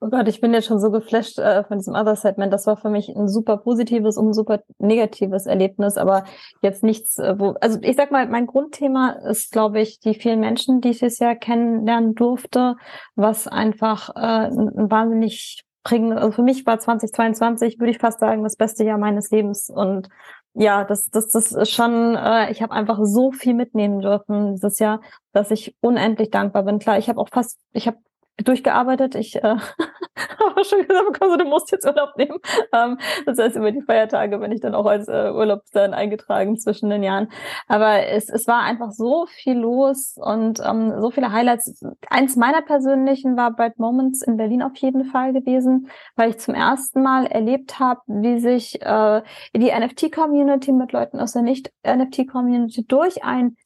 Oh 0.00 0.08
Gott, 0.08 0.28
ich 0.28 0.40
bin 0.40 0.54
jetzt 0.54 0.66
schon 0.66 0.80
so 0.80 0.90
geflasht 0.90 1.38
äh, 1.38 1.62
von 1.64 1.78
diesem 1.78 1.94
Other 1.94 2.16
Segment. 2.16 2.52
Das 2.52 2.66
war 2.66 2.78
für 2.78 2.88
mich 2.88 3.10
ein 3.14 3.28
super 3.28 3.58
positives 3.58 4.16
und 4.16 4.28
ein 4.28 4.32
super 4.32 4.62
negatives 4.78 5.44
Erlebnis, 5.44 5.98
aber 5.98 6.24
jetzt 6.62 6.82
nichts, 6.82 7.18
äh, 7.18 7.38
wo, 7.38 7.50
also 7.60 7.78
ich 7.82 7.96
sag 7.96 8.10
mal, 8.10 8.26
mein 8.26 8.46
Grundthema 8.46 9.10
ist, 9.10 9.52
glaube 9.52 9.80
ich, 9.80 10.00
die 10.00 10.14
vielen 10.14 10.40
Menschen, 10.40 10.80
die 10.80 10.90
ich 10.90 11.00
dieses 11.00 11.18
Jahr 11.18 11.34
kennenlernen 11.34 12.14
durfte, 12.14 12.76
was 13.14 13.46
einfach 13.46 14.08
äh, 14.16 14.46
ein, 14.48 14.90
wahnsinnig 14.90 15.64
prägend, 15.82 16.14
also 16.14 16.32
für 16.32 16.42
mich 16.42 16.64
war 16.64 16.78
2022, 16.78 17.78
würde 17.78 17.90
ich 17.90 17.98
fast 17.98 18.20
sagen, 18.20 18.42
das 18.42 18.56
beste 18.56 18.84
Jahr 18.84 18.98
meines 18.98 19.30
Lebens 19.30 19.68
und 19.68 20.08
ja, 20.54 20.84
das, 20.84 21.10
das, 21.10 21.28
das 21.30 21.52
ist 21.52 21.70
schon, 21.70 22.16
äh, 22.16 22.50
ich 22.50 22.62
habe 22.62 22.72
einfach 22.72 22.98
so 23.02 23.30
viel 23.30 23.54
mitnehmen 23.54 24.00
dürfen 24.00 24.54
dieses 24.54 24.78
Jahr, 24.78 25.00
dass 25.32 25.50
ich 25.50 25.76
unendlich 25.80 26.30
dankbar 26.30 26.64
bin. 26.64 26.80
Klar, 26.80 26.98
ich 26.98 27.08
habe 27.08 27.20
auch 27.20 27.28
fast, 27.28 27.58
ich 27.72 27.86
habe 27.86 27.98
durchgearbeitet. 28.44 29.14
Ich 29.14 29.36
äh, 29.36 29.40
habe 30.40 30.64
schon 30.64 30.86
gesagt, 30.86 31.20
also, 31.20 31.36
du 31.36 31.44
musst 31.44 31.70
jetzt 31.72 31.86
Urlaub 31.86 32.16
nehmen. 32.16 32.38
Ähm, 32.72 32.98
das 33.26 33.38
heißt, 33.38 33.56
über 33.56 33.72
die 33.72 33.82
Feiertage 33.82 34.38
bin 34.38 34.52
ich 34.52 34.60
dann 34.60 34.74
auch 34.74 34.86
als 34.86 35.08
äh, 35.08 35.30
Urlaub 35.30 35.62
dann 35.72 35.94
eingetragen 35.94 36.58
zwischen 36.58 36.90
den 36.90 37.02
Jahren. 37.02 37.28
Aber 37.68 38.06
es, 38.06 38.28
es 38.28 38.46
war 38.46 38.62
einfach 38.62 38.92
so 38.92 39.26
viel 39.26 39.58
los 39.58 40.16
und 40.16 40.60
ähm, 40.60 41.00
so 41.00 41.10
viele 41.10 41.32
Highlights. 41.32 41.82
Eins 42.08 42.36
meiner 42.36 42.62
persönlichen 42.62 43.36
war 43.36 43.52
Bright 43.52 43.78
Moments 43.78 44.22
in 44.22 44.36
Berlin 44.36 44.62
auf 44.62 44.76
jeden 44.76 45.04
Fall 45.04 45.32
gewesen, 45.32 45.88
weil 46.16 46.30
ich 46.30 46.38
zum 46.38 46.54
ersten 46.54 47.02
Mal 47.02 47.26
erlebt 47.26 47.78
habe, 47.78 48.00
wie 48.06 48.38
sich 48.40 48.80
äh, 48.82 49.22
die 49.54 49.70
NFT-Community 49.70 50.72
mit 50.72 50.92
Leuten 50.92 51.20
aus 51.20 51.32
der 51.32 51.42
Nicht-NFT-Community 51.42 52.86
durch 52.86 53.24
ein 53.24 53.56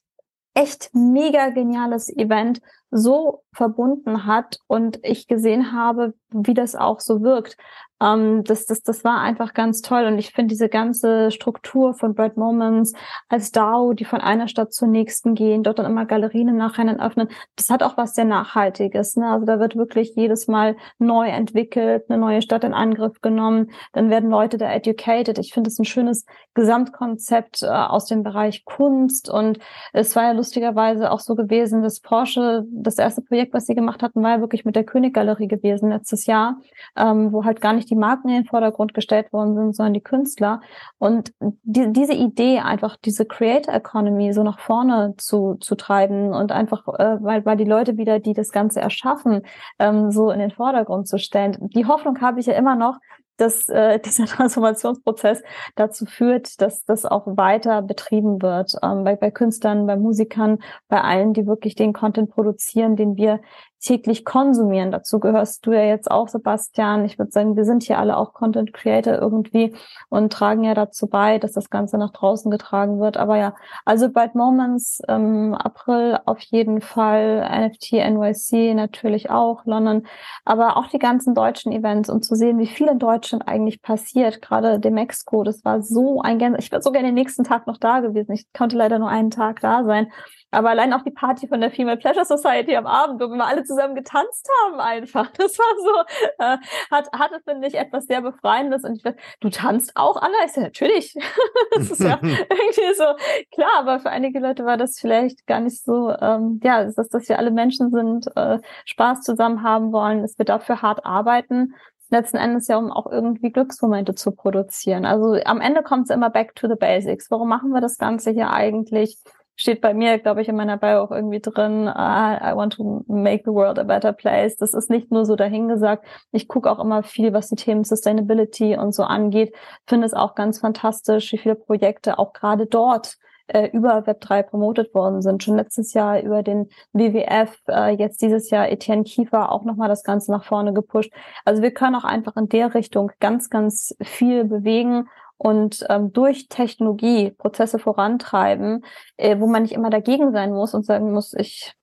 echt 0.55 0.91
mega 0.95 1.51
geniales 1.51 2.09
Event 2.17 2.61
so 2.91 3.43
verbunden 3.53 4.27
hat 4.27 4.59
und 4.67 5.01
ich 5.03 5.27
gesehen 5.27 5.73
habe, 5.73 6.15
wie 6.31 6.55
das 6.55 6.75
auch 6.75 7.01
so 7.01 7.23
wirkt. 7.23 7.57
Ähm, 8.01 8.45
das, 8.45 8.67
das, 8.67 8.83
das 8.83 9.05
war 9.05 9.21
einfach 9.21 9.55
ganz 9.55 9.81
toll. 9.81 10.05
Und 10.07 10.19
ich 10.19 10.33
finde 10.33 10.49
diese 10.49 10.69
ganze 10.69 11.31
Struktur 11.31 11.95
von 11.95 12.15
Bright 12.15 12.37
Moments 12.37 12.93
als 13.29 13.53
DAO, 13.53 13.93
die 13.93 14.05
von 14.05 14.21
einer 14.21 14.49
Stadt 14.49 14.73
zur 14.73 14.89
nächsten 14.89 15.35
gehen, 15.35 15.63
dort 15.63 15.79
dann 15.79 15.87
immer 15.87 16.05
Galerien 16.05 16.49
im 16.49 16.57
Nachhinein 16.57 17.01
öffnen, 17.01 17.29
das 17.57 17.71
hat 17.71 17.83
auch 17.83 17.97
was 17.97 18.15
sehr 18.15 18.25
Nachhaltiges. 18.25 19.17
Ne? 19.17 19.29
Also 19.29 19.47
da 19.47 19.61
wird 19.61 19.77
wirklich 19.77 20.15
jedes 20.17 20.49
Mal 20.49 20.77
neu 20.99 21.29
entwickelt, 21.29 22.05
eine 22.09 22.19
neue 22.19 22.43
Stadt 22.43 22.65
in 22.65 22.75
Angriff 22.75 23.21
genommen, 23.21 23.71
dann 23.93 24.11
werden 24.11 24.31
Leute 24.31 24.59
da 24.59 24.71
educated. 24.73 25.39
Ich 25.39 25.53
finde 25.53 25.69
es 25.69 25.79
ein 25.79 25.85
schönes 25.85 26.27
Gesamtkonzept 26.55 27.63
äh, 27.63 27.67
aus 27.67 28.07
dem 28.07 28.23
Bereich 28.23 28.65
Kunst. 28.65 29.31
Und 29.31 29.59
es 29.93 30.17
war 30.17 30.25
ja 30.25 30.33
lustigerweise 30.33 31.11
auch 31.11 31.21
so 31.21 31.35
gewesen, 31.35 31.83
dass 31.83 32.01
Porsche, 32.01 32.65
das 32.87 32.99
erste 32.99 33.23
Projekt, 33.23 33.55
was 33.55 33.67
sie 33.67 33.75
gemacht 33.75 34.03
hatten, 34.03 34.23
war 34.23 34.31
ja 34.31 34.41
wirklich 34.41 34.65
mit 34.65 34.77
der 34.77 34.85
Königgalerie 34.85 35.49
gewesen 35.49 35.91
letztes 35.91 36.27
Jahr, 36.27 36.61
ähm, 36.97 37.33
wo 37.33 37.45
halt 37.45 37.61
gar 37.61 37.73
nicht 37.73 37.91
die 37.91 37.97
Marken 37.97 38.29
in 38.29 38.43
den 38.43 38.45
Vordergrund 38.45 38.95
gestellt 38.95 39.33
worden 39.33 39.55
sind, 39.55 39.77
sondern 39.77 39.95
die 39.95 40.01
Künstler. 40.01 40.61
Und 40.99 41.33
die, 41.63 41.93
diese 41.93 42.15
Idee, 42.15 42.61
einfach 42.61 42.97
diese 42.97 43.27
Creator 43.27 43.75
Economy 43.75 44.33
so 44.33 44.43
nach 44.43 44.59
vorne 44.59 45.15
zu, 45.19 45.55
zu 45.61 45.75
treiben 45.75 46.33
und 46.33 46.53
einfach, 46.53 46.87
äh, 46.99 47.23
weil, 47.23 47.45
weil 47.45 47.57
die 47.57 47.65
Leute 47.65 47.97
wieder, 47.97 48.21
die 48.21 48.35
das 48.35 48.51
Ganze 48.53 48.81
erschaffen, 48.81 49.43
ähm, 49.79 50.11
so 50.11 50.31
in 50.31 50.39
den 50.39 50.51
Vordergrund 50.51 51.09
zu 51.09 51.19
stellen. 51.19 51.57
Die 51.75 51.87
Hoffnung 51.87 52.21
habe 52.21 52.41
ich 52.41 52.47
ja 52.47 52.55
immer 52.55 52.77
noch, 52.77 52.99
dass 53.37 53.69
äh, 53.69 53.99
dieser 54.05 54.27
Transformationsprozess 54.27 55.43
dazu 55.75 56.07
führt, 56.07 56.61
dass 56.61 56.85
das 56.85 57.05
auch 57.05 57.27
weiter 57.27 57.83
betrieben 57.83 58.43
wird. 58.43 58.75
Ähm, 58.83 59.05
bei, 59.05 59.17
bei 59.17 59.31
Künstlern, 59.31 59.87
bei 59.87 59.97
Musikern, 59.97 60.59
bei 60.89 61.01
allen, 61.01 61.33
die 61.33 61.47
wirklich 61.47 61.75
den 61.75 61.93
Content 61.93 62.31
produzieren, 62.31 62.97
den 62.97 63.17
wir 63.17 63.41
täglich 63.85 64.25
konsumieren. 64.25 64.91
Dazu 64.91 65.21
gehörst 65.21 65.67
du 65.67 65.73
ja 65.73 65.83
jetzt 65.83 66.11
auch, 66.11 66.29
Sebastian. 66.29 67.05
Ich 67.05 67.19
würde 67.19 67.31
sagen, 67.31 67.55
wir 67.55 67.65
sind 67.65 67.83
hier 67.83 67.99
alle 67.99 68.17
auch 68.17 68.33
Content 68.33 68.73
Creator 68.73 69.15
irgendwie 69.15 69.75
und 70.09 70.33
tragen 70.33 70.65
ja 70.65 70.75
dazu 70.75 71.07
bei, 71.07 71.39
dass 71.39 71.53
das 71.53 71.69
Ganze 71.69 71.99
nach 71.99 72.13
draußen 72.13 72.51
getragen 72.51 72.99
wird. 72.99 73.19
Aber 73.19 73.37
ja, 73.37 73.55
also 73.85 74.11
Bright 74.11 74.35
Moments 74.35 75.03
ähm, 75.07 75.55
April 75.55 76.19
auf 76.25 76.41
jeden 76.41 76.81
Fall, 76.81 77.47
NFT 77.69 77.93
NYC 77.93 78.75
natürlich 78.75 79.29
auch, 79.29 79.67
London, 79.67 80.07
aber 80.45 80.79
auch 80.79 80.89
die 80.89 80.99
ganzen 80.99 81.35
deutschen 81.35 81.71
Events 81.71 82.09
und 82.09 82.25
zu 82.25 82.35
sehen, 82.37 82.59
wie 82.59 82.67
viel 82.67 82.89
in 82.89 82.99
Deutschland 82.99 83.47
eigentlich 83.47 83.83
passiert. 83.83 84.41
Gerade 84.41 84.81
dem 84.81 84.97
Exco, 84.97 85.45
das 85.45 85.65
war 85.65 85.83
so 85.83 86.23
ein 86.23 86.39
Gänse. 86.39 86.59
Ich 86.59 86.73
wäre 86.73 86.83
sogar 86.83 87.03
den 87.03 87.15
nächsten 87.15 87.45
Tag 87.45 87.67
noch 87.67 87.77
da 87.77 88.01
gewesen. 88.01 88.33
Ich 88.33 88.51
konnte 88.53 88.77
leider 88.77 88.99
nur 88.99 89.09
einen 89.09 89.31
Tag 89.31 89.61
da 89.61 89.85
sein. 89.85 90.09
Aber 90.55 90.71
allein 90.71 90.93
auch 90.93 91.03
die 91.03 91.11
Party 91.11 91.49
von 91.49 91.61
der 91.61 91.71
Female 91.71 91.97
Pleasure 91.97 92.25
Society 92.25 92.77
am 92.77 92.87
Abend, 92.87 93.21
wo 93.21 93.29
wir 93.29 93.45
alle 93.45 93.65
zusammen 93.65 93.95
getanzt 93.95 94.49
haben 94.65 94.81
einfach. 94.81 95.31
Das 95.45 95.59
war 95.59 95.75
so, 95.79 96.35
äh, 96.39 96.57
hat, 96.91 97.13
hatte, 97.13 97.41
finde 97.45 97.69
ich, 97.69 97.75
etwas 97.75 98.07
sehr 98.07 98.23
Befreiendes. 98.23 98.85
Und 98.85 98.97
ich 98.97 99.15
du 99.41 99.51
tanzt 99.51 99.93
auch, 99.95 100.17
Anna? 100.17 100.35
Ich 100.47 100.53
sage, 100.53 100.67
natürlich. 100.67 101.15
das 101.73 101.91
ist 101.91 102.01
ja 102.01 102.19
irgendwie 102.23 102.95
so, 102.97 103.05
klar, 103.53 103.81
aber 103.81 104.01
für 104.01 104.11
einige 104.11 104.39
Leute 104.39 104.65
war 104.65 104.77
das 104.77 104.99
vielleicht 104.99 105.47
gar 105.47 105.61
nicht 105.61 105.83
so, 105.85 106.11
ähm, 106.11 106.61
ja, 106.63 106.85
dass, 106.85 107.09
dass 107.09 107.29
wir 107.29 107.39
alle 107.39 107.51
Menschen 107.51 107.91
sind, 107.91 108.27
äh, 108.37 108.59
Spaß 108.87 109.23
zusammen 109.23 109.63
haben 109.63 109.93
wollen, 109.93 110.23
dass 110.23 110.39
wir 110.39 110.45
dafür 110.45 110.83
hart 110.83 111.05
arbeiten 111.05 111.75
letzten 112.11 112.37
Endes 112.37 112.69
ja, 112.69 112.79
um 112.79 112.91
auch 112.93 113.11
irgendwie 113.11 113.51
Glücksmomente 113.51 114.15
zu 114.15 114.31
produzieren. 114.31 115.05
Also 115.05 115.39
am 115.45 115.61
Ende 115.61 115.83
kommt 115.83 116.05
es 116.05 116.15
immer 116.15 116.31
back 116.31 116.55
to 116.55 116.69
the 116.69 116.77
basics. 116.77 117.31
Warum 117.31 117.49
machen 117.49 117.71
wir 117.71 117.81
das 117.81 117.99
Ganze 117.99 118.31
hier 118.31 118.51
eigentlich? 118.51 119.19
Steht 119.57 119.81
bei 119.81 119.95
mir, 119.95 120.19
glaube 120.19 120.43
ich, 120.43 120.49
in 120.49 120.57
meiner 120.57 120.77
Bio 120.77 121.03
auch 121.03 121.11
irgendwie 121.11 121.41
drin, 121.41 121.87
uh, 121.87 121.91
I 121.91 122.53
want 122.55 122.75
to 122.75 123.05
make 123.07 123.43
the 123.45 123.53
world 123.53 123.79
a 123.79 123.85
better 123.85 124.13
place. 124.13 124.57
Das 124.57 124.75
ist 124.75 124.91
nicht 124.91 125.11
nur 125.11 125.25
so 125.25 125.37
dahingesagt. 125.37 126.05
Ich 126.33 126.49
gucke 126.49 126.71
auch 126.71 126.79
immer 126.79 127.03
viel, 127.03 127.33
was 127.33 127.49
die 127.49 127.57
Themen 127.57 127.85
Sustainability 127.85 128.77
und 128.77 128.95
so 128.95 129.05
angeht. 129.05 129.55
Finde 129.87 130.07
es 130.07 130.15
auch 130.15 130.35
ganz 130.35 130.61
fantastisch, 130.61 131.33
wie 131.33 131.39
viele 131.39 131.55
Projekte 131.55 132.19
auch 132.19 132.33
gerade 132.33 132.67
dort 132.67 133.17
äh, 133.47 133.69
über 133.69 133.99
Web3 133.99 134.43
promotet 134.43 134.95
worden 134.95 135.23
sind. 135.23 135.43
Schon 135.43 135.57
letztes 135.57 135.93
Jahr 135.93 136.21
über 136.21 136.43
den 136.43 136.69
WWF, 136.93 137.57
äh, 137.69 137.95
jetzt 137.95 138.23
dieses 138.23 138.51
Jahr 138.51 138.71
Etienne 138.71 139.05
Kiefer 139.05 139.53
auch 139.53 139.65
nochmal 139.65 139.89
das 139.89 140.03
Ganze 140.03 140.33
nach 140.33 140.45
vorne 140.45 140.73
gepusht. 140.73 141.13
Also 141.45 141.63
wir 141.63 141.71
können 141.71 141.95
auch 141.95 142.05
einfach 142.05 142.37
in 142.37 142.49
der 142.49 142.75
Richtung 142.75 143.13
ganz, 143.21 143.51
ganz 143.51 143.95
viel 144.01 144.45
bewegen 144.45 145.09
und 145.37 145.85
ähm, 145.89 146.13
durch 146.13 146.49
Technologie 146.49 147.31
Prozesse 147.31 147.79
vorantreiben, 147.79 148.85
äh, 149.17 149.39
wo 149.39 149.47
man 149.47 149.63
nicht 149.63 149.75
immer 149.75 149.91
dagegen 149.91 150.33
sein 150.33 150.53
muss 150.53 150.75
und 150.75 150.85
sagen 150.85 151.13
muss, 151.13 151.35
ich 151.35 151.75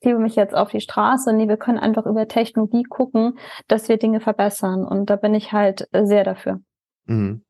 gebe 0.00 0.18
mich 0.18 0.36
jetzt 0.36 0.54
auf 0.54 0.70
die 0.70 0.80
Straße. 0.80 1.32
Nee, 1.32 1.48
wir 1.48 1.56
können 1.56 1.78
einfach 1.78 2.06
über 2.06 2.28
Technologie 2.28 2.82
gucken, 2.82 3.38
dass 3.68 3.88
wir 3.88 3.96
Dinge 3.96 4.20
verbessern. 4.20 4.84
Und 4.84 5.10
da 5.10 5.16
bin 5.16 5.34
ich 5.34 5.52
halt 5.52 5.88
sehr 5.92 6.24
dafür. 6.24 6.60
Mhm. 7.06 7.44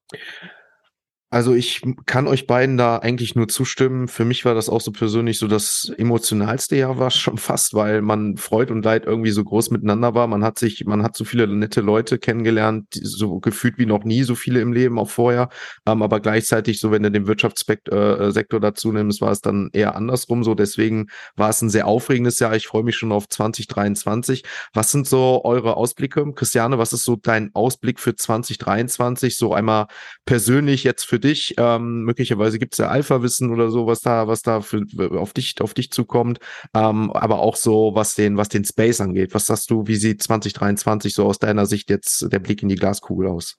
Also 1.33 1.55
ich 1.55 1.80
kann 2.05 2.28
euch 2.28 2.47
beiden 2.47 2.76
da 2.76 2.99
eigentlich 2.99 3.35
nur 3.35 3.49
zustimmen. 3.49 4.07
Für 4.07 4.26
mich 4.26 4.45
war 4.45 4.55
das 4.55 4.68
auch 4.68 4.83
so 4.83 4.93
persönlich 4.93 5.39
so 5.39 5.49
das 5.49 5.91
emotionalste 5.97 6.76
Jahr 6.76 6.99
war 6.99 7.11
schon 7.11 7.39
fast, 7.39 7.72
weil 7.72 8.03
man 8.03 8.37
Freud 8.37 8.70
und 8.70 8.85
Leid 8.85 9.07
irgendwie 9.07 9.30
so 9.30 9.43
groß 9.43 9.70
miteinander 9.70 10.14
war. 10.14 10.26
Man 10.26 10.45
hat 10.45 10.59
sich, 10.59 10.85
man 10.85 11.03
hat 11.03 11.16
so 11.16 11.24
viele 11.24 11.47
nette 11.47 11.80
Leute 11.80 12.18
kennengelernt, 12.18 12.89
so 12.93 13.41
gefühlt 13.41 13.78
wie 13.78 13.87
noch 13.87 14.05
nie 14.05 14.24
so 14.24 14.35
viele 14.35 14.61
im 14.61 14.74
Leben 14.74 14.99
auch 14.99 15.09
vorher. 15.09 15.49
Ähm, 15.87 16.03
aber 16.03 16.20
gleichzeitig 16.20 16.80
so, 16.80 16.91
wenn 16.91 17.03
du 17.03 17.11
den 17.11 17.26
Wirtschaftssektor 17.26 18.20
äh, 18.20 18.61
dazu 18.61 18.93
nimmst, 18.93 19.22
war 19.22 19.33
es 19.33 19.41
dann 19.41 19.70
eher 19.72 19.97
andersrum 19.97 20.45
so. 20.45 20.55
Deswegen 20.55 21.07
war 21.35 21.49
es 21.49 21.62
ein 21.62 21.70
sehr 21.70 21.87
aufregendes 21.87 22.41
Jahr. 22.41 22.55
Ich 22.57 22.66
freue 22.66 22.83
mich 22.83 22.97
schon 22.97 23.11
auf 23.11 23.26
2023. 23.26 24.43
Was 24.74 24.91
sind 24.91 25.07
so 25.07 25.41
eure 25.45 25.78
Ausblicke? 25.78 26.30
Christiane, 26.35 26.76
was 26.76 26.93
ist 26.93 27.05
so 27.05 27.16
dein 27.16 27.55
Ausblick 27.55 28.01
für 28.01 28.14
2023? 28.14 29.39
So 29.39 29.55
einmal 29.55 29.87
persönlich 30.26 30.85
jetzt 30.85 31.05
für 31.05 31.22
dich? 31.23 31.55
Ähm, 31.59 32.03
möglicherweise 32.03 32.59
gibt 32.59 32.75
es 32.75 32.79
ja 32.79 32.89
Alpha-Wissen 32.89 33.51
oder 33.51 33.70
so, 33.70 33.87
was 33.87 34.01
da, 34.01 34.29
was 34.29 34.43
da 34.43 34.61
für, 34.61 34.85
auf 35.18 35.33
dich, 35.33 35.55
auf 35.61 35.75
dich 35.75 35.91
zukommt. 35.91 36.39
Ähm, 36.75 37.11
aber 37.12 37.41
auch 37.41 37.57
so, 37.57 37.93
was 37.95 38.14
den, 38.14 38.37
was 38.37 38.49
den 38.49 38.64
Space 38.64 39.01
angeht. 39.01 39.35
Was 39.35 39.47
sagst 39.47 39.70
du, 39.70 39.87
wie 39.87 39.97
sieht 39.97 40.23
2023 40.23 41.14
so 41.14 41.27
aus 41.27 41.39
deiner 41.39 41.66
Sicht 41.66 41.91
jetzt 41.91 42.33
der 42.33 42.39
Blick 42.39 42.62
in 42.62 42.68
die 42.68 42.77
Glaskugel 42.77 43.29
aus? 43.29 43.57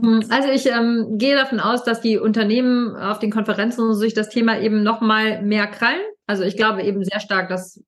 Hm, 0.00 0.24
also 0.30 0.48
ich 0.48 0.66
ähm, 0.66 1.18
gehe 1.18 1.36
davon 1.36 1.60
aus, 1.60 1.84
dass 1.84 2.00
die 2.00 2.18
Unternehmen 2.18 2.96
auf 2.96 3.18
den 3.18 3.30
Konferenzen 3.30 3.94
sich 3.94 4.14
das 4.14 4.28
Thema 4.28 4.60
eben 4.60 4.82
noch 4.82 5.00
mal 5.00 5.42
mehr 5.42 5.66
krallen. 5.66 6.00
Also 6.26 6.44
ich 6.44 6.56
glaube 6.56 6.82
eben 6.82 7.04
sehr 7.04 7.20
stark, 7.20 7.48
dass 7.48 7.82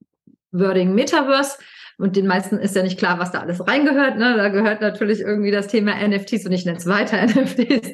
Wording 0.53 0.95
Metaverse 0.95 1.59
und 2.03 2.17
den 2.17 2.27
meisten 2.27 2.59
ist 2.59 2.75
ja 2.75 2.83
nicht 2.83 2.99
klar, 2.99 3.21
was 3.21 3.31
da 3.31 3.39
alles 3.39 3.65
reingehört. 3.65 4.19
Ne? 4.19 4.35
Da 4.37 4.49
gehört 4.49 4.81
natürlich 4.81 5.21
irgendwie 5.21 5.53
das 5.53 5.69
Thema 5.69 5.95
NFTs 5.97 6.45
und 6.45 6.53
ich 6.53 6.65
nenne 6.65 6.79
es 6.79 6.87
weiter 6.87 7.17
NFTs 7.25 7.93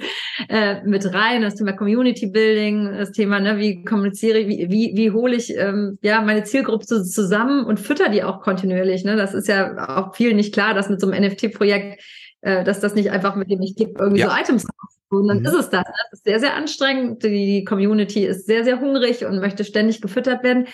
äh, 0.49 0.83
mit 0.85 1.13
rein, 1.13 1.43
das 1.43 1.57
Thema 1.57 1.75
Community 1.75 2.27
Building, 2.27 2.91
das 2.97 3.13
Thema, 3.13 3.39
ne, 3.39 3.59
wie 3.59 3.85
kommuniziere 3.85 4.39
ich, 4.39 4.49
wie, 4.49 4.71
wie, 4.71 4.93
wie 4.97 5.11
hole 5.11 5.37
ich 5.37 5.55
ähm, 5.55 5.99
ja 6.01 6.23
meine 6.23 6.45
Zielgruppe 6.45 6.87
zusammen 6.87 7.67
und 7.67 7.79
fütter 7.79 8.09
die 8.09 8.23
auch 8.23 8.41
kontinuierlich. 8.41 9.05
Ne? 9.05 9.17
Das 9.17 9.35
ist 9.35 9.47
ja 9.47 9.89
auch 9.99 10.17
vielen 10.17 10.37
nicht 10.37 10.55
klar, 10.55 10.73
dass 10.73 10.89
mit 10.89 11.03
so 11.03 11.11
einem 11.11 11.27
NFT-Projekt 11.27 12.03
äh, 12.41 12.65
dass 12.65 12.81
das 12.81 12.95
nicht 12.95 13.11
einfach 13.11 13.37
mit 13.37 13.51
dem 13.51 13.61
ich 13.61 13.77
gebe 13.77 13.93
irgendwie 13.99 14.21
ja. 14.21 14.31
so 14.31 14.41
Items 14.41 14.67
und 15.11 15.27
dann 15.29 15.41
mhm. 15.41 15.47
ist 15.47 15.55
es 15.55 15.71
das. 15.71 15.85
Ne? 15.85 15.95
Das 16.11 16.19
ist 16.19 16.25
sehr, 16.25 16.41
sehr 16.41 16.55
anstrengend. 16.55 17.23
Die 17.23 17.65
Community 17.65 18.25
ist 18.27 18.47
sehr, 18.47 18.65
sehr 18.65 18.81
hungrig 18.81 19.25
und 19.25 19.41
möchte 19.41 19.65
ständig 19.65 20.01
gefüttert 20.01 20.43
werden. 20.43 20.67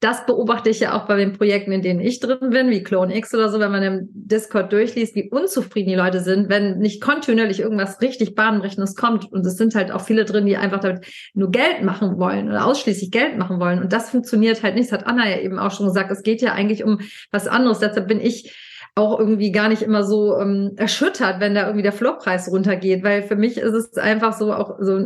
Das 0.00 0.26
beobachte 0.26 0.70
ich 0.70 0.80
ja 0.80 0.96
auch 0.96 1.06
bei 1.06 1.16
den 1.16 1.32
Projekten, 1.32 1.72
in 1.72 1.82
denen 1.82 2.00
ich 2.00 2.20
drin 2.20 2.50
bin, 2.50 2.70
wie 2.70 2.82
Clone 2.82 3.16
X 3.16 3.34
oder 3.34 3.48
so, 3.48 3.58
wenn 3.58 3.72
man 3.72 3.82
im 3.82 4.08
Discord 4.12 4.72
durchliest, 4.72 5.14
wie 5.14 5.28
unzufrieden 5.28 5.88
die 5.88 5.96
Leute 5.96 6.20
sind, 6.20 6.48
wenn 6.48 6.78
nicht 6.78 7.02
kontinuierlich 7.02 7.60
irgendwas 7.60 8.00
richtig 8.00 8.34
Bahnbrechendes 8.34 8.94
kommt. 8.94 9.32
Und 9.32 9.44
es 9.44 9.56
sind 9.56 9.74
halt 9.74 9.90
auch 9.90 10.02
viele 10.02 10.24
drin, 10.24 10.46
die 10.46 10.56
einfach 10.56 10.80
damit 10.80 11.06
nur 11.34 11.50
Geld 11.50 11.82
machen 11.82 12.18
wollen 12.18 12.48
oder 12.48 12.64
ausschließlich 12.64 13.10
Geld 13.10 13.38
machen 13.38 13.58
wollen. 13.58 13.82
Und 13.82 13.92
das 13.92 14.10
funktioniert 14.10 14.62
halt 14.62 14.76
nicht. 14.76 14.92
Das 14.92 15.00
hat 15.00 15.06
Anna 15.06 15.28
ja 15.28 15.38
eben 15.40 15.58
auch 15.58 15.72
schon 15.72 15.86
gesagt. 15.86 16.10
Es 16.12 16.22
geht 16.22 16.42
ja 16.42 16.52
eigentlich 16.52 16.84
um 16.84 17.00
was 17.32 17.48
anderes. 17.48 17.80
Deshalb 17.80 18.06
bin 18.06 18.20
ich 18.20 18.54
auch 18.98 19.18
irgendwie 19.18 19.52
gar 19.52 19.68
nicht 19.68 19.82
immer 19.82 20.02
so 20.02 20.36
ähm, 20.36 20.72
erschüttert, 20.76 21.40
wenn 21.40 21.54
da 21.54 21.62
irgendwie 21.62 21.82
der 21.82 21.92
Floppreis 21.92 22.50
runtergeht, 22.50 23.04
weil 23.04 23.22
für 23.22 23.36
mich 23.36 23.56
ist 23.56 23.72
es 23.72 23.96
einfach 23.96 24.32
so 24.36 24.52
auch 24.52 24.76
so, 24.80 24.98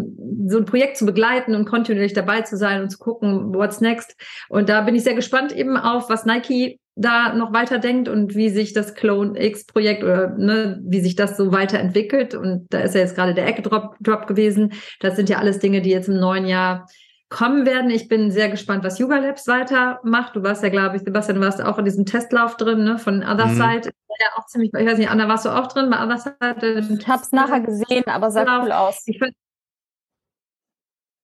so 0.47 0.59
ein 0.59 0.65
Projekt 0.65 0.97
zu 0.97 1.07
begleiten 1.07 1.55
und 1.55 1.67
kontinuierlich 1.67 2.15
dabei 2.15 2.41
zu 2.41 2.57
sein 2.57 2.83
und 2.83 2.91
zu 2.91 2.99
gucken, 2.99 3.55
what's 3.55 3.81
next. 3.81 4.17
Und 4.49 4.69
da 4.69 4.81
bin 4.81 4.95
ich 4.95 5.05
sehr 5.05 5.15
gespannt 5.15 5.53
eben 5.53 5.77
auf, 5.77 6.09
was 6.09 6.25
Nike 6.25 6.81
da 6.95 7.35
noch 7.35 7.53
weiterdenkt 7.53 8.09
und 8.09 8.35
wie 8.35 8.51
sich 8.51 8.73
das 8.73 8.95
Clone 8.95 9.43
X 9.43 9.65
Projekt 9.65 10.03
oder 10.03 10.37
ne, 10.37 10.81
wie 10.85 11.01
sich 11.01 11.17
das 11.17 11.37
so 11.37 11.53
weiterentwickelt. 11.53 12.35
Und 12.35 12.67
da 12.71 12.81
ist 12.81 12.95
ja 12.95 13.01
jetzt 13.01 13.15
gerade 13.15 13.35
der 13.35 13.47
Eck-Drop 13.47 13.97
Drop 14.01 14.27
gewesen. 14.27 14.73
Das 15.01 15.17
sind 15.17 15.29
ja 15.29 15.39
alles 15.39 15.59
Dinge, 15.59 15.81
die 15.81 15.91
jetzt 15.91 16.09
im 16.09 16.19
neuen 16.19 16.47
Jahr 16.47 16.87
kommen 17.33 17.65
werden. 17.65 17.91
Ich 17.91 18.09
bin 18.09 18.31
sehr 18.31 18.51
gespannt, 18.51 18.85
was 18.85 18.99
Yuga 18.99 19.19
Labs 19.19 19.49
weitermacht. 19.49 20.37
Du 20.37 20.43
warst 20.43 20.63
ja, 20.63 20.69
glaube 20.69 20.97
ich, 20.97 21.03
Sebastian, 21.03 21.41
du 21.41 21.45
warst 21.45 21.63
auch 21.63 21.79
in 21.79 21.87
diesem 21.87 22.05
Testlauf 22.05 22.57
drin, 22.57 22.85
ne, 22.85 22.99
von 22.99 23.23
Other 23.23 23.47
mhm. 23.47 23.55
Side. 23.55 23.91
Ja, 24.21 24.27
auch 24.37 24.47
ziemlich, 24.47 24.71
ich 24.77 24.87
weiß 24.87 24.99
nicht, 24.99 25.11
Anna, 25.11 25.27
warst 25.27 25.47
du 25.47 25.49
auch 25.49 25.67
drin 25.67 25.89
bei 25.91 26.05
Other 26.05 26.19
Side? 26.19 26.97
Ich 27.01 27.09
habe 27.09 27.23
es 27.23 27.33
nachher 27.33 27.61
gesehen, 27.61 28.05
aber 28.07 28.31
sah 28.31 28.63
cool 28.63 28.71
aus. 28.71 29.03
Ich 29.07 29.19
find, 29.19 29.35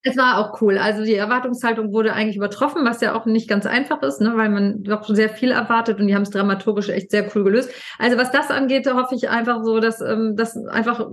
es 0.02 0.16
war 0.16 0.38
auch 0.38 0.62
cool. 0.62 0.78
Also 0.78 1.04
die 1.04 1.14
Erwartungshaltung 1.14 1.92
wurde 1.92 2.14
eigentlich 2.14 2.36
übertroffen, 2.36 2.84
was 2.84 3.00
ja 3.00 3.14
auch 3.14 3.26
nicht 3.26 3.48
ganz 3.48 3.66
einfach 3.66 4.00
ist, 4.02 4.20
ne, 4.20 4.32
weil 4.36 4.48
man 4.48 4.82
doch 4.82 5.06
sehr 5.06 5.28
viel 5.28 5.50
erwartet 5.50 6.00
und 6.00 6.06
die 6.06 6.14
haben 6.14 6.22
es 6.22 6.30
dramaturgisch 6.30 6.88
echt 6.88 7.10
sehr 7.10 7.28
cool 7.34 7.44
gelöst. 7.44 7.70
Also 7.98 8.16
was 8.16 8.30
das 8.30 8.50
angeht, 8.50 8.90
hoffe 8.90 9.14
ich 9.14 9.28
einfach 9.28 9.62
so, 9.64 9.80
dass, 9.80 10.00
ähm, 10.00 10.36
dass 10.36 10.56
einfach 10.56 11.06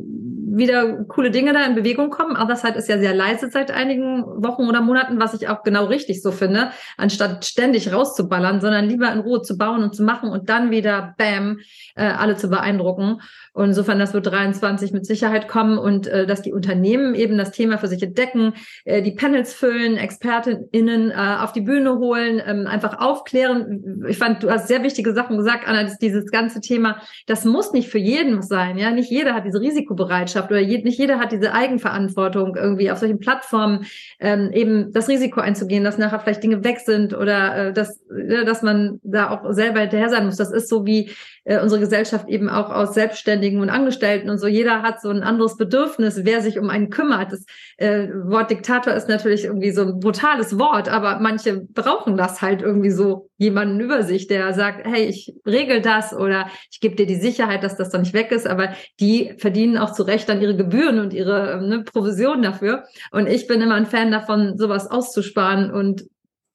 wieder 0.56 1.04
coole 1.06 1.32
Dinge 1.32 1.54
da 1.54 1.66
in 1.66 1.76
Bewegung 1.76 2.10
kommen. 2.10 2.38
Otherside 2.38 2.78
ist 2.78 2.88
ja 2.88 2.98
sehr 2.98 3.14
leise 3.14 3.50
seit 3.52 3.72
einigen 3.72 4.24
Wochen 4.24 4.68
oder 4.68 4.82
Monaten, 4.82 5.20
was 5.20 5.34
ich 5.34 5.48
auch 5.50 5.64
genau 5.64 5.86
richtig 5.86 6.22
so 6.22 6.32
finde, 6.32 6.72
anstatt 6.98 7.46
ständig 7.46 7.92
rauszuballern, 7.92 8.62
sondern 8.62 8.86
lieber 8.86 9.12
in 9.12 9.20
Ruhe 9.20 9.42
zu 9.42 9.58
bauen 9.58 9.84
und 9.84 9.96
zu 9.96 10.04
machen 10.04 10.30
und 10.30 10.50
dann 10.50 10.72
wieder, 10.72 11.14
bam, 11.18 11.60
äh, 11.96 12.06
alle 12.06 12.38
zu 12.38 12.50
beeindrucken. 12.50 13.22
Und 13.54 13.70
insofern, 13.70 14.00
das 14.00 14.14
wird 14.14 14.28
23 14.28 14.92
mit 14.92 15.06
Sicherheit 15.06 15.48
kommen 15.48 15.78
und 15.78 16.08
äh, 16.08 16.26
dass 16.26 16.42
die 16.42 16.54
Unternehmen 16.54 17.16
eben 17.16 17.38
das 17.38 17.52
Thema 17.52 17.78
für 17.78 17.88
sich 17.88 18.02
entdecken, 18.02 18.54
äh, 18.86 19.02
die 19.02 19.14
Panels 19.14 19.54
füllen, 19.54 19.98
ExpertInnen 19.98 21.12
äh, 21.12 21.38
auf 21.42 21.54
die 21.54 21.62
Bühne 21.62 21.98
holen, 21.98 22.42
ähm, 22.46 22.68
einfach 22.68 23.00
aufklären. 23.00 24.06
Ich 24.08 24.18
fand, 24.18 24.44
du 24.44 24.50
hast 24.50 24.68
sehr 24.68 24.84
wichtige 24.84 25.14
Sachen 25.14 25.38
gesagt, 25.38 25.68
Anna, 25.68 25.84
dieses 26.02 26.32
ganze 26.32 26.62
Thema, 26.62 27.02
das 27.28 27.46
muss 27.46 27.72
nicht 27.72 27.90
für 27.90 27.98
jeden 27.98 28.42
sein, 28.42 28.78
ja. 28.78 28.92
Nicht 28.92 29.12
jeder 29.12 29.34
hat 29.34 29.46
diese 29.46 29.62
Risikobereitschaft 29.62 30.45
oder 30.52 30.60
je, 30.60 30.84
nicht 30.84 31.00
jeder 31.00 31.20
hat 31.20 31.32
diese 31.32 31.54
Eigenverantwortung, 31.54 32.56
irgendwie 32.56 32.92
auf 32.92 32.98
solchen 32.98 33.20
Plattformen 33.20 33.86
ähm, 34.20 34.52
eben 34.54 34.92
das 34.94 35.08
Risiko 35.08 35.42
einzugehen, 35.42 35.84
dass 35.84 35.98
nachher 35.98 36.20
vielleicht 36.20 36.44
Dinge 36.44 36.64
weg 36.64 36.80
sind 36.80 37.16
oder 37.16 37.68
äh, 37.68 37.74
dass, 37.74 38.02
äh, 38.10 38.46
dass 38.46 38.62
man 38.62 39.00
da 39.04 39.30
auch 39.30 39.52
selber 39.54 39.82
hinterher 39.82 40.10
sein 40.10 40.26
muss. 40.26 40.38
Das 40.38 40.52
ist 40.52 40.70
so 40.70 40.86
wie 40.86 41.12
äh, 41.46 41.60
unsere 41.60 41.80
Gesellschaft 41.80 42.28
eben 42.28 42.50
auch 42.50 42.70
aus 42.70 42.94
Selbstständigen 42.94 43.62
und 43.62 43.70
Angestellten 43.70 44.30
und 44.30 44.40
so. 44.40 44.48
Jeder 44.48 44.82
hat 44.82 45.02
so 45.02 45.10
ein 45.10 45.24
anderes 45.24 45.58
Bedürfnis, 45.58 46.22
wer 46.24 46.42
sich 46.42 46.60
um 46.60 46.70
einen 46.70 46.90
kümmert. 46.90 47.32
Das 47.32 47.46
äh, 47.78 48.08
Wort 48.26 48.50
Diktator 48.50 48.94
ist 48.94 49.08
natürlich 49.08 49.46
irgendwie 49.46 49.72
so 49.72 49.84
ein 49.84 50.00
brutales 50.00 50.58
Wort, 50.58 50.90
aber 50.90 51.20
manche 51.20 51.62
brauchen 51.62 52.18
das 52.18 52.42
halt 52.42 52.62
irgendwie 52.62 52.92
so 52.92 53.30
jemanden 53.38 53.80
über 53.80 54.04
sich, 54.04 54.28
der 54.28 54.54
sagt, 54.54 54.86
hey, 54.86 55.06
ich 55.06 55.34
regel 55.46 55.82
das 55.82 56.14
oder 56.14 56.48
ich 56.72 56.80
gebe 56.80 56.96
dir 56.96 57.06
die 57.06 57.16
Sicherheit, 57.16 57.64
dass 57.64 57.78
das 57.78 57.90
dann 57.90 58.02
nicht 58.02 58.14
weg 58.14 58.32
ist, 58.32 58.48
aber 58.48 58.70
die 59.00 59.34
verdienen 59.38 59.78
auch 59.78 59.92
zu 59.92 60.04
Recht 60.04 60.28
dann 60.30 60.35
ihre 60.42 60.56
Gebühren 60.56 61.00
und 61.00 61.14
ihre 61.14 61.62
ne, 61.62 61.84
Provision 61.84 62.42
dafür. 62.42 62.84
Und 63.12 63.28
ich 63.28 63.48
bin 63.48 63.62
immer 63.62 63.76
ein 63.76 63.86
Fan 63.86 64.12
davon, 64.12 64.58
sowas 64.58 64.90
auszusparen 64.90 65.72
und 65.72 66.06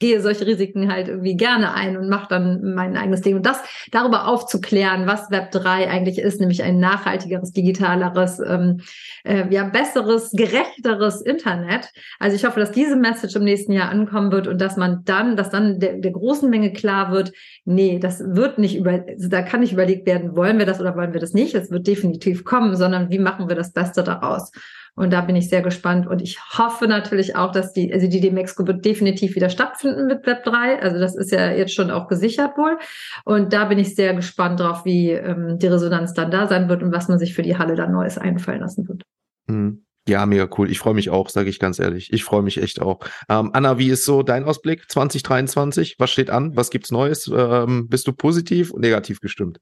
gehe 0.01 0.21
solche 0.21 0.47
Risiken 0.47 0.91
halt 0.91 1.09
irgendwie 1.09 1.37
gerne 1.37 1.75
ein 1.75 1.97
und 1.97 2.09
mache 2.09 2.27
dann 2.29 2.75
mein 2.75 2.97
eigenes 2.97 3.21
Ding. 3.21 3.37
Und 3.37 3.47
das 3.47 3.59
darüber 3.93 4.27
aufzuklären, 4.27 5.07
was 5.07 5.31
Web 5.31 5.53
3 5.53 5.89
eigentlich 5.89 6.19
ist, 6.19 6.41
nämlich 6.41 6.63
ein 6.63 6.81
nachhaltigeres, 6.81 7.53
digitaleres, 7.53 8.41
ähm, 8.41 8.81
äh, 9.25 9.45
ja, 9.51 9.65
besseres, 9.65 10.33
gerechteres 10.33 11.21
Internet. 11.21 11.91
Also 12.19 12.35
ich 12.35 12.45
hoffe, 12.45 12.59
dass 12.59 12.73
diese 12.73 12.97
Message 12.97 13.37
im 13.37 13.45
nächsten 13.45 13.73
Jahr 13.73 13.91
ankommen 13.91 14.33
wird 14.33 14.49
und 14.49 14.61
dass 14.61 14.77
man 14.77 15.05
dann, 15.05 15.37
dass 15.37 15.51
dann 15.51 15.79
der, 15.79 15.99
der 15.99 16.13
großen 16.13 16.49
Menge 16.49 16.73
klar 16.73 17.13
wird, 17.13 17.33
nee, 17.65 17.99
das 17.99 18.21
wird 18.21 18.59
nicht 18.59 18.77
über, 18.77 19.05
also 19.07 19.29
da 19.29 19.43
kann 19.43 19.61
nicht 19.61 19.73
überlegt 19.73 20.07
werden, 20.07 20.35
wollen 20.35 20.59
wir 20.59 20.67
das 20.67 20.81
oder 20.81 20.97
wollen 20.97 21.13
wir 21.13 21.21
das 21.21 21.35
nicht. 21.35 21.55
Es 21.55 21.71
wird 21.71 21.87
definitiv 21.87 22.45
kommen, 22.45 22.75
sondern 22.75 23.11
wie 23.11 23.19
machen 23.19 23.49
wir 23.49 23.57
das 23.57 23.73
Beste 23.75 24.03
daraus? 24.03 24.51
Und 24.95 25.13
da 25.13 25.21
bin 25.21 25.37
ich 25.37 25.49
sehr 25.49 25.63
gespannt. 25.63 26.07
Und 26.07 26.21
ich 26.21 26.39
hoffe 26.59 26.87
natürlich 26.87 27.37
auch, 27.37 27.53
dass 27.53 27.73
die, 27.73 27.93
also 27.93 28.07
die 28.07 28.21
DMEXCO 28.21 28.67
wird 28.67 28.85
definitiv 28.85 29.35
wieder 29.35 29.51
stattfinden 29.51 30.07
mit 30.07 30.27
Web 30.27 30.45
3. 30.45 30.83
Also 30.83 30.99
das 30.99 31.17
ist 31.17 31.31
ja 31.31 31.53
jetzt 31.53 31.75
schon 31.75 31.91
auch 31.91 32.09
gesichert 32.09 32.57
wohl. 32.57 32.79
Und 33.25 33.53
da 33.53 33.65
bin 33.67 33.79
ich 33.79 33.95
sehr 33.95 34.15
gespannt 34.15 34.61
drauf, 34.61 34.85
wie 34.85 35.11
ähm, 35.11 35.59
die 35.59 35.67
Resonanz 35.67 36.15
dann 36.15 36.31
da 36.31 36.49
sein 36.49 36.69
wird 36.69 36.83
und 36.83 36.93
was 36.93 37.09
man 37.09 37.19
sich 37.19 37.35
für 37.35 37.43
die 37.43 37.57
Halle 37.57 37.77
dann 37.77 37.93
Neues 37.93 38.19
einfallen 38.19 38.61
lassen 38.61 38.89
wird. 38.89 39.03
Mhm. 39.47 39.85
Ja, 40.09 40.27
mega 40.27 40.49
cool. 40.59 40.71
Ich 40.71 40.79
freue 40.79 40.95
mich 40.95 41.11
auch, 41.11 41.29
sage 41.29 41.51
ich 41.51 41.59
ganz 41.59 41.79
ehrlich. 41.79 42.13
Ich 42.13 42.25
freue 42.25 42.43
mich 42.43 42.61
echt 42.61 42.81
auch. 42.81 43.01
Ähm, 43.29 43.51
Anna, 43.53 43.79
wie 43.79 43.91
ist 43.91 44.05
so 44.05 44.23
dein 44.23 44.45
Ausblick 44.45 44.91
2023? 44.91 45.97
Was 45.99 46.11
steht 46.11 46.31
an? 46.31 46.57
Was 46.57 46.71
gibt's 46.71 46.91
Neues? 46.91 47.31
Ähm, 47.33 47.89
bist 47.89 48.09
du 48.09 48.13
positiv 48.13 48.71
und 48.73 48.81
negativ 48.81 49.21
gestimmt? 49.21 49.61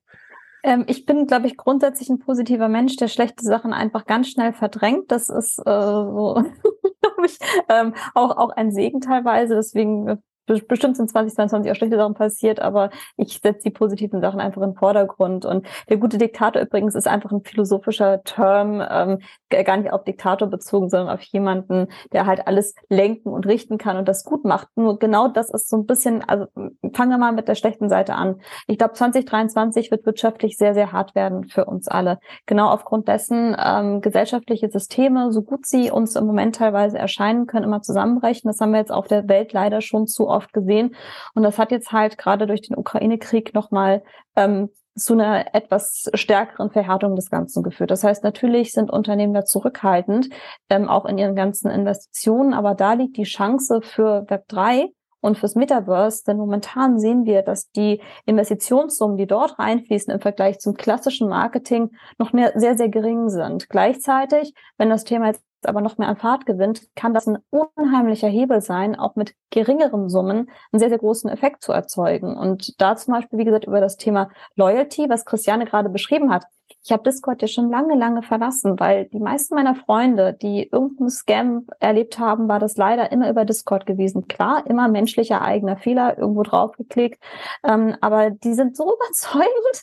Ähm, 0.62 0.84
ich 0.88 1.06
bin, 1.06 1.26
glaube 1.26 1.46
ich, 1.46 1.56
grundsätzlich 1.56 2.08
ein 2.08 2.18
positiver 2.18 2.68
Mensch, 2.68 2.96
der 2.96 3.08
schlechte 3.08 3.44
Sachen 3.44 3.72
einfach 3.72 4.06
ganz 4.06 4.28
schnell 4.28 4.52
verdrängt. 4.52 5.10
Das 5.10 5.28
ist 5.28 5.58
äh, 5.58 5.62
so, 5.64 6.42
glaube 7.00 7.26
ich, 7.26 7.38
ähm, 7.68 7.94
auch, 8.14 8.36
auch 8.36 8.50
ein 8.50 8.72
Segen 8.72 9.00
teilweise. 9.00 9.54
Deswegen 9.54 10.22
bestimmt 10.66 10.96
sind 10.96 11.10
2022 11.10 11.70
auch 11.70 11.76
schlechte 11.76 11.96
Sachen 11.96 12.14
passiert, 12.14 12.60
aber 12.60 12.90
ich 13.16 13.40
setze 13.40 13.64
die 13.64 13.70
positiven 13.70 14.20
Sachen 14.20 14.40
einfach 14.40 14.62
in 14.62 14.70
den 14.70 14.76
Vordergrund. 14.76 15.44
Und 15.44 15.66
der 15.88 15.98
gute 15.98 16.18
Diktator 16.18 16.62
übrigens 16.62 16.94
ist 16.94 17.08
einfach 17.08 17.30
ein 17.32 17.42
philosophischer 17.42 18.22
Term, 18.24 18.82
ähm, 18.88 19.18
gar 19.50 19.76
nicht 19.76 19.92
auf 19.92 20.04
Diktator 20.04 20.48
bezogen, 20.48 20.88
sondern 20.88 21.14
auf 21.14 21.22
jemanden, 21.22 21.88
der 22.12 22.26
halt 22.26 22.46
alles 22.46 22.74
lenken 22.88 23.30
und 23.30 23.46
richten 23.46 23.78
kann 23.78 23.96
und 23.96 24.08
das 24.08 24.24
gut 24.24 24.44
macht. 24.44 24.68
Nur 24.76 24.98
genau 24.98 25.28
das 25.28 25.50
ist 25.50 25.68
so 25.68 25.76
ein 25.76 25.86
bisschen, 25.86 26.22
also 26.22 26.46
fangen 26.92 27.10
wir 27.10 27.18
mal 27.18 27.32
mit 27.32 27.48
der 27.48 27.54
schlechten 27.54 27.88
Seite 27.88 28.14
an. 28.14 28.40
Ich 28.66 28.78
glaube, 28.78 28.94
2023 28.94 29.90
wird 29.90 30.06
wirtschaftlich 30.06 30.56
sehr, 30.56 30.74
sehr 30.74 30.92
hart 30.92 31.14
werden 31.14 31.48
für 31.48 31.64
uns 31.64 31.88
alle. 31.88 32.18
Genau 32.46 32.68
aufgrund 32.68 33.08
dessen 33.08 33.56
ähm, 33.62 34.00
gesellschaftliche 34.00 34.70
Systeme, 34.70 35.32
so 35.32 35.42
gut 35.42 35.66
sie 35.66 35.90
uns 35.90 36.16
im 36.16 36.26
Moment 36.26 36.56
teilweise 36.56 36.98
erscheinen, 36.98 37.46
können 37.46 37.64
immer 37.64 37.82
zusammenbrechen. 37.82 38.48
Das 38.48 38.60
haben 38.60 38.72
wir 38.72 38.78
jetzt 38.78 38.92
auf 38.92 39.06
der 39.06 39.28
Welt 39.28 39.52
leider 39.52 39.80
schon 39.80 40.06
zu 40.06 40.28
oft 40.28 40.37
gesehen. 40.46 40.94
Und 41.34 41.42
das 41.42 41.58
hat 41.58 41.72
jetzt 41.72 41.92
halt 41.92 42.16
gerade 42.18 42.46
durch 42.46 42.62
den 42.62 42.76
Ukraine-Krieg 42.76 43.54
nochmal 43.54 44.02
ähm, 44.36 44.70
zu 44.94 45.14
einer 45.14 45.54
etwas 45.54 46.10
stärkeren 46.14 46.70
Verhärtung 46.70 47.16
des 47.16 47.30
Ganzen 47.30 47.62
geführt. 47.62 47.90
Das 47.90 48.04
heißt, 48.04 48.24
natürlich 48.24 48.72
sind 48.72 48.90
Unternehmen 48.90 49.34
da 49.34 49.44
zurückhaltend, 49.44 50.28
ähm, 50.70 50.88
auch 50.88 51.06
in 51.06 51.18
ihren 51.18 51.36
ganzen 51.36 51.70
Investitionen, 51.70 52.54
aber 52.54 52.74
da 52.74 52.94
liegt 52.94 53.16
die 53.16 53.24
Chance 53.24 53.80
für 53.82 54.24
Web3 54.26 54.88
und 55.20 55.36
fürs 55.36 55.56
Metaverse, 55.56 56.22
denn 56.26 56.36
momentan 56.36 56.98
sehen 56.98 57.24
wir, 57.24 57.42
dass 57.42 57.70
die 57.72 58.00
Investitionssummen, 58.24 59.16
die 59.16 59.26
dort 59.26 59.58
reinfließen 59.58 60.12
im 60.12 60.20
Vergleich 60.20 60.60
zum 60.60 60.74
klassischen 60.74 61.28
Marketing, 61.28 61.90
noch 62.18 62.32
mehr 62.32 62.52
sehr, 62.54 62.76
sehr 62.76 62.88
gering 62.88 63.28
sind. 63.28 63.68
Gleichzeitig, 63.68 64.54
wenn 64.76 64.90
das 64.90 65.04
Thema 65.04 65.26
jetzt 65.26 65.42
aber 65.66 65.80
noch 65.80 65.98
mehr 65.98 66.08
an 66.08 66.16
Fahrt 66.16 66.46
gewinnt, 66.46 66.82
kann 66.94 67.14
das 67.14 67.26
ein 67.26 67.38
unheimlicher 67.50 68.28
Hebel 68.28 68.60
sein, 68.60 68.96
auch 68.96 69.16
mit 69.16 69.34
geringeren 69.50 70.08
Summen 70.08 70.50
einen 70.72 70.80
sehr, 70.80 70.88
sehr 70.88 70.98
großen 70.98 71.30
Effekt 71.30 71.62
zu 71.62 71.72
erzeugen. 71.72 72.36
Und 72.36 72.80
da 72.80 72.96
zum 72.96 73.14
Beispiel, 73.14 73.38
wie 73.38 73.44
gesagt, 73.44 73.64
über 73.64 73.80
das 73.80 73.96
Thema 73.96 74.30
Loyalty, 74.56 75.08
was 75.08 75.24
Christiane 75.24 75.64
gerade 75.64 75.88
beschrieben 75.88 76.32
hat, 76.32 76.44
ich 76.84 76.92
habe 76.92 77.02
Discord 77.02 77.42
ja 77.42 77.48
schon 77.48 77.70
lange, 77.70 77.96
lange 77.96 78.22
verlassen, 78.22 78.78
weil 78.78 79.06
die 79.06 79.18
meisten 79.18 79.54
meiner 79.54 79.74
Freunde, 79.74 80.32
die 80.34 80.68
irgendeinen 80.70 81.10
Scam 81.10 81.66
erlebt 81.80 82.18
haben, 82.18 82.48
war 82.48 82.58
das 82.58 82.76
leider 82.76 83.12
immer 83.12 83.28
über 83.28 83.44
Discord 83.44 83.84
gewesen. 83.84 84.28
Klar, 84.28 84.64
immer 84.66 84.88
menschlicher 84.88 85.42
eigener 85.42 85.76
Fehler, 85.76 86.16
irgendwo 86.16 86.44
draufgeklickt. 86.44 87.22
Ähm, 87.64 87.96
aber 88.00 88.30
die 88.30 88.54
sind 88.54 88.76
so 88.76 88.84
überzeugend. 88.94 89.82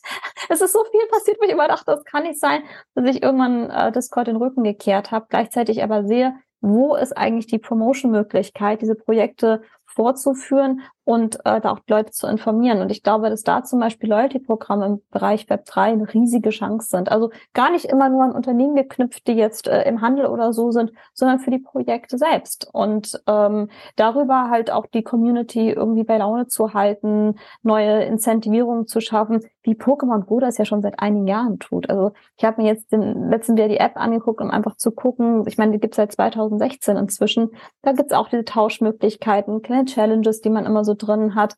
Es 0.49 0.61
ist 0.61 0.73
so 0.73 0.83
viel 0.85 1.07
passiert, 1.11 1.37
wo 1.39 1.45
ich 1.45 1.51
immer 1.51 1.67
dachte, 1.67 1.85
das 1.87 2.03
kann 2.05 2.23
nicht 2.23 2.39
sein, 2.39 2.63
dass 2.95 3.05
ich 3.05 3.21
irgendwann 3.21 3.69
äh, 3.69 3.91
Discord 3.91 4.27
den 4.27 4.37
Rücken 4.37 4.63
gekehrt 4.63 5.11
habe. 5.11 5.27
Gleichzeitig 5.29 5.83
aber 5.83 6.05
sehe, 6.05 6.33
wo 6.61 6.95
ist 6.95 7.15
eigentlich 7.15 7.47
die 7.47 7.59
Promotion-Möglichkeit, 7.59 8.81
diese 8.81 8.95
Projekte 8.95 9.61
vorzuführen 9.85 10.81
und 11.05 11.37
äh, 11.45 11.61
da 11.61 11.71
auch 11.71 11.79
Leute 11.87 12.11
zu 12.11 12.27
informieren. 12.27 12.81
Und 12.81 12.91
ich 12.91 13.03
glaube, 13.03 13.29
dass 13.29 13.43
da 13.43 13.63
zum 13.63 13.79
Beispiel 13.79 14.09
Loyalty-Programme 14.09 14.85
im 14.85 15.01
Bereich 15.11 15.49
Web 15.49 15.65
3 15.65 15.83
eine 15.83 16.13
riesige 16.13 16.49
Chance 16.49 16.89
sind. 16.89 17.11
Also 17.11 17.29
gar 17.53 17.71
nicht 17.71 17.85
immer 17.85 18.09
nur 18.09 18.23
an 18.23 18.31
Unternehmen 18.31 18.75
geknüpft, 18.75 19.27
die 19.27 19.33
jetzt 19.33 19.67
äh, 19.67 19.83
im 19.83 20.01
Handel 20.01 20.25
oder 20.25 20.51
so 20.51 20.71
sind, 20.71 20.91
sondern 21.13 21.39
für 21.39 21.51
die 21.51 21.59
Projekte 21.59 22.17
selbst. 22.17 22.67
Und 22.73 23.21
ähm, 23.27 23.69
darüber 23.95 24.49
halt 24.49 24.71
auch 24.71 24.87
die 24.87 25.03
Community 25.03 25.69
irgendwie 25.69 26.03
bei 26.03 26.17
Laune 26.17 26.47
zu 26.47 26.73
halten, 26.73 27.35
neue 27.61 28.03
Incentivierungen 28.03 28.87
zu 28.87 28.99
schaffen, 28.99 29.41
wie 29.61 29.73
Pokémon 29.73 30.25
Go 30.25 30.39
das 30.39 30.57
ja 30.57 30.65
schon 30.65 30.81
seit 30.81 30.99
einigen 30.99 31.27
Jahren 31.27 31.59
tut. 31.59 31.89
Also 31.89 32.13
ich 32.37 32.45
habe 32.45 32.61
mir 32.61 32.67
jetzt 32.67 32.91
den 32.91 33.29
letzten 33.29 33.55
wieder 33.55 33.67
die 33.67 33.77
App 33.77 33.95
angeguckt, 33.95 34.41
um 34.41 34.49
einfach 34.49 34.75
zu 34.77 34.91
gucken. 34.91 35.43
Ich 35.47 35.57
meine, 35.57 35.71
die 35.71 35.79
gibt 35.79 35.93
es 35.93 35.97
seit 35.97 36.11
2016 36.11 36.97
inzwischen. 36.97 37.51
Da 37.83 37.91
gibt 37.91 38.11
es 38.11 38.17
auch 38.17 38.29
diese 38.29 38.45
Tauschmöglichkeiten, 38.45 39.61
kleine 39.61 39.85
Challenges, 39.85 40.41
die 40.41 40.49
man 40.49 40.65
immer 40.65 40.83
so 40.83 40.94
drin 40.97 41.35
hat. 41.35 41.55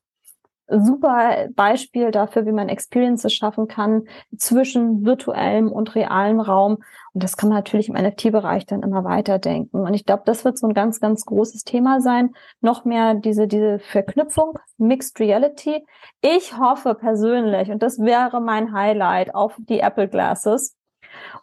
super 0.70 1.48
Beispiel 1.56 2.12
dafür, 2.12 2.46
wie 2.46 2.52
man 2.52 2.70
Experiences 2.70 3.34
schaffen 3.34 3.68
kann 3.68 4.04
zwischen 4.38 5.06
virtuellem 5.06 5.72
und 5.72 5.96
realem 5.96 6.40
Raum. 6.40 6.84
Und 7.14 7.24
das 7.24 7.38
kann 7.38 7.50
man 7.50 7.58
natürlich 7.58 7.90
im 7.90 7.96
NFT-Bereich 7.96 8.66
dann 8.66 8.84
immer 8.84 9.04
weiterdenken. 9.04 9.80
Und 9.80 9.94
ich 9.94 10.06
glaube, 10.06 10.24
das 10.26 10.44
wird 10.46 10.58
so 10.58 10.68
ein 10.68 10.74
ganz, 10.74 11.00
ganz 11.00 11.26
großes 11.26 11.64
Thema 11.64 12.02
sein. 12.02 12.34
Noch 12.62 12.86
mehr 12.86 13.14
diese, 13.16 13.48
diese 13.48 13.80
Verknüpfung, 13.80 14.60
Mixed 14.78 15.20
Reality. 15.20 15.86
Ich 16.22 16.58
hoffe 16.58 16.96
persönlich, 16.96 17.72
und 17.72 17.82
das 17.82 18.00
wäre 18.00 18.42
mein 18.42 18.74
Highlight 18.74 19.34
auf 19.34 19.56
die 19.58 19.80
Apple 19.80 20.10
Glasses, 20.10 20.77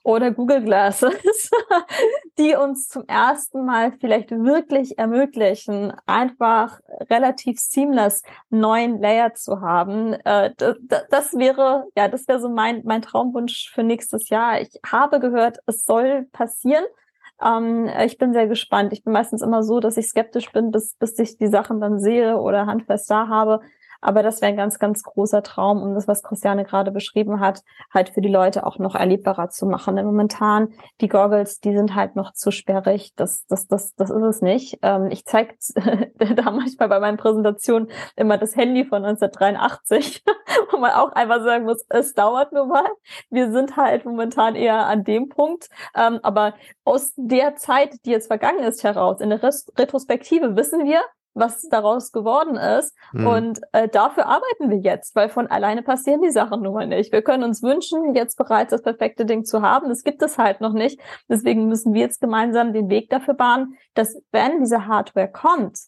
oder 0.03 0.31
Google 0.31 0.63
Glasses, 0.63 1.51
die 2.39 2.55
uns 2.55 2.89
zum 2.89 3.05
ersten 3.07 3.65
Mal 3.65 3.93
vielleicht 3.93 4.31
wirklich 4.31 4.99
ermöglichen, 4.99 5.93
einfach 6.07 6.81
relativ 7.11 7.59
seamless 7.59 8.23
neuen 8.51 9.01
Layer 9.01 9.35
zu 9.35 9.61
haben. 9.61 10.13
Äh, 10.25 10.53
das, 11.11 11.35
wäre, 11.35 11.87
ja, 11.97 12.09
das 12.09 12.29
wäre 12.29 12.41
so 12.41 12.49
mein, 12.49 12.83
mein 12.85 13.03
Traumwunsch 13.03 13.71
für 13.73 13.83
nächstes 13.83 14.29
Jahr. 14.29 14.61
Ich 14.61 14.81
habe 14.87 15.21
gehört, 15.21 15.59
es 15.67 15.85
soll 15.85 16.27
passieren. 16.33 16.85
Ähm, 17.43 17.91
ich 18.05 18.19
bin 18.19 18.33
sehr 18.33 18.47
gespannt. 18.47 18.93
Ich 18.93 19.05
bin 19.05 19.13
meistens 19.13 19.43
immer 19.43 19.63
so, 19.63 19.81
dass 19.81 19.97
ich 19.97 20.09
skeptisch 20.09 20.53
bin, 20.53 20.71
bis, 20.71 20.95
bis 20.97 21.19
ich 21.19 21.37
die 21.37 21.49
Sachen 21.49 21.81
dann 21.81 21.99
sehe 21.99 22.39
oder 22.39 22.67
handfest 22.67 23.11
da 23.11 23.29
habe. 23.29 23.61
Aber 24.05 24.23
das 24.23 24.43
wäre 24.43 24.53
ein 24.53 24.57
ganz, 24.57 24.79
ganz 24.79 25.03
großer 25.03 25.43
Traum, 25.43 25.83
um 25.83 25.95
das, 25.95 26.07
was 26.07 26.23
Christiane 26.23 26.65
gerade 26.65 26.91
beschrieben 26.91 27.41
hat, 27.41 27.63
halt 27.93 28.11
für 28.11 28.21
die 28.21 28.29
Leute 28.29 28.67
auch 28.67 28.79
noch 28.79 28.95
erlebbarer 28.95 29.49
zu 29.49 29.65
machen. 29.65 29.97
Denn 29.97 30.05
momentan, 30.05 30.75
die 31.01 31.09
Goggles, 31.09 31.61
die 31.61 31.75
sind 31.75 31.95
halt 31.95 32.15
noch 32.15 32.35
zu 32.35 32.51
sperrig. 32.51 33.15
Das, 33.17 33.47
das, 33.47 33.67
das, 33.67 33.95
das 33.95 34.11
ist 34.11 34.23
es 34.23 34.43
nicht. 34.43 34.79
Ähm, 34.83 35.09
ich 35.11 35.25
zeige 35.25 35.55
da 36.37 36.51
manchmal 36.51 36.91
bei 36.91 37.01
meinen 37.01 37.17
Präsentationen 37.17 37.89
immer 38.15 38.37
das 38.37 38.55
Handy 38.57 38.85
von 38.85 39.03
1983, 39.07 40.23
wo 40.71 40.77
man 40.77 40.91
auch 40.93 41.13
einfach 41.13 41.43
sagen 41.43 41.65
muss, 41.65 41.87
es 41.89 42.13
dauert 42.13 42.53
nur 42.53 42.67
mal. 42.67 42.87
Wir 43.31 43.53
sind 43.53 43.79
halt 43.79 44.05
momentan 44.05 44.55
eher 44.55 44.85
an 44.85 45.05
dem 45.05 45.31
Punkt. 45.31 45.71
Ähm, 45.97 46.21
aber 46.23 46.53
aus 46.85 47.15
der 47.17 47.57
Zeit, 47.57 48.05
die 48.05 48.11
jetzt 48.11 48.27
vergangen 48.27 48.65
ist, 48.65 48.85
heraus, 48.85 49.23
in 49.23 49.31
der 49.31 49.43
Retrospektive 49.43 50.57
wissen 50.57 50.85
wir, 50.85 51.01
was 51.35 51.63
daraus 51.69 52.13
geworden 52.13 52.57
ist. 52.57 52.97
Mhm. 53.13 53.27
Und 53.27 53.61
äh, 53.73 53.89
dafür 53.89 54.27
arbeiten 54.27 54.71
wir 54.71 54.79
jetzt, 54.79 55.15
weil 55.15 55.29
von 55.29 55.49
alleine 55.49 55.83
passieren 55.83 56.23
die 56.23 56.31
Sachen 56.31 56.63
nun 56.63 56.75
mal 56.75 56.87
nicht. 56.87 57.13
Wir 57.13 57.23
können 57.23 57.45
uns 57.45 57.63
wünschen, 57.63 58.15
jetzt 58.15 58.37
bereits 58.37 58.71
das 58.71 58.83
perfekte 58.83 59.27
Ding 59.27 59.45
zu 59.45 59.63
haben. 59.63 59.89
Das 59.89 60.05
gibt 60.05 60.23
es 60.23 60.39
halt 60.39 60.61
noch 60.61 60.73
nicht. 60.73 61.01
Deswegen 61.29 61.69
müssen 61.69 61.93
wir 61.93 62.03
jetzt 62.03 62.21
gemeinsam 62.21 62.73
den 62.73 62.89
Weg 62.89 63.11
dafür 63.11 63.35
bahnen, 63.35 63.77
dass 63.95 64.17
wenn 64.33 64.61
diese 64.61 64.87
Hardware 64.87 65.31
kommt, 65.31 65.79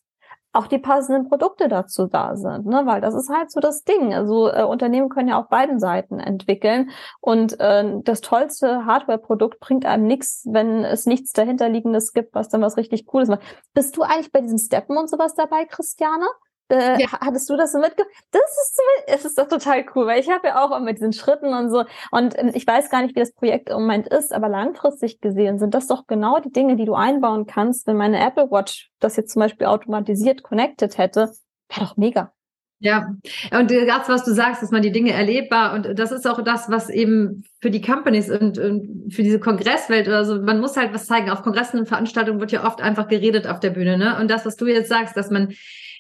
auch 0.57 0.67
die 0.67 0.79
passenden 0.79 1.29
Produkte 1.29 1.69
dazu 1.69 2.07
da 2.07 2.37
sind, 2.37 2.67
ne? 2.67 2.83
weil 2.87 3.01
das 3.01 3.15
ist 3.15 3.29
halt 3.29 3.51
so 3.51 3.61
das 3.61 3.85
Ding. 3.85 4.15
Also 4.15 4.49
äh, 4.51 4.65
Unternehmen 4.65 5.09
können 5.09 5.29
ja 5.29 5.39
auf 5.39 5.49
beiden 5.49 5.79
Seiten 5.79 6.19
entwickeln 6.19 6.91
und 7.21 7.61
äh, 7.61 8.01
das 8.03 8.21
tollste 8.23 8.87
Hardware-Produkt 8.87 9.61
bringt 9.61 9.85
einem 9.85 10.07
nichts, 10.07 10.47
wenn 10.51 10.85
es 10.85 11.07
nichts 11.07 11.33
dahinterliegendes 11.33 12.13
gibt, 12.13 12.35
was 12.35 12.49
dann 12.49 12.63
was 12.63 12.77
richtig 12.77 13.07
Cooles 13.07 13.29
macht. 13.29 13.43
Bist 13.75 13.97
du 13.97 14.03
eigentlich 14.03 14.33
bei 14.33 14.41
diesen 14.41 14.59
Steppen 14.59 14.97
und 14.97 15.11
sowas 15.11 15.35
dabei, 15.35 15.65
Christiane? 15.67 16.27
Äh, 16.69 17.01
ja. 17.01 17.09
Hattest 17.21 17.49
du 17.49 17.57
das 17.57 17.73
so 17.73 17.79
mitge... 17.79 18.05
Das 18.31 18.43
ist 18.43 18.81
es 19.07 19.25
ist 19.25 19.39
doch 19.39 19.49
total 19.49 19.85
cool, 19.95 20.07
weil 20.07 20.21
ich 20.21 20.31
habe 20.31 20.49
ja 20.49 20.65
auch 20.65 20.79
mit 20.81 20.97
diesen 20.97 21.13
Schritten 21.13 21.55
und 21.55 21.71
so 21.71 21.85
und 22.11 22.39
ähm, 22.39 22.51
ich 22.55 22.67
weiß 22.67 22.91
gar 22.91 23.03
nicht, 23.03 23.15
wie 23.15 23.21
das 23.21 23.33
Projekt 23.33 23.71
im 23.71 23.77
Moment 23.77 24.09
ist, 24.09 24.33
aber 24.33 24.49
langfristig 24.49 25.21
gesehen 25.21 25.59
sind 25.59 25.75
das 25.75 25.87
doch 25.87 26.07
genau 26.07 26.41
die 26.41 26.53
Dinge, 26.53 26.77
die 26.77 26.85
du 26.85 26.95
einbauen 26.95 27.47
kannst, 27.47 27.87
wenn 27.87 27.97
meine 27.97 28.19
Apple 28.19 28.51
Watch 28.51 28.91
das 28.99 29.17
jetzt 29.17 29.33
zum 29.33 29.41
Beispiel 29.41 29.67
automatisiert 29.67 30.43
connected 30.43 30.99
hätte, 30.99 31.31
wäre 31.69 31.87
doch 31.87 31.97
mega. 31.97 32.33
Ja, 32.79 33.15
und 33.59 33.71
das, 33.71 34.09
was 34.09 34.25
du 34.25 34.35
sagst, 34.35 34.63
dass 34.63 34.71
man 34.71 34.83
die 34.83 34.93
Dinge 34.93 35.13
erlebbar 35.13 35.73
und 35.73 35.99
das 35.99 36.13
ist 36.13 36.27
auch 36.27 36.43
das, 36.43 36.69
was 36.69 36.91
eben 36.91 37.43
für 37.63 37.71
die 37.71 37.81
Companies 37.81 38.29
und, 38.29 38.59
und 38.59 39.15
für 39.15 39.23
diese 39.23 39.41
Kongresswelt 39.41 40.09
oder 40.09 40.27
so, 40.27 40.43
man 40.43 40.61
muss 40.61 40.77
halt 40.77 40.93
was 40.93 41.07
zeigen. 41.07 41.31
Auf 41.31 41.43
Kongressen 41.43 41.81
und 41.81 41.89
Veranstaltungen 41.89 42.39
wird 42.39 42.53
ja 42.53 42.67
oft 42.67 42.83
einfach 42.83 43.09
geredet 43.09 43.47
auf 43.47 43.61
der 43.61 43.71
Bühne, 43.71 43.97
ne? 43.97 44.19
Und 44.21 44.31
das, 44.31 44.45
was 44.45 44.57
du 44.57 44.67
jetzt 44.67 44.91
sagst, 44.91 45.17
dass 45.17 45.31
man 45.31 45.55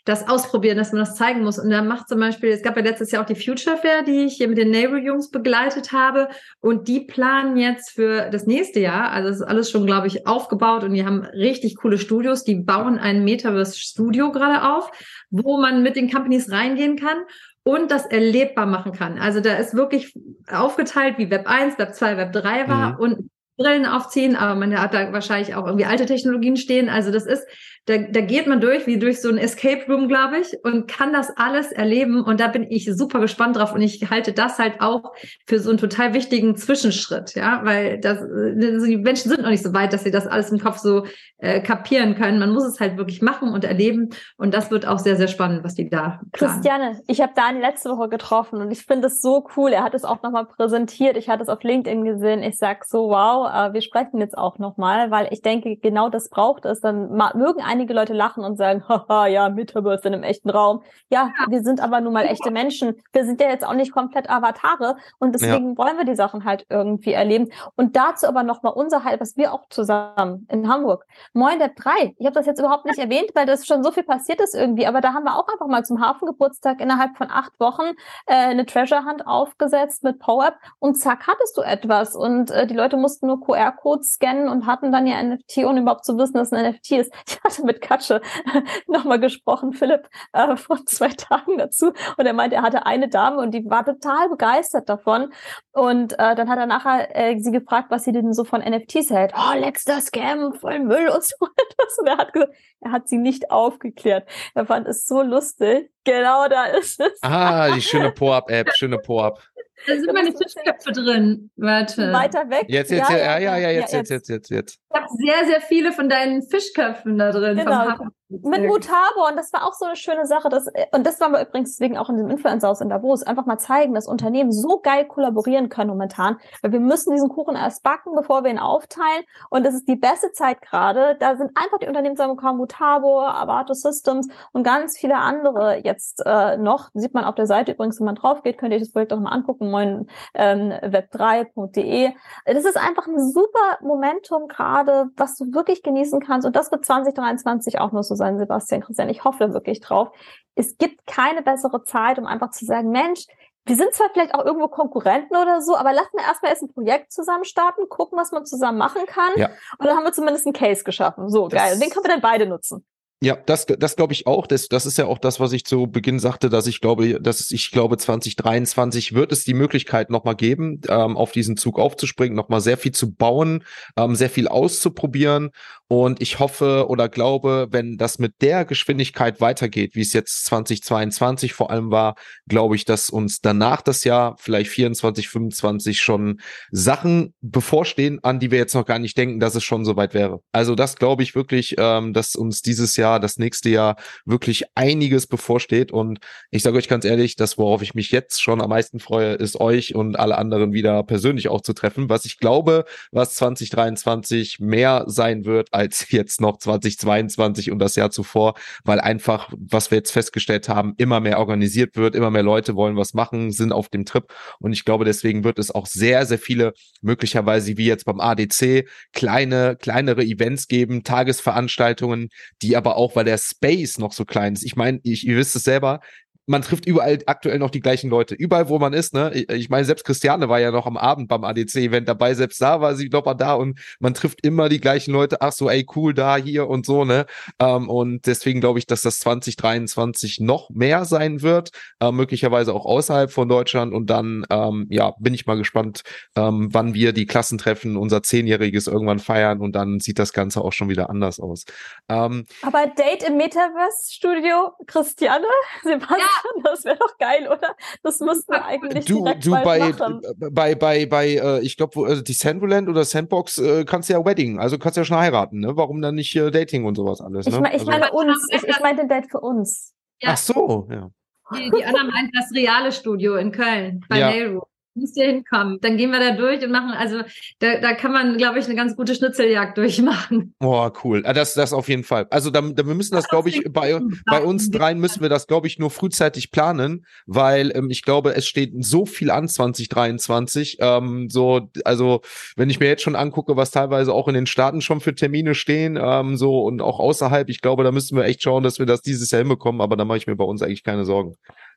das 0.06 0.28
ausprobieren, 0.28 0.78
dass 0.78 0.92
man 0.92 1.00
das 1.00 1.16
zeigen 1.16 1.42
muss. 1.42 1.58
Und 1.58 1.68
da 1.68 1.82
macht 1.82 2.08
zum 2.08 2.20
Beispiel, 2.20 2.50
es 2.50 2.62
gab 2.62 2.76
ja 2.76 2.82
letztes 2.82 3.10
Jahr 3.10 3.22
auch 3.22 3.26
die 3.26 3.34
Future 3.34 3.76
Fair, 3.76 4.04
die 4.04 4.24
ich 4.26 4.34
hier 4.36 4.46
mit 4.46 4.56
den 4.56 4.70
Neighbor-Jungs 4.70 5.30
begleitet 5.32 5.92
habe. 5.92 6.28
Und 6.60 6.86
die 6.86 7.00
planen 7.00 7.56
jetzt 7.56 7.90
für 7.90 8.30
das 8.30 8.46
nächste 8.46 8.78
Jahr, 8.78 9.10
also 9.10 9.28
es 9.28 9.36
ist 9.36 9.42
alles 9.42 9.68
schon, 9.68 9.84
glaube 9.84 10.06
ich, 10.06 10.26
aufgebaut 10.26 10.84
und 10.84 10.94
die 10.94 11.04
haben 11.04 11.24
richtig 11.24 11.76
coole 11.76 11.98
Studios. 11.98 12.44
Die 12.44 12.54
bauen 12.54 12.98
ein 12.98 13.24
Metaverse-Studio 13.24 14.30
gerade 14.30 14.76
auf, 14.76 14.92
wo 15.30 15.58
man 15.58 15.82
mit 15.82 15.96
den 15.96 16.08
Companies 16.08 16.52
reingehen 16.52 16.96
kann 16.96 17.18
und 17.64 17.90
das 17.90 18.06
erlebbar 18.06 18.66
machen 18.66 18.92
kann. 18.92 19.18
Also 19.18 19.40
da 19.40 19.56
ist 19.56 19.74
wirklich 19.74 20.14
aufgeteilt, 20.48 21.18
wie 21.18 21.30
Web 21.32 21.48
1, 21.50 21.80
Web 21.80 21.96
2, 21.96 22.16
Web 22.16 22.32
3 22.32 22.68
war 22.68 22.92
mhm. 22.92 22.98
und 23.00 23.30
Brillen 23.56 23.86
aufziehen, 23.86 24.36
aber 24.36 24.54
man 24.54 24.78
hat 24.78 24.94
da 24.94 25.12
wahrscheinlich 25.12 25.54
auch 25.54 25.66
irgendwie 25.66 25.86
alte 25.86 26.06
Technologien 26.06 26.56
stehen. 26.56 26.88
Also 26.88 27.10
das 27.10 27.26
ist 27.26 27.46
da, 27.86 27.98
da 27.98 28.20
geht 28.20 28.48
man 28.48 28.60
durch, 28.60 28.88
wie 28.88 28.98
durch 28.98 29.20
so 29.20 29.28
ein 29.28 29.38
Escape 29.38 29.86
Room, 29.88 30.08
glaube 30.08 30.38
ich, 30.38 30.56
und 30.64 30.88
kann 30.88 31.12
das 31.12 31.30
alles 31.36 31.70
erleben. 31.70 32.20
Und 32.20 32.40
da 32.40 32.48
bin 32.48 32.66
ich 32.68 32.90
super 32.96 33.20
gespannt 33.20 33.56
drauf. 33.56 33.72
Und 33.72 33.80
ich 33.80 34.10
halte 34.10 34.32
das 34.32 34.58
halt 34.58 34.80
auch 34.80 35.12
für 35.46 35.60
so 35.60 35.70
einen 35.70 35.78
total 35.78 36.12
wichtigen 36.12 36.56
Zwischenschritt, 36.56 37.36
ja, 37.36 37.60
weil 37.62 38.00
das, 38.00 38.18
also 38.18 38.86
die 38.86 38.96
Menschen 38.96 39.30
sind 39.30 39.42
noch 39.42 39.50
nicht 39.50 39.62
so 39.62 39.72
weit, 39.72 39.92
dass 39.92 40.02
sie 40.02 40.10
das 40.10 40.26
alles 40.26 40.50
im 40.50 40.58
Kopf 40.58 40.78
so 40.78 41.04
äh, 41.38 41.60
kapieren 41.60 42.16
können. 42.16 42.40
Man 42.40 42.52
muss 42.52 42.64
es 42.64 42.80
halt 42.80 42.96
wirklich 42.96 43.22
machen 43.22 43.50
und 43.50 43.64
erleben. 43.64 44.10
Und 44.36 44.52
das 44.52 44.72
wird 44.72 44.86
auch 44.86 44.98
sehr, 44.98 45.16
sehr 45.16 45.28
spannend, 45.28 45.62
was 45.62 45.74
die 45.74 45.88
da. 45.88 46.20
Planen. 46.32 46.54
Christiane, 46.54 47.00
ich 47.06 47.20
habe 47.20 47.34
Dani 47.36 47.60
letzte 47.60 47.90
Woche 47.90 48.08
getroffen 48.08 48.60
und 48.60 48.72
ich 48.72 48.82
finde 48.84 49.06
es 49.06 49.20
so 49.20 49.46
cool. 49.56 49.70
Er 49.70 49.84
hat 49.84 49.94
es 49.94 50.04
auch 50.04 50.22
nochmal 50.22 50.46
präsentiert. 50.46 51.16
Ich 51.16 51.28
hatte 51.28 51.42
es 51.42 51.48
auf 51.48 51.62
LinkedIn 51.62 52.04
gesehen. 52.04 52.42
Ich 52.42 52.56
sag 52.56 52.84
so, 52.84 53.10
wow, 53.10 53.48
äh, 53.48 53.72
wir 53.74 53.82
sprechen 53.82 54.18
jetzt 54.18 54.36
auch 54.36 54.58
nochmal, 54.58 55.12
weil 55.12 55.28
ich 55.30 55.42
denke, 55.42 55.76
genau 55.76 56.08
das 56.08 56.30
braucht 56.30 56.64
es. 56.64 56.80
Dann 56.80 57.10
mögen 57.34 57.60
einige 57.76 57.92
Leute 57.92 58.14
lachen 58.14 58.42
und 58.42 58.56
sagen, 58.56 58.82
haha, 58.88 59.26
ja, 59.26 59.48
Metaverse 59.48 60.08
in 60.08 60.14
einem 60.14 60.22
echten 60.22 60.50
Raum. 60.50 60.82
Ja, 61.10 61.32
ja, 61.38 61.46
wir 61.50 61.62
sind 61.62 61.80
aber 61.80 62.00
nun 62.00 62.12
mal 62.12 62.24
echte 62.24 62.50
Menschen. 62.50 62.96
Wir 63.12 63.24
sind 63.24 63.40
ja 63.40 63.48
jetzt 63.48 63.66
auch 63.66 63.74
nicht 63.74 63.92
komplett 63.92 64.30
Avatare 64.30 64.96
und 65.18 65.34
deswegen 65.34 65.70
ja. 65.70 65.78
wollen 65.78 65.98
wir 65.98 66.04
die 66.04 66.14
Sachen 66.14 66.44
halt 66.44 66.66
irgendwie 66.70 67.12
erleben. 67.12 67.50
Und 67.76 67.96
dazu 67.96 68.26
aber 68.26 68.42
nochmal 68.42 68.72
unser 68.72 69.04
Halt, 69.04 69.20
was 69.20 69.36
wir 69.36 69.52
auch 69.52 69.68
zusammen 69.68 70.46
in 70.50 70.68
Hamburg. 70.68 71.06
Moin 71.32 71.58
der 71.58 71.68
3. 71.68 72.14
Ich 72.18 72.26
habe 72.26 72.34
das 72.34 72.46
jetzt 72.46 72.58
überhaupt 72.58 72.86
nicht 72.86 72.98
erwähnt, 72.98 73.30
weil 73.34 73.46
das 73.46 73.66
schon 73.66 73.84
so 73.84 73.92
viel 73.92 74.04
passiert 74.04 74.40
ist 74.40 74.54
irgendwie, 74.54 74.86
aber 74.86 75.00
da 75.00 75.12
haben 75.12 75.24
wir 75.24 75.36
auch 75.36 75.48
einfach 75.48 75.66
mal 75.66 75.84
zum 75.84 76.00
Hafengeburtstag 76.00 76.80
innerhalb 76.80 77.16
von 77.16 77.30
acht 77.30 77.52
Wochen 77.60 77.92
äh, 78.26 78.34
eine 78.34 78.64
Treasure 78.66 79.04
Hunt 79.04 79.26
aufgesetzt 79.26 80.02
mit 80.02 80.18
PowerApp 80.18 80.56
und 80.78 80.94
zack 80.96 81.26
hattest 81.26 81.56
du 81.56 81.62
etwas 81.62 82.16
und 82.16 82.50
äh, 82.50 82.66
die 82.66 82.74
Leute 82.74 82.96
mussten 82.96 83.26
nur 83.26 83.40
QR-Codes 83.40 84.14
scannen 84.14 84.48
und 84.48 84.66
hatten 84.66 84.92
dann 84.92 85.06
ihr 85.06 85.22
NFT, 85.22 85.58
ohne 85.58 85.80
überhaupt 85.80 86.04
zu 86.04 86.16
wissen, 86.18 86.34
dass 86.34 86.52
ein 86.52 86.70
NFT 86.70 86.92
ist. 86.92 87.12
Ich 87.28 87.40
hatte 87.42 87.65
mit 87.66 87.80
Katsche 87.80 88.20
nochmal 88.86 89.20
gesprochen, 89.20 89.72
Philipp, 89.72 90.08
äh, 90.32 90.56
vor 90.56 90.84
zwei 90.86 91.08
Tagen 91.16 91.58
dazu. 91.58 91.92
Und 92.16 92.26
er 92.26 92.32
meinte, 92.32 92.56
er 92.56 92.62
hatte 92.62 92.86
eine 92.86 93.08
Dame 93.08 93.38
und 93.38 93.52
die 93.52 93.68
war 93.68 93.84
total 93.84 94.28
begeistert 94.28 94.88
davon. 94.88 95.32
Und 95.72 96.14
äh, 96.14 96.34
dann 96.34 96.48
hat 96.48 96.58
er 96.58 96.66
nachher 96.66 97.14
äh, 97.14 97.38
sie 97.38 97.52
gefragt, 97.52 97.90
was 97.90 98.04
sie 98.04 98.12
denn 98.12 98.32
so 98.32 98.44
von 98.44 98.60
NFTs 98.60 99.10
hält. 99.10 99.32
Oh, 99.36 99.58
letzter 99.58 100.00
Scam, 100.00 100.54
voll 100.54 100.80
Müll 100.80 101.08
und 101.08 101.24
so 101.24 101.46
etwas. 101.46 101.98
Und 101.98 102.06
er 102.06 102.16
hat 102.16 102.32
gesagt, 102.32 102.54
er 102.80 102.92
hat 102.92 103.08
sie 103.08 103.18
nicht 103.18 103.50
aufgeklärt. 103.50 104.28
Er 104.54 104.66
fand 104.66 104.86
es 104.88 105.06
so 105.06 105.22
lustig. 105.22 105.90
Genau 106.04 106.46
da 106.48 106.66
ist 106.66 107.00
es. 107.00 107.18
Ah, 107.22 107.70
die 107.70 107.82
schöne 107.82 108.12
Po-Up-App, 108.12 108.70
schöne 108.76 108.98
Po-Up. 108.98 109.40
Da 109.86 109.94
sind 109.94 110.12
meine 110.12 110.32
Fischköpfe 110.32 110.92
drin. 110.92 111.50
Warte. 111.56 112.12
Weiter 112.12 112.48
weg. 112.48 112.64
Jetzt, 112.68 112.90
jetzt, 112.90 113.10
ja, 113.10 113.16
ja, 113.16 113.38
ja, 113.38 113.56
ja, 113.58 113.70
jetzt, 113.70 113.92
jetzt, 113.92 114.10
jetzt, 114.10 114.28
jetzt, 114.28 114.50
jetzt. 114.50 114.78
Ich 114.90 115.00
habe 115.00 115.06
sehr, 115.18 115.46
sehr 115.46 115.60
viele 115.60 115.92
von 115.92 116.08
deinen 116.08 116.42
Fischköpfen 116.42 117.18
da 117.18 117.30
drin. 117.30 117.58
Genau. 117.58 117.94
Mit 118.28 118.66
Mutabo 118.66 119.28
und 119.28 119.36
das 119.36 119.52
war 119.52 119.64
auch 119.64 119.74
so 119.74 119.84
eine 119.84 119.94
schöne 119.94 120.26
Sache. 120.26 120.48
Dass, 120.48 120.66
und 120.92 121.06
das 121.06 121.20
waren 121.20 121.30
wir 121.30 121.46
übrigens 121.46 121.76
deswegen 121.76 121.96
auch 121.96 122.10
in 122.10 122.16
dem 122.16 122.28
Influencer-Haus 122.28 122.80
in 122.80 122.88
Davos. 122.88 123.22
Einfach 123.22 123.46
mal 123.46 123.58
zeigen, 123.58 123.94
dass 123.94 124.08
Unternehmen 124.08 124.50
so 124.50 124.80
geil 124.80 125.04
kollaborieren 125.06 125.68
können 125.68 125.90
momentan. 125.90 126.38
Weil 126.60 126.72
wir 126.72 126.80
müssen 126.80 127.12
diesen 127.12 127.28
Kuchen 127.28 127.54
erst 127.54 127.84
backen, 127.84 128.16
bevor 128.16 128.42
wir 128.42 128.50
ihn 128.50 128.58
aufteilen. 128.58 129.22
Und 129.48 129.64
das 129.64 129.74
ist 129.74 129.86
die 129.86 129.94
beste 129.94 130.32
Zeit 130.32 130.60
gerade. 130.60 131.16
Da 131.20 131.36
sind 131.36 131.52
einfach 131.54 131.78
die 131.78 131.86
Unternehmen 131.86 132.16
zusammengekommen, 132.16 132.56
Mutabo, 132.56 133.20
Avato 133.20 133.74
Systems 133.74 134.28
und 134.52 134.64
ganz 134.64 134.98
viele 134.98 135.18
andere 135.18 135.82
jetzt 135.84 136.20
äh, 136.26 136.56
noch. 136.56 136.90
Sieht 136.94 137.14
man 137.14 137.24
auf 137.24 137.36
der 137.36 137.46
Seite 137.46 137.72
übrigens, 137.72 138.00
wenn 138.00 138.06
man 138.06 138.16
drauf 138.16 138.42
geht, 138.42 138.58
könnt 138.58 138.72
ihr 138.72 138.76
euch 138.76 138.82
das 138.82 138.92
Projekt 138.92 139.12
auch 139.12 139.20
mal 139.20 139.30
angucken, 139.30 139.70
moin 139.70 140.08
ähm, 140.34 140.72
web3.de. 140.72 142.12
Das 142.44 142.64
ist 142.64 142.76
einfach 142.76 143.06
ein 143.06 143.20
super 143.20 143.78
Momentum 143.82 144.48
gerade, 144.48 145.10
was 145.16 145.36
du 145.36 145.52
wirklich 145.52 145.84
genießen 145.84 146.18
kannst. 146.18 146.44
Und 146.44 146.56
das 146.56 146.72
wird 146.72 146.84
2023 146.84 147.78
auch 147.80 147.92
nur 147.92 148.02
so 148.02 148.15
sein, 148.16 148.38
Sebastian 148.38 148.82
Christian. 148.82 149.08
Ich 149.08 149.24
hoffe 149.24 149.52
wirklich 149.52 149.80
drauf. 149.80 150.08
Es 150.54 150.76
gibt 150.78 151.06
keine 151.06 151.42
bessere 151.42 151.84
Zeit, 151.84 152.18
um 152.18 152.26
einfach 152.26 152.50
zu 152.50 152.64
sagen, 152.64 152.90
Mensch, 152.90 153.26
wir 153.66 153.76
sind 153.76 153.92
zwar 153.94 154.08
vielleicht 154.12 154.34
auch 154.34 154.44
irgendwo 154.44 154.68
Konkurrenten 154.68 155.36
oder 155.36 155.60
so, 155.60 155.76
aber 155.76 155.92
lassen 155.92 156.12
wir 156.12 156.22
erstmal 156.22 156.52
erst 156.52 156.62
ein 156.62 156.72
Projekt 156.72 157.12
zusammen 157.12 157.44
starten, 157.44 157.88
gucken, 157.88 158.16
was 158.16 158.30
man 158.30 158.46
zusammen 158.46 158.78
machen 158.78 159.04
kann. 159.06 159.32
Ja. 159.36 159.48
Und 159.78 159.86
dann 159.86 159.96
haben 159.96 160.04
wir 160.04 160.12
zumindest 160.12 160.46
einen 160.46 160.52
Case 160.52 160.84
geschaffen. 160.84 161.28
So, 161.28 161.48
das 161.48 161.60
geil. 161.60 161.74
Und 161.74 161.82
den 161.82 161.90
können 161.90 162.04
wir 162.04 162.12
dann 162.12 162.20
beide 162.20 162.46
nutzen. 162.46 162.86
Ja, 163.22 163.34
das, 163.34 163.64
das 163.64 163.96
glaube 163.96 164.12
ich 164.12 164.26
auch. 164.26 164.46
Das, 164.46 164.68
das 164.68 164.84
ist 164.84 164.98
ja 164.98 165.06
auch 165.06 165.18
das, 165.18 165.40
was 165.40 165.54
ich 165.54 165.64
zu 165.64 165.86
Beginn 165.86 166.18
sagte, 166.18 166.50
dass 166.50 166.66
ich 166.66 166.82
glaube, 166.82 167.18
dass 167.18 167.50
ich 167.50 167.70
glaube, 167.70 167.96
2023 167.96 169.14
wird 169.14 169.32
es 169.32 169.42
die 169.42 169.54
Möglichkeit 169.54 170.10
nochmal 170.10 170.36
geben, 170.36 170.82
ähm, 170.90 171.16
auf 171.16 171.32
diesen 171.32 171.56
Zug 171.56 171.78
aufzuspringen, 171.78 172.36
nochmal 172.36 172.60
sehr 172.60 172.76
viel 172.76 172.92
zu 172.92 173.14
bauen, 173.14 173.64
ähm, 173.96 174.14
sehr 174.16 174.28
viel 174.28 174.48
auszuprobieren. 174.48 175.50
Und 175.88 176.20
ich 176.20 176.40
hoffe 176.40 176.88
oder 176.88 177.08
glaube, 177.08 177.68
wenn 177.70 177.96
das 177.96 178.18
mit 178.18 178.42
der 178.42 178.64
Geschwindigkeit 178.66 179.40
weitergeht, 179.40 179.94
wie 179.94 180.00
es 180.02 180.12
jetzt 180.12 180.44
2022 180.46 181.54
vor 181.54 181.70
allem 181.70 181.90
war, 181.90 182.16
glaube 182.48 182.76
ich, 182.76 182.84
dass 182.84 183.08
uns 183.08 183.40
danach 183.40 183.80
das 183.80 184.04
Jahr, 184.04 184.36
vielleicht 184.38 184.70
24, 184.72 185.28
25 185.28 186.00
schon 186.00 186.40
Sachen 186.70 187.32
bevorstehen, 187.40 188.18
an 188.22 188.40
die 188.40 188.50
wir 188.50 188.58
jetzt 188.58 188.74
noch 188.74 188.84
gar 188.84 188.98
nicht 188.98 189.16
denken, 189.16 189.40
dass 189.40 189.54
es 189.54 189.64
schon 189.64 189.86
soweit 189.86 190.12
wäre. 190.12 190.40
Also 190.52 190.74
das 190.74 190.96
glaube 190.96 191.22
ich 191.22 191.34
wirklich, 191.34 191.76
ähm, 191.78 192.12
dass 192.12 192.34
uns 192.34 192.62
dieses 192.62 192.96
Jahr 192.96 193.05
Jahr, 193.06 193.20
das 193.20 193.38
nächste 193.38 193.68
Jahr 193.68 193.96
wirklich 194.24 194.64
einiges 194.74 195.26
bevorsteht. 195.26 195.92
Und 195.92 196.18
ich 196.50 196.62
sage 196.62 196.76
euch 196.76 196.88
ganz 196.88 197.04
ehrlich, 197.04 197.36
das, 197.36 197.58
worauf 197.58 197.82
ich 197.82 197.94
mich 197.94 198.10
jetzt 198.10 198.42
schon 198.42 198.60
am 198.60 198.70
meisten 198.70 198.98
freue, 198.98 199.34
ist 199.34 199.60
euch 199.60 199.94
und 199.94 200.18
alle 200.18 200.38
anderen 200.38 200.72
wieder 200.72 201.02
persönlich 201.04 201.48
auch 201.48 201.60
zu 201.60 201.72
treffen. 201.72 202.08
Was 202.08 202.24
ich 202.24 202.38
glaube, 202.38 202.84
was 203.12 203.34
2023 203.34 204.58
mehr 204.60 205.04
sein 205.06 205.44
wird 205.44 205.68
als 205.72 206.10
jetzt 206.10 206.40
noch 206.40 206.58
2022 206.58 207.70
und 207.70 207.78
das 207.78 207.96
Jahr 207.96 208.10
zuvor, 208.10 208.54
weil 208.84 209.00
einfach, 209.00 209.50
was 209.56 209.90
wir 209.90 209.98
jetzt 209.98 210.10
festgestellt 210.10 210.68
haben, 210.68 210.94
immer 210.96 211.20
mehr 211.20 211.38
organisiert 211.38 211.96
wird, 211.96 212.14
immer 212.14 212.30
mehr 212.30 212.42
Leute 212.42 212.74
wollen 212.74 212.96
was 212.96 213.14
machen, 213.14 213.52
sind 213.52 213.72
auf 213.72 213.88
dem 213.88 214.04
Trip. 214.04 214.24
Und 214.58 214.72
ich 214.72 214.84
glaube, 214.84 215.04
deswegen 215.04 215.44
wird 215.44 215.58
es 215.58 215.70
auch 215.70 215.86
sehr, 215.86 216.26
sehr 216.26 216.38
viele 216.38 216.72
möglicherweise 217.02 217.76
wie 217.76 217.86
jetzt 217.86 218.04
beim 218.04 218.20
ADC 218.20 218.88
kleine, 219.12 219.76
kleinere 219.76 220.24
Events 220.24 220.66
geben, 220.66 221.04
Tagesveranstaltungen, 221.04 222.28
die 222.62 222.76
aber 222.76 222.95
auch, 222.96 223.16
weil 223.16 223.24
der 223.24 223.38
Space 223.38 223.98
noch 223.98 224.12
so 224.12 224.24
klein 224.24 224.54
ist. 224.54 224.64
Ich 224.64 224.76
meine, 224.76 225.00
ich, 225.02 225.26
ihr 225.26 225.36
wisst 225.36 225.56
es 225.56 225.64
selber, 225.64 226.00
man 226.46 226.62
trifft 226.62 226.86
überall 226.86 227.18
aktuell 227.26 227.58
noch 227.58 227.70
die 227.70 227.80
gleichen 227.80 228.08
Leute. 228.08 228.34
Überall, 228.34 228.68
wo 228.68 228.78
man 228.78 228.92
ist, 228.92 229.14
ne? 229.14 229.32
Ich 229.34 229.68
meine, 229.68 229.84
selbst 229.84 230.04
Christiane 230.04 230.48
war 230.48 230.60
ja 230.60 230.70
noch 230.70 230.86
am 230.86 230.96
Abend 230.96 231.28
beim 231.28 231.44
ADC-Event 231.44 232.08
dabei, 232.08 232.34
selbst 232.34 232.62
da 232.62 232.80
war 232.80 232.94
sie 232.94 233.08
doch 233.08 233.24
mal 233.24 233.34
da 233.34 233.54
und 233.54 233.78
man 233.98 234.14
trifft 234.14 234.44
immer 234.46 234.68
die 234.68 234.80
gleichen 234.80 235.12
Leute. 235.12 235.40
Ach 235.40 235.52
so, 235.52 235.68
ey, 235.68 235.84
cool, 235.96 236.14
da, 236.14 236.36
hier 236.36 236.68
und 236.68 236.86
so, 236.86 237.04
ne? 237.04 237.26
Ähm, 237.58 237.88
und 237.88 238.26
deswegen 238.26 238.60
glaube 238.60 238.78
ich, 238.78 238.86
dass 238.86 239.02
das 239.02 239.18
2023 239.18 240.40
noch 240.40 240.70
mehr 240.70 241.04
sein 241.04 241.42
wird, 241.42 241.70
äh, 242.00 242.12
möglicherweise 242.12 242.72
auch 242.72 242.86
außerhalb 242.86 243.30
von 243.30 243.48
Deutschland. 243.48 243.92
Und 243.92 244.08
dann, 244.08 244.46
ähm, 244.50 244.86
ja, 244.88 245.14
bin 245.18 245.34
ich 245.34 245.46
mal 245.46 245.56
gespannt, 245.56 246.02
ähm, 246.36 246.68
wann 246.72 246.94
wir 246.94 247.12
die 247.12 247.26
Klassentreffen, 247.26 247.96
unser 247.96 248.22
Zehnjähriges 248.22 248.86
irgendwann 248.86 249.18
feiern 249.18 249.60
und 249.60 249.74
dann 249.74 249.98
sieht 249.98 250.18
das 250.18 250.32
Ganze 250.32 250.60
auch 250.60 250.72
schon 250.72 250.88
wieder 250.88 251.10
anders 251.10 251.40
aus. 251.40 251.64
Ähm, 252.08 252.46
Aber 252.62 252.86
Date 252.86 253.24
im 253.26 253.36
Metaverse-Studio, 253.36 254.72
Christiane, 254.86 255.46
Sebastian? 255.82 256.20
Ja. 256.20 256.35
Das 256.64 256.84
wäre 256.84 256.96
doch 256.96 257.16
geil, 257.18 257.48
oder? 257.48 257.76
Das 258.02 258.20
müssten 258.20 258.52
wir 258.52 258.64
eigentlich 258.64 259.04
du, 259.04 259.22
direkt 259.22 259.46
du 259.46 259.50
bei, 259.52 259.78
machen. 259.78 260.22
bei 260.50 260.74
bei 260.74 261.06
bei 261.06 261.28
äh, 261.28 261.60
ich 261.60 261.76
glaube 261.76 262.10
äh, 262.10 262.22
die 262.22 262.32
Sandroland 262.32 262.88
oder 262.88 263.04
Sandbox 263.04 263.58
äh, 263.58 263.84
kannst 263.84 264.08
du 264.08 264.14
ja 264.14 264.24
Wedding, 264.24 264.58
also 264.58 264.78
kannst 264.78 264.96
du 264.96 265.02
ja 265.02 265.04
schon 265.04 265.18
heiraten, 265.18 265.60
ne? 265.60 265.76
Warum 265.76 266.02
dann 266.02 266.14
nicht 266.14 266.34
äh, 266.36 266.50
Dating 266.50 266.84
und 266.84 266.96
sowas 266.96 267.20
alles? 267.20 267.46
Ne? 267.46 267.52
Ich, 267.52 267.60
mein, 267.60 267.72
ich 267.74 267.80
also, 267.80 267.90
meine 267.90 268.12
uns, 268.12 268.46
ich, 268.50 268.62
ich 268.64 268.80
meinte 268.80 269.06
Date 269.06 269.30
für 269.30 269.40
uns. 269.40 269.94
Ja. 270.20 270.30
Ach 270.32 270.36
so, 270.36 270.88
ja. 270.90 271.10
Die, 271.54 271.70
die 271.70 271.84
Anna 271.84 272.02
meint 272.04 272.30
das 272.34 272.50
reale 272.52 272.90
Studio 272.90 273.36
in 273.36 273.52
Köln 273.52 274.04
bei 274.08 274.18
ja. 274.18 274.30
Nailroom 274.30 274.64
müsst 274.96 275.16
ihr 275.16 275.26
hinkommen. 275.26 275.78
Dann 275.80 275.96
gehen 275.96 276.10
wir 276.10 276.20
da 276.20 276.32
durch 276.32 276.62
und 276.64 276.70
machen, 276.70 276.90
also 276.90 277.20
da, 277.58 277.80
da 277.80 277.94
kann 277.94 278.12
man, 278.12 278.36
glaube 278.36 278.58
ich, 278.58 278.66
eine 278.66 278.74
ganz 278.74 278.96
gute 278.96 279.14
Schnitzeljagd 279.14 279.76
durchmachen. 279.78 280.54
Boah, 280.58 280.92
cool. 281.04 281.22
Ah, 281.24 281.32
das, 281.32 281.54
das 281.54 281.72
auf 281.72 281.88
jeden 281.88 282.04
Fall. 282.04 282.26
Also 282.30 282.50
da, 282.50 282.60
da 282.60 282.86
wir 282.86 282.94
müssen 282.94 283.14
das, 283.14 283.28
glaube 283.28 283.48
ich, 283.48 283.62
bei, 283.70 283.98
bei 284.26 284.42
uns 284.42 284.70
dreien 284.70 284.98
müssen 284.98 285.20
wir 285.20 285.28
das, 285.28 285.46
glaube 285.46 285.66
ich, 285.66 285.78
nur 285.78 285.90
frühzeitig 285.90 286.50
planen, 286.50 287.06
weil 287.26 287.72
ähm, 287.74 287.90
ich 287.90 288.02
glaube, 288.02 288.34
es 288.34 288.46
steht 288.46 288.72
so 288.84 289.06
viel 289.06 289.30
an 289.30 289.48
2023. 289.48 290.78
Ähm, 290.80 291.28
so, 291.30 291.70
also 291.84 292.20
wenn 292.56 292.70
ich 292.70 292.80
mir 292.80 292.86
jetzt 292.86 293.02
schon 293.02 293.16
angucke, 293.16 293.56
was 293.56 293.70
teilweise 293.70 294.12
auch 294.12 294.28
in 294.28 294.34
den 294.34 294.46
Staaten 294.46 294.80
schon 294.80 295.00
für 295.00 295.14
Termine 295.14 295.54
stehen, 295.54 295.98
ähm, 296.00 296.36
so 296.36 296.62
und 296.62 296.82
auch 296.82 296.98
außerhalb, 296.98 297.48
ich 297.48 297.60
glaube, 297.60 297.84
da 297.84 297.92
müssen 297.92 298.16
wir 298.16 298.24
echt 298.24 298.42
schauen, 298.42 298.62
dass 298.62 298.78
wir 298.78 298.86
das 298.86 299.02
dieses 299.02 299.30
Jahr 299.30 299.40
hinbekommen, 299.40 299.80
aber 299.80 299.96
da 299.96 300.04
mache 300.04 300.18
ich 300.18 300.26
mir 300.26 300.36
bei 300.36 300.44
uns 300.44 300.62
eigentlich 300.62 300.84
keine 300.84 301.04
Sorgen. 301.04 301.36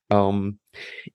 Ähm, 0.09 0.59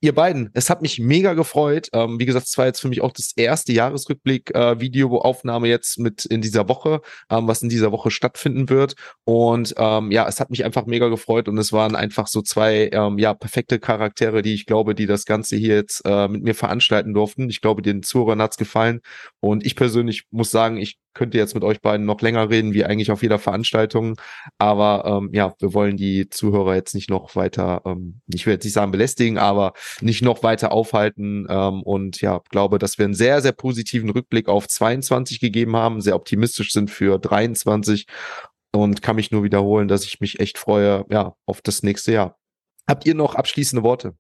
ihr 0.01 0.15
beiden, 0.15 0.51
es 0.55 0.71
hat 0.71 0.83
mich 0.83 0.99
mega 0.99 1.35
gefreut. 1.35 1.89
Ähm, 1.93 2.19
wie 2.19 2.27
gesagt, 2.27 2.47
es 2.47 2.59
war 2.59 2.67
jetzt 2.67 2.81
für 2.81 2.89
mich 2.89 3.01
auch 3.01 3.13
das 3.13 3.33
erste 3.37 3.73
Jahresrückblick-Videoaufnahme 3.73 5.67
äh, 5.67 5.71
jetzt 5.71 5.99
mit 5.99 6.25
in 6.25 6.41
dieser 6.41 6.69
Woche, 6.69 7.01
ähm, 7.31 7.47
was 7.49 7.63
in 7.63 7.69
dieser 7.69 7.93
Woche 7.93 8.11
stattfinden 8.11 8.69
wird. 8.69 8.95
Und 9.25 9.75
ähm, 9.79 10.11
ja, 10.11 10.27
es 10.29 10.41
hat 10.41 10.51
mich 10.51 10.65
einfach 10.65 10.87
mega 10.87 11.09
gefreut 11.09 11.49
und 11.49 11.59
es 11.59 11.73
waren 11.73 11.97
einfach 11.97 12.27
so 12.27 12.43
zwei 12.43 12.91
ähm, 12.93 13.19
ja 13.19 13.35
perfekte 13.35 13.79
Charaktere, 13.79 14.43
die 14.43 14.55
ich 14.55 14.67
glaube, 14.67 14.95
die 14.95 15.07
das 15.07 15.25
Ganze 15.25 15.57
hier 15.57 15.77
jetzt 15.77 16.03
äh, 16.05 16.29
mit 16.29 16.43
mir 16.43 16.55
veranstalten 16.55 17.15
durften. 17.15 17.49
Ich 17.51 17.61
glaube, 17.61 17.83
den 17.83 18.03
Zuhörern 18.03 18.43
hat's 18.43 18.57
gefallen. 18.57 19.01
Und 19.41 19.65
ich 19.65 19.77
persönlich 19.77 20.25
muss 20.31 20.51
sagen, 20.51 20.77
ich 20.77 20.99
könnte 21.15 21.39
jetzt 21.39 21.55
mit 21.55 21.65
euch 21.65 21.81
beiden 21.81 22.05
noch 22.05 22.21
länger 22.21 22.51
reden, 22.51 22.75
wie 22.75 22.85
eigentlich 22.85 23.11
auf 23.11 23.23
jeder 23.23 23.39
Veranstaltung. 23.39 24.17
Aber 24.59 25.05
ähm, 25.07 25.31
ja, 25.33 25.55
wir 25.59 25.73
wollen 25.73 25.97
die 25.97 26.29
Zuhörer 26.29 26.75
jetzt 26.75 26.95
nicht 26.95 27.09
noch 27.09 27.37
weiter, 27.37 27.83
ähm, 27.87 28.21
ich 28.27 28.47
will 28.47 28.55
jetzt 28.55 28.65
nicht 28.65 28.75
sagen 28.75 28.91
belästigen, 28.91 29.39
aber 29.45 29.73
nicht 30.01 30.23
noch 30.23 30.43
weiter 30.43 30.73
aufhalten. 30.73 31.47
Ähm, 31.49 31.83
und 31.83 32.21
ja, 32.21 32.41
glaube, 32.51 32.79
dass 32.79 32.99
wir 32.99 33.05
einen 33.05 33.15
sehr, 33.15 33.41
sehr 33.43 33.53
positiven 33.53 34.11
Rückblick 34.11 34.49
auf 34.49 34.69
22 34.69 35.41
gegeben 35.41 35.77
haben, 35.77 36.01
sehr 36.01 36.17
optimistisch 36.17 36.73
sind 36.73 36.91
für 36.91 37.19
23 37.19 38.07
und 38.73 39.03
kann 39.03 39.17
mich 39.17 39.31
nur 39.31 39.45
wiederholen, 39.45 39.89
dass 39.89 40.05
ich 40.05 40.21
mich 40.21 40.41
echt 40.41 40.59
freue, 40.59 41.05
ja, 41.11 41.37
auf 41.47 41.63
das 41.63 41.83
nächste 41.83 42.13
Jahr. 42.13 42.39
Habt 42.89 43.07
ihr 43.07 43.15
noch 43.15 43.35
abschließende 43.35 43.83
Worte? 43.83 44.15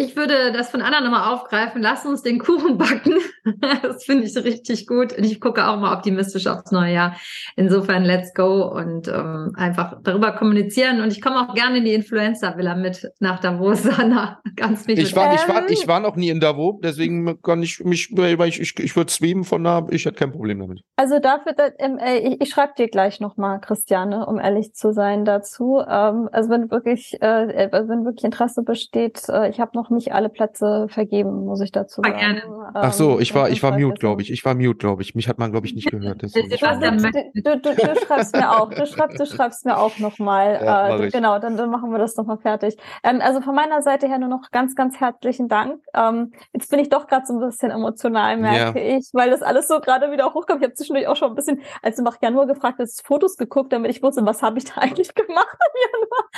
Ich 0.00 0.16
würde 0.16 0.50
das 0.50 0.70
von 0.70 0.80
Anna 0.80 1.02
nochmal 1.02 1.30
aufgreifen. 1.30 1.82
Lass 1.82 2.06
uns 2.06 2.22
den 2.22 2.38
Kuchen 2.38 2.78
backen. 2.78 3.18
das 3.82 4.04
finde 4.04 4.24
ich 4.24 4.34
richtig 4.34 4.86
gut. 4.86 5.12
Und 5.12 5.24
ich 5.24 5.42
gucke 5.42 5.68
auch 5.68 5.78
mal 5.78 5.94
optimistisch 5.94 6.46
aufs 6.46 6.70
neue 6.70 6.94
Jahr. 6.94 7.16
Insofern, 7.54 8.04
let's 8.04 8.32
go 8.32 8.64
und 8.64 9.08
ähm, 9.08 9.52
einfach 9.56 9.98
darüber 10.02 10.32
kommunizieren. 10.32 11.02
Und 11.02 11.12
ich 11.12 11.20
komme 11.20 11.36
auch 11.36 11.54
gerne 11.54 11.78
in 11.78 11.84
die 11.84 11.92
Influencer-Villa 11.92 12.76
mit 12.76 13.10
nach 13.20 13.40
Davos, 13.40 13.86
Anna. 13.98 14.40
Ganz 14.56 14.86
wichtig. 14.86 15.08
Ich 15.08 15.16
war, 15.16 15.34
ich, 15.34 15.46
war, 15.46 15.68
ich 15.68 15.86
war 15.86 16.00
noch 16.00 16.16
nie 16.16 16.30
in 16.30 16.40
Davos, 16.40 16.76
deswegen 16.82 17.38
kann 17.42 17.62
ich 17.62 17.80
mich, 17.80 18.10
weil 18.16 18.48
ich, 18.48 18.58
ich, 18.58 18.78
ich 18.78 18.96
würde 18.96 19.12
streamen 19.12 19.44
von 19.44 19.62
da, 19.62 19.86
ich 19.90 20.06
hätte 20.06 20.16
kein 20.16 20.32
Problem 20.32 20.60
damit. 20.60 20.80
Also 20.96 21.18
dafür, 21.18 21.54
ähm, 21.78 21.98
ich, 22.22 22.40
ich 22.40 22.48
schreibe 22.48 22.72
dir 22.78 22.88
gleich 22.88 23.20
nochmal, 23.20 23.60
Christiane, 23.60 24.24
um 24.24 24.38
ehrlich 24.38 24.72
zu 24.72 24.94
sein 24.94 25.26
dazu. 25.26 25.82
Ähm, 25.86 26.30
also 26.32 26.48
wenn 26.48 26.70
wirklich, 26.70 27.20
äh, 27.20 27.68
wenn 27.70 28.06
wirklich 28.06 28.24
Interesse 28.24 28.62
besteht, 28.62 29.28
äh, 29.28 29.50
ich 29.50 29.60
habe 29.60 29.72
noch 29.74 29.89
nicht 29.90 30.12
alle 30.12 30.28
Plätze 30.28 30.86
vergeben, 30.88 31.44
muss 31.44 31.60
ich 31.60 31.72
dazu 31.72 32.02
sagen. 32.02 32.18
Gerne. 32.18 32.42
Ach 32.74 32.92
so, 32.92 33.18
ich 33.18 33.34
war, 33.34 33.50
ich 33.50 33.62
war 33.62 33.78
mute, 33.78 33.98
glaube 33.98 34.22
ich. 34.22 34.30
Ich 34.30 34.44
war 34.44 34.54
mute, 34.54 34.76
glaube 34.76 35.02
ich. 35.02 35.14
Mich 35.14 35.28
hat 35.28 35.38
man, 35.38 35.50
glaube 35.50 35.66
ich, 35.66 35.74
nicht 35.74 35.90
gehört. 35.90 36.22
Du, 36.22 36.28
du, 36.28 37.58
du, 37.58 37.74
du, 37.74 38.00
schreibst 38.06 38.34
mir 38.34 38.50
auch, 38.50 38.70
du 38.70 38.86
schreibst, 38.86 39.20
du 39.20 39.26
schreibst 39.26 39.64
mir 39.64 39.78
auch 39.78 39.98
nochmal. 39.98 40.60
Ja, 40.62 40.98
äh, 40.98 41.10
genau, 41.10 41.38
dann, 41.38 41.56
dann 41.56 41.70
machen 41.70 41.90
wir 41.90 41.98
das 41.98 42.16
nochmal 42.16 42.38
fertig. 42.38 42.76
Ähm, 43.02 43.20
also 43.20 43.40
von 43.40 43.54
meiner 43.54 43.82
Seite 43.82 44.06
her 44.08 44.18
nur 44.18 44.28
noch 44.28 44.50
ganz, 44.50 44.74
ganz 44.74 45.00
herzlichen 45.00 45.48
Dank. 45.48 45.80
Ähm, 45.94 46.32
jetzt 46.52 46.70
bin 46.70 46.80
ich 46.80 46.88
doch 46.88 47.06
gerade 47.06 47.26
so 47.26 47.34
ein 47.34 47.40
bisschen 47.40 47.70
emotional, 47.70 48.36
merke 48.36 48.80
ja. 48.80 48.96
ich, 48.96 49.10
weil 49.12 49.30
das 49.30 49.42
alles 49.42 49.68
so 49.68 49.80
gerade 49.80 50.10
wieder 50.12 50.32
hochkommt. 50.32 50.60
Ich 50.60 50.64
habe 50.64 50.74
zwischendurch 50.74 51.08
auch 51.08 51.16
schon 51.16 51.30
ein 51.30 51.34
bisschen, 51.34 51.60
als 51.82 51.96
du 51.96 52.02
nach 52.02 52.20
Januar 52.22 52.46
gefragt 52.46 52.78
hast, 52.78 53.06
Fotos 53.06 53.36
geguckt, 53.36 53.72
damit 53.72 53.90
ich 53.90 54.02
wusste, 54.02 54.24
was 54.24 54.42
habe 54.42 54.58
ich 54.58 54.64
da 54.64 54.80
eigentlich 54.80 55.14
gemacht 55.14 55.58
im 55.60 55.92
Januar. 55.92 56.30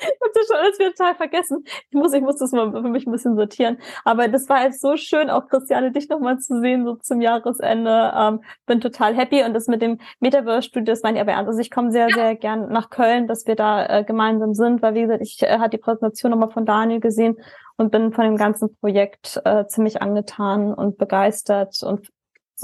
ich 0.00 0.20
habe 0.20 0.32
das 0.34 0.46
schon 0.46 0.56
alles 0.56 0.78
wieder 0.78 0.90
total 0.90 1.14
vergessen. 1.14 1.64
Ich 1.66 1.94
muss, 1.94 2.12
ich 2.12 2.22
muss 2.22 2.36
das 2.36 2.52
mal 2.52 2.70
mich 2.90 3.06
ein 3.06 3.12
bisschen 3.12 3.36
sortieren. 3.36 3.78
Aber 4.04 4.28
das 4.28 4.48
war 4.48 4.62
jetzt 4.62 4.80
so 4.80 4.96
schön, 4.96 5.30
auch 5.30 5.48
Christiane, 5.48 5.92
dich 5.92 6.08
nochmal 6.08 6.38
zu 6.38 6.60
sehen, 6.60 6.84
so 6.84 6.96
zum 6.96 7.20
Jahresende. 7.20 8.12
Ähm, 8.16 8.40
bin 8.66 8.80
total 8.80 9.14
happy. 9.16 9.42
Und 9.44 9.54
das 9.54 9.66
mit 9.66 9.82
dem 9.82 9.98
Metaverse-Studio, 10.20 10.92
das 10.92 11.02
meine 11.02 11.18
ich 11.18 11.22
aber 11.22 11.32
ernst. 11.32 11.48
Also 11.48 11.60
ich 11.60 11.70
komme 11.70 11.90
sehr, 11.92 12.08
sehr 12.10 12.34
gern 12.36 12.70
nach 12.70 12.90
Köln, 12.90 13.26
dass 13.26 13.46
wir 13.46 13.56
da 13.56 13.86
äh, 13.86 14.04
gemeinsam 14.04 14.54
sind, 14.54 14.82
weil 14.82 14.94
wie 14.94 15.02
gesagt, 15.02 15.22
ich 15.22 15.42
äh, 15.42 15.58
hatte 15.58 15.70
die 15.70 15.78
Präsentation 15.78 16.30
nochmal 16.30 16.50
von 16.50 16.66
Daniel 16.66 17.00
gesehen 17.00 17.36
und 17.76 17.90
bin 17.90 18.12
von 18.12 18.24
dem 18.24 18.36
ganzen 18.36 18.76
Projekt 18.76 19.40
äh, 19.44 19.66
ziemlich 19.66 20.02
angetan 20.02 20.74
und 20.74 20.98
begeistert 20.98 21.82
und 21.82 22.10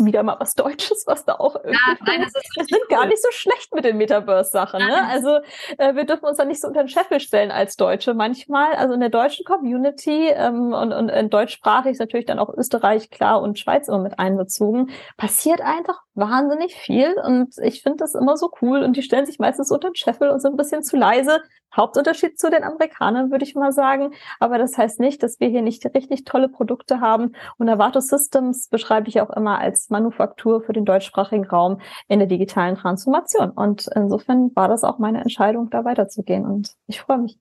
wieder 0.05 0.23
mal 0.23 0.37
was 0.39 0.55
Deutsches, 0.55 1.05
was 1.07 1.25
da 1.25 1.35
auch 1.35 1.57
irgendwie. 1.57 1.73
Ja, 1.73 1.97
nein, 2.07 2.21
das 2.23 2.35
ist 2.35 2.57
wir 2.57 2.65
sind 2.65 2.83
cool. 2.83 2.97
gar 2.97 3.07
nicht 3.07 3.23
so 3.23 3.31
schlecht 3.31 3.75
mit 3.75 3.85
den 3.85 3.97
Metaverse-Sachen. 3.97 4.81
Ne? 4.81 5.09
Also 5.09 5.39
äh, 5.79 5.95
wir 5.95 6.05
dürfen 6.05 6.27
uns 6.27 6.37
da 6.37 6.45
nicht 6.45 6.61
so 6.61 6.69
unter 6.69 6.83
den 6.83 6.89
Scheffel 6.89 7.21
stellen 7.21 7.51
als 7.51 7.77
Deutsche 7.77 8.15
manchmal. 8.15 8.75
Also 8.75 8.95
in 8.95 9.01
der 9.01 9.09
deutschen 9.09 9.45
Community 9.45 10.29
ähm, 10.29 10.73
und, 10.73 10.93
und 10.93 11.09
in 11.09 11.31
deutschsprachig 11.31 11.93
ist 11.93 12.01
natürlich 12.01 12.27
dann 12.27 12.39
auch 12.39 12.53
Österreich 12.57 13.11
klar 13.11 13.41
und 13.41 13.59
Schweiz 13.59 13.89
immer 13.89 13.99
mit 13.99 14.19
einbezogen. 14.19 14.91
Passiert 15.17 15.61
einfach 15.61 16.01
wahnsinnig 16.15 16.75
viel 16.75 17.15
und 17.25 17.55
ich 17.63 17.83
finde 17.83 17.99
das 17.99 18.15
immer 18.15 18.37
so 18.37 18.51
cool 18.63 18.83
und 18.83 18.97
die 18.97 19.03
stellen 19.03 19.27
sich 19.27 19.39
meistens 19.39 19.71
unter 19.71 19.91
den 19.91 19.97
Scheffel 19.97 20.31
und 20.31 20.41
sind 20.41 20.55
ein 20.55 20.57
bisschen 20.57 20.83
zu 20.83 20.97
leise. 20.97 21.41
Hauptunterschied 21.75 22.39
zu 22.39 22.51
den 22.51 22.65
Amerikanern, 22.65 23.31
würde 23.31 23.45
ich 23.45 23.55
mal 23.55 23.73
sagen. 23.73 24.13
Aber 24.41 24.59
das 24.59 24.77
heißt 24.77 25.01
nicht, 25.01 25.23
dass 25.23 25.41
wir 25.41 25.49
hier 25.49 25.63
nicht 25.63 25.85
richtig 25.95 26.25
tolle 26.25 26.49
Produkte 26.49 27.01
haben. 27.01 27.33
Und 27.57 27.69
Avato 27.69 28.01
Systems 28.01 28.69
beschreibe 28.69 29.09
ich 29.09 29.21
auch 29.21 29.31
immer 29.31 29.59
als 29.59 29.87
Zukunftsmanufaktur 29.87 30.63
für 30.63 30.73
den 30.73 30.85
deutschsprachigen 30.85 31.47
Raum 31.47 31.81
in 32.09 32.19
der 32.19 32.29
digitalen 32.29 32.77
Transformation. 32.77 33.51
Und 33.51 33.89
insofern 33.95 34.55
war 34.55 34.69
das 34.69 34.85
auch 34.85 34.99
meine 34.99 35.21
Entscheidung, 35.21 35.71
da 35.71 35.85
weiterzugehen. 35.85 36.45
Und 36.45 36.75
ich 36.87 37.01
freue 37.01 37.19
mich. 37.19 37.39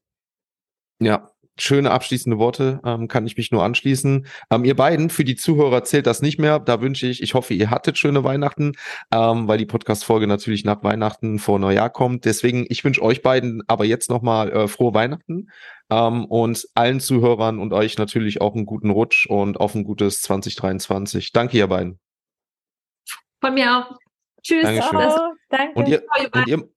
Ja, 0.99 1.29
schöne 1.57 1.91
abschließende 1.91 2.37
Worte, 2.37 2.79
ähm, 2.85 3.07
kann 3.07 3.25
ich 3.25 3.37
mich 3.37 3.51
nur 3.51 3.63
anschließen. 3.63 4.27
Ähm, 4.49 4.65
ihr 4.65 4.75
beiden, 4.75 5.09
für 5.09 5.23
die 5.23 5.35
Zuhörer 5.35 5.83
zählt 5.83 6.07
das 6.07 6.21
nicht 6.21 6.39
mehr. 6.39 6.59
Da 6.59 6.81
wünsche 6.81 7.07
ich, 7.07 7.21
ich 7.21 7.33
hoffe, 7.33 7.53
ihr 7.53 7.69
hattet 7.69 7.97
schöne 7.97 8.23
Weihnachten, 8.23 8.73
ähm, 9.11 9.47
weil 9.47 9.57
die 9.57 9.65
Podcast-Folge 9.65 10.27
natürlich 10.27 10.65
nach 10.65 10.83
Weihnachten 10.83 11.39
vor 11.39 11.59
Neujahr 11.59 11.89
kommt. 11.89 12.25
Deswegen, 12.25 12.65
ich 12.69 12.83
wünsche 12.83 13.01
euch 13.01 13.21
beiden 13.21 13.63
aber 13.67 13.85
jetzt 13.85 14.09
nochmal 14.09 14.51
äh, 14.51 14.67
frohe 14.67 14.93
Weihnachten 14.93 15.49
ähm, 15.89 16.25
und 16.25 16.67
allen 16.75 16.99
Zuhörern 16.99 17.59
und 17.59 17.73
euch 17.73 17.97
natürlich 17.97 18.41
auch 18.41 18.55
einen 18.55 18.65
guten 18.65 18.89
Rutsch 18.89 19.27
und 19.27 19.59
auf 19.59 19.75
ein 19.75 19.83
gutes 19.83 20.21
2023. 20.21 21.31
Danke, 21.31 21.57
ihr 21.57 21.67
beiden. 21.67 21.99
Von 23.41 23.53
mir 23.53 23.77
auch. 23.77 23.97
Tschüss. 24.41 24.63
Dankeschön. 24.63 24.99
Danke. 25.49 25.79
Und 25.79 25.87
ihr, 25.87 26.03
und 26.33 26.47
ihr, 26.47 26.69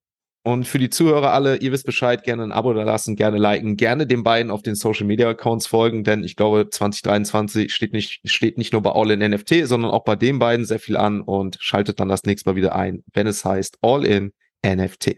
und 0.45 0.66
für 0.66 0.78
die 0.78 0.91
Zuhörer 0.91 1.32
alle, 1.32 1.57
ihr 1.57 1.72
wisst 1.72 1.86
Bescheid, 1.86 2.22
gerne 2.22 2.43
ein 2.43 2.53
Abo 2.53 2.72
da 2.72 2.82
lassen, 2.82 3.16
gerne 3.16 3.39
liken, 3.39 3.76
gerne 3.76 4.07
den 4.07 4.22
beiden 4.22 4.51
auf 4.51 4.62
den 4.62 4.74
Social 4.74 5.07
Media 5.07 5.28
Accounts 5.28 5.66
folgen, 5.66 6.05
denn 6.05 6.24
ich 6.24 6.36
glaube, 6.36 6.68
2023 6.70 7.72
steht 7.72 7.93
nicht, 7.93 8.20
steht 8.24 8.57
nicht 8.57 8.72
nur 8.72 8.82
bei 8.82 8.93
All 8.93 9.11
in 9.11 9.20
NFT, 9.20 9.66
sondern 9.66 9.91
auch 9.91 10.05
bei 10.05 10.16
den 10.16 10.39
beiden 10.39 10.64
sehr 10.64 10.78
viel 10.78 10.97
an 10.97 11.20
und 11.20 11.59
schaltet 11.61 12.01
dann 12.01 12.09
das 12.09 12.24
nächste 12.24 12.51
Mal 12.51 12.57
wieder 12.57 12.74
ein, 12.74 13.05
wenn 13.12 13.26
es 13.26 13.45
heißt 13.45 13.78
All 13.82 14.05
in 14.05 14.32
NFT. 14.64 15.16